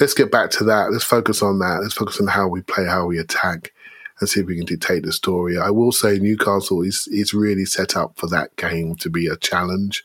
[0.00, 0.92] let's get back to that.
[0.92, 1.80] Let's focus on that.
[1.82, 3.72] Let's focus on how we play, how we attack,
[4.18, 5.58] and see if we can dictate the story.
[5.58, 9.36] I will say Newcastle is is really set up for that game to be a
[9.36, 10.04] challenge.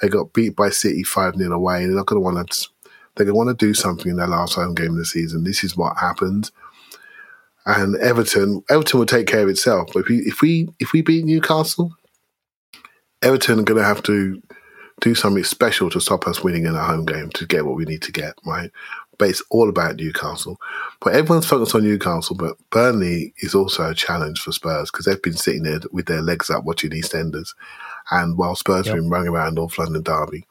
[0.00, 1.86] They got beat by City five 0 away.
[1.86, 2.68] They're not going to want to.
[3.16, 5.44] They're going to want to do something in their last home game of the season.
[5.44, 6.50] This is what happened.
[7.66, 9.90] And Everton, Everton will take care of itself.
[9.92, 11.94] But if we if we if we beat Newcastle,
[13.22, 14.40] Everton are going to have to
[15.00, 17.84] do something special to stop us winning in a home game to get what we
[17.84, 18.70] need to get, right?
[19.18, 20.56] But it's all about Newcastle.
[21.00, 25.22] But everyone's focused on Newcastle, but Burnley is also a challenge for Spurs because they've
[25.22, 27.54] been sitting there with their legs up watching EastEnders.
[28.10, 30.46] And while Spurs have been running around North London Derby,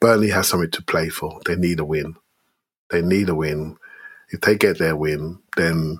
[0.00, 1.40] Burnley has something to play for.
[1.46, 2.16] They need a win.
[2.90, 3.76] They need a win.
[4.30, 5.98] If they get their win, then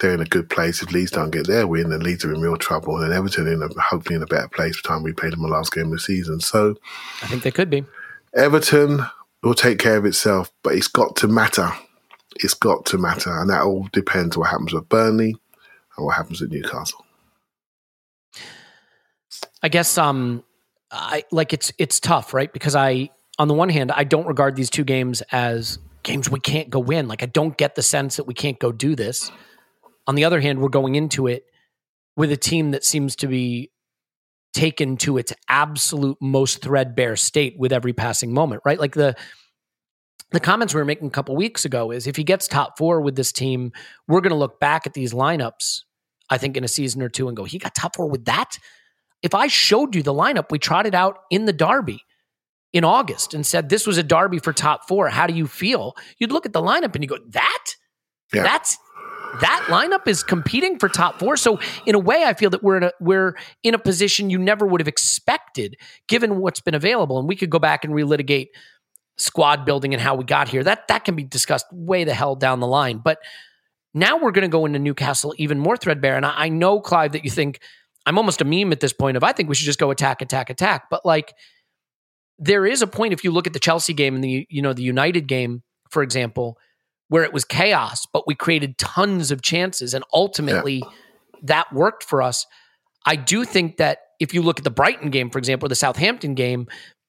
[0.00, 0.82] they're in a good place.
[0.82, 2.96] If Leeds don't get their win, then Leeds are in real trouble.
[2.96, 5.30] And then Everton in a, hopefully in a better place by the time we play
[5.30, 6.40] them the last game of the season.
[6.40, 6.76] So
[7.22, 7.84] I think they could be.
[8.34, 9.00] Everton
[9.42, 11.70] will take care of itself, but it's got to matter.
[12.36, 13.30] It's got to matter.
[13.38, 15.36] And that all depends what happens with Burnley
[15.96, 17.04] and what happens at Newcastle.
[19.62, 20.42] I guess um
[20.90, 22.52] I like it's it's tough, right?
[22.52, 26.40] Because I on the one hand, I don't regard these two games as games we
[26.40, 27.08] can't go win.
[27.08, 29.30] Like I don't get the sense that we can't go do this.
[30.06, 31.44] On the other hand, we're going into it
[32.16, 33.70] with a team that seems to be
[34.52, 38.78] taken to its absolute most threadbare state with every passing moment, right?
[38.78, 39.16] Like the
[40.30, 43.00] the comments we were making a couple weeks ago is if he gets top four
[43.00, 43.72] with this team,
[44.08, 45.82] we're going to look back at these lineups,
[46.28, 48.58] I think, in a season or two and go, he got top four with that?
[49.22, 52.00] If I showed you the lineup we trotted out in the Derby
[52.72, 55.94] in August and said this was a Derby for top four, how do you feel?
[56.18, 57.64] You'd look at the lineup and you go, that?
[58.32, 58.42] Yeah.
[58.42, 58.76] That's
[59.40, 61.36] that lineup is competing for top four.
[61.36, 64.38] So in a way, I feel that we're in a we're in a position you
[64.38, 65.76] never would have expected
[66.08, 67.18] given what's been available.
[67.18, 68.48] And we could go back and relitigate
[69.16, 70.64] squad building and how we got here.
[70.64, 72.98] That that can be discussed way the hell down the line.
[72.98, 73.18] But
[73.92, 76.16] now we're going to go into Newcastle even more threadbare.
[76.16, 77.60] And I, I know, Clive, that you think
[78.06, 80.20] I'm almost a meme at this point of I think we should just go attack,
[80.20, 80.90] attack, attack.
[80.90, 81.34] But like
[82.38, 84.72] there is a point if you look at the Chelsea game and the you know
[84.72, 86.58] the United game, for example,
[87.08, 90.82] where it was chaos, but we created tons of chances, and ultimately
[91.42, 92.46] that worked for us.
[93.06, 95.74] I do think that if you look at the Brighton game, for example, or the
[95.74, 96.66] Southampton game,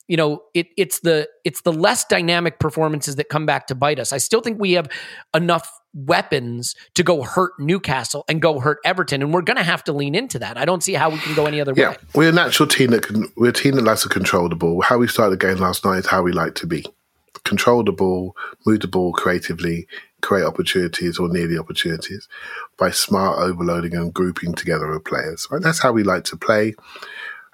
[0.07, 3.97] you know, it, it's the it's the less dynamic performances that come back to bite
[3.99, 4.11] us.
[4.13, 4.87] I still think we have
[5.33, 9.83] enough weapons to go hurt Newcastle and go hurt Everton, and we're going to have
[9.85, 10.57] to lean into that.
[10.57, 11.97] I don't see how we can go any other Yeah, way.
[12.13, 13.31] we're a natural team that can.
[13.37, 14.81] We're a team that likes to control the ball.
[14.81, 16.85] How we started the game last night is how we like to be:
[17.45, 18.35] control the ball,
[18.65, 19.87] move the ball creatively,
[20.21, 22.27] create opportunities or near the opportunities
[22.77, 25.47] by smart overloading and grouping together of players.
[25.49, 26.75] Right, that's how we like to play.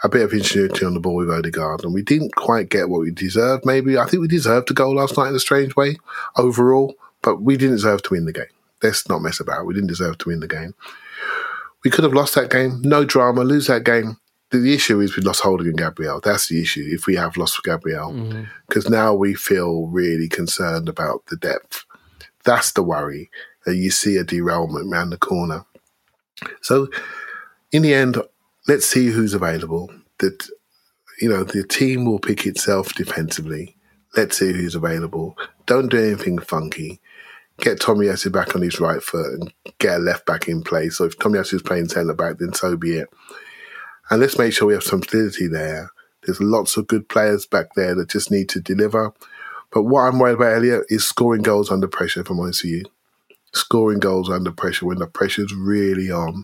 [0.04, 3.02] A bit of ingenuity on the ball with Odegaard, and we didn't quite get what
[3.02, 3.68] we deserved.
[3.68, 5.98] Maybe I think we deserved a goal last night in a strange way
[6.38, 8.46] overall, but we didn't deserve to win the game.
[8.82, 9.68] Let's not mess about.
[9.68, 10.74] We didn't deserve to win the game.
[11.84, 12.82] We could have lost that game.
[12.82, 13.44] No drama.
[13.44, 14.18] Lose that game.
[14.52, 16.20] The, the issue is we lost Holding and Gabriel.
[16.22, 16.86] That's the issue.
[16.88, 18.48] If we have lost Gabriel, mm.
[18.68, 21.86] because now we feel really concerned about the depth.
[22.44, 23.30] That's the worry.
[23.66, 25.66] That you see a derailment around the corner.
[26.62, 26.88] So,
[27.72, 28.18] in the end,
[28.68, 29.92] let's see who's available.
[30.18, 30.48] That
[31.20, 33.78] you know the team will pick itself defensively.
[34.18, 35.38] Let's see who's available.
[35.68, 37.00] Don't do anything funky.
[37.60, 40.98] Get Tommy Tomiyasu back on his right foot and get a left back in place.
[40.98, 43.10] So if Tomiyasu is playing centre back, then so be it.
[44.12, 45.90] And let's make sure we have some stability there.
[46.24, 49.14] There's lots of good players back there that just need to deliver.
[49.72, 52.74] But what I'm worried about, Elliot, is scoring goals under pressure, if I'm honest with
[52.74, 52.84] you.
[53.54, 56.44] Scoring goals under pressure when the pressure's really on.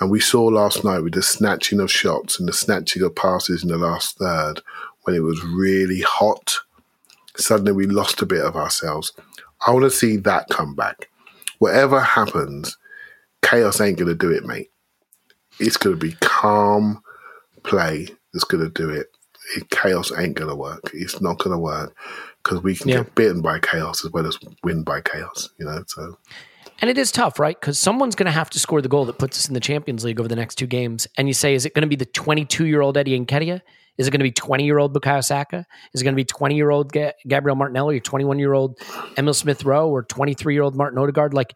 [0.00, 3.62] And we saw last night with the snatching of shots and the snatching of passes
[3.62, 4.62] in the last third
[5.02, 6.56] when it was really hot.
[7.36, 9.12] Suddenly we lost a bit of ourselves.
[9.66, 11.10] I want to see that come back.
[11.58, 12.78] Whatever happens,
[13.42, 14.71] chaos ain't going to do it, mate.
[15.58, 17.02] It's going to be calm
[17.62, 19.08] play that's going to do it.
[19.56, 20.90] it chaos ain't going to work.
[20.94, 21.96] It's not going to work
[22.42, 22.96] because we can Yeah.
[22.98, 25.82] get bitten by chaos as well as win by chaos, you know?
[25.88, 26.16] So,
[26.80, 27.58] And it is tough, right?
[27.60, 30.04] Because someone's going to have to score the goal that puts us in the Champions
[30.04, 31.06] League over the next two games.
[31.18, 33.60] And you say, is it going to be the 22 year old Eddie Nketiah?
[33.98, 35.66] Is it going to be 20 year old Bukayo Saka?
[35.92, 38.78] Is it going to be 20 year old Ga- Gabriel Martinelli or 21 year old
[39.18, 41.34] Emil Smith Rowe or 23 year old Martin Odegaard?
[41.34, 41.54] Like,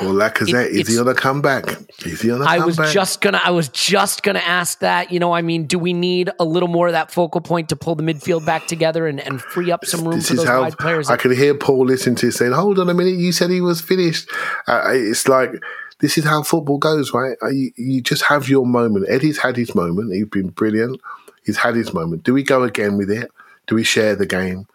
[0.00, 1.64] or Lacazette, is he on a comeback?
[2.04, 2.78] Is he on a I comeback?
[2.78, 5.10] was just gonna I was just gonna ask that.
[5.12, 7.76] You know, I mean, do we need a little more of that focal point to
[7.76, 10.62] pull the midfield back together and, and free up some room this for those how
[10.62, 11.10] wide players?
[11.10, 13.60] I could hear Paul listening to it saying, "Hold on a minute, you said he
[13.60, 14.28] was finished."
[14.66, 15.52] Uh, it's like
[16.00, 17.36] this is how football goes, right?
[17.50, 19.06] You, you just have your moment.
[19.08, 20.12] Eddie's had his moment.
[20.12, 21.00] He's been brilliant.
[21.44, 22.24] He's had his moment.
[22.24, 23.30] Do we go again with it?
[23.66, 24.66] Do we share the game?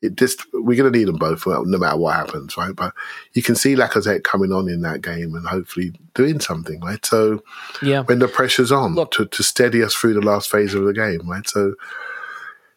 [0.00, 2.74] It just we're going to need them both, no matter what happens, right?
[2.74, 2.94] But
[3.32, 7.04] you can see Lacazette coming on in that game and hopefully doing something, right?
[7.04, 7.42] So
[7.82, 8.02] yeah.
[8.02, 10.92] when the pressure's on Look- to, to steady us through the last phase of the
[10.92, 11.48] game, right?
[11.48, 11.74] So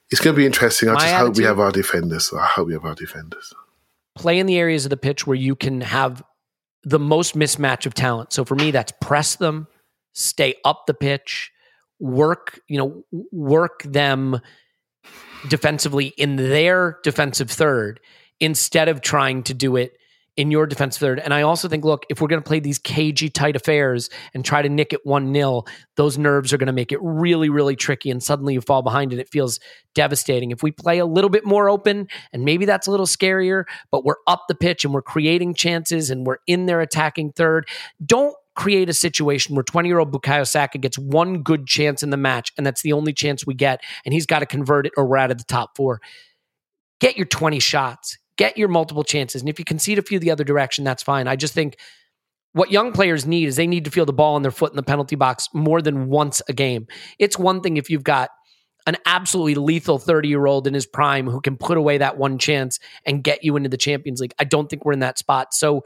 [0.09, 0.89] it's going to be interesting.
[0.89, 2.33] I just hope we have our defenders.
[2.33, 3.53] I hope we have our defenders.
[4.15, 6.23] play in the areas of the pitch where you can have
[6.83, 8.33] the most mismatch of talent.
[8.33, 9.67] So for me, that's press them,
[10.13, 11.51] stay up the pitch,
[11.99, 14.41] work, you know, work them
[15.47, 17.99] defensively in their defensive third
[18.39, 19.97] instead of trying to do it
[20.37, 21.19] in your defensive third.
[21.19, 24.45] And I also think, look, if we're going to play these cagey tight affairs and
[24.45, 25.63] try to nick it 1 0,
[25.97, 28.09] those nerves are going to make it really, really tricky.
[28.09, 29.59] And suddenly you fall behind and it feels
[29.93, 30.51] devastating.
[30.51, 34.05] If we play a little bit more open, and maybe that's a little scarier, but
[34.05, 37.67] we're up the pitch and we're creating chances and we're in there attacking third,
[38.03, 42.11] don't create a situation where 20 year old Bukayo Saka gets one good chance in
[42.11, 44.93] the match and that's the only chance we get and he's got to convert it
[44.95, 45.99] or we're out of the top four.
[46.99, 49.41] Get your 20 shots, get your multiple chances.
[49.41, 51.27] And if you concede a few the other direction, that's fine.
[51.27, 51.77] I just think
[52.53, 54.75] what young players need is they need to feel the ball in their foot in
[54.75, 56.85] the penalty box more than once a game.
[57.17, 58.29] It's one thing if you've got
[58.85, 62.37] an absolutely lethal 30 year old in his prime who can put away that one
[62.37, 64.35] chance and get you into the Champions League.
[64.37, 65.55] I don't think we're in that spot.
[65.55, 65.83] So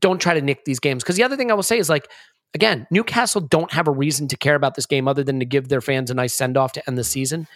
[0.00, 1.02] don't try to nick these games.
[1.02, 2.10] Because the other thing I will say is like,
[2.54, 5.68] again, Newcastle don't have a reason to care about this game other than to give
[5.68, 7.46] their fans a nice send off to end the season.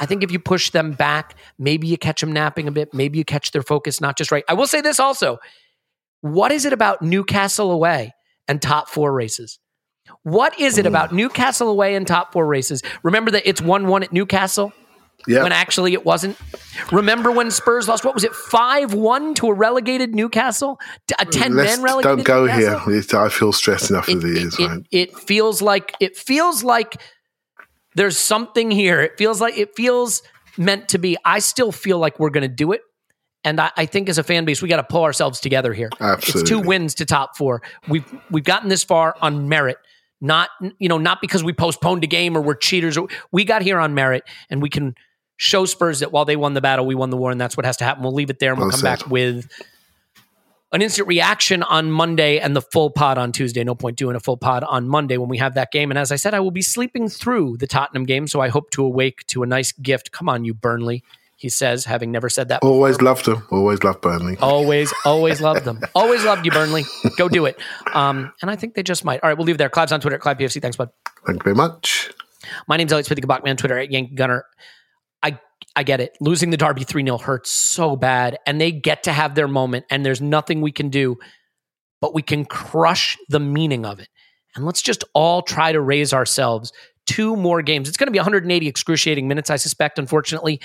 [0.00, 3.18] I think if you push them back, maybe you catch them napping a bit, maybe
[3.18, 4.44] you catch their focus not just right.
[4.48, 5.38] I will say this also.
[6.22, 8.14] What is it about Newcastle away
[8.48, 9.58] and top four races?
[10.22, 12.82] What is it about Newcastle away and top four races?
[13.02, 14.72] Remember that it's 1 1 at Newcastle
[15.26, 15.42] Yeah.
[15.42, 16.36] when actually it wasn't?
[16.90, 20.80] Remember when Spurs lost, what was it, 5 1 to a relegated Newcastle?
[21.18, 22.92] A 10 Let's man relegated don't go Newcastle?
[22.92, 23.20] here.
[23.20, 24.86] I feel stressed enough as it it, is, it- right?
[24.90, 27.00] it feels like it feels like
[27.94, 29.00] there's something here.
[29.00, 30.22] It feels like it feels
[30.56, 31.16] meant to be.
[31.24, 32.80] I still feel like we're going to do it,
[33.44, 35.90] and I, I think as a fan base, we got to pull ourselves together here.
[36.00, 37.62] It's two wins to top four.
[37.88, 39.76] We've we've gotten this far on merit,
[40.22, 42.96] not you know not because we postponed a game or we're cheaters.
[43.30, 44.94] We got here on merit, and we can
[45.42, 47.66] show Spurs that while they won the battle, we won the war, and that's what
[47.66, 48.04] has to happen.
[48.04, 48.98] We'll leave it there, and we'll Well come said.
[49.00, 49.48] back with
[50.72, 53.64] an instant reaction on Monday and the full pod on Tuesday.
[53.64, 55.90] No point doing a full pod on Monday when we have that game.
[55.90, 58.70] And as I said, I will be sleeping through the Tottenham game, so I hope
[58.70, 60.12] to awake to a nice gift.
[60.12, 61.02] Come on, you Burnley,
[61.36, 62.60] he says, having never said that.
[62.60, 62.74] before.
[62.74, 63.44] Always loved them.
[63.50, 64.36] Always loved Burnley.
[64.40, 65.80] Always, always loved them.
[65.94, 66.84] Always loved you, Burnley.
[67.18, 67.58] Go do it.
[67.92, 69.18] Um, and I think they just might.
[69.24, 69.68] All right, we'll leave there.
[69.68, 70.62] Clive's on Twitter at ClivePFC.
[70.62, 70.90] Thanks, bud.
[71.26, 72.12] Thank you very much.
[72.68, 74.44] My name's Elliot Smith, the Bachman, Twitter at Yankee Gunner.
[75.76, 76.16] I get it.
[76.20, 79.86] Losing the Derby 3 0 hurts so bad, and they get to have their moment,
[79.90, 81.18] and there's nothing we can do,
[82.00, 84.08] but we can crush the meaning of it.
[84.54, 86.72] And let's just all try to raise ourselves
[87.06, 87.88] two more games.
[87.88, 90.60] It's going to be 180 excruciating minutes, I suspect, unfortunately.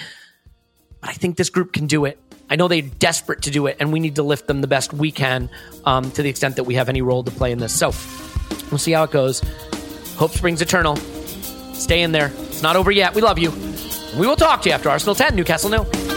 [1.01, 2.19] But I think this group can do it.
[2.49, 4.93] I know they're desperate to do it, and we need to lift them the best
[4.93, 5.49] we can
[5.85, 7.73] um, to the extent that we have any role to play in this.
[7.73, 7.87] So
[8.71, 9.41] we'll see how it goes.
[10.15, 10.95] Hope springs eternal.
[11.73, 12.31] Stay in there.
[12.35, 13.13] It's not over yet.
[13.13, 13.51] We love you.
[14.15, 16.16] We will talk to you after Arsenal 10, Newcastle nil.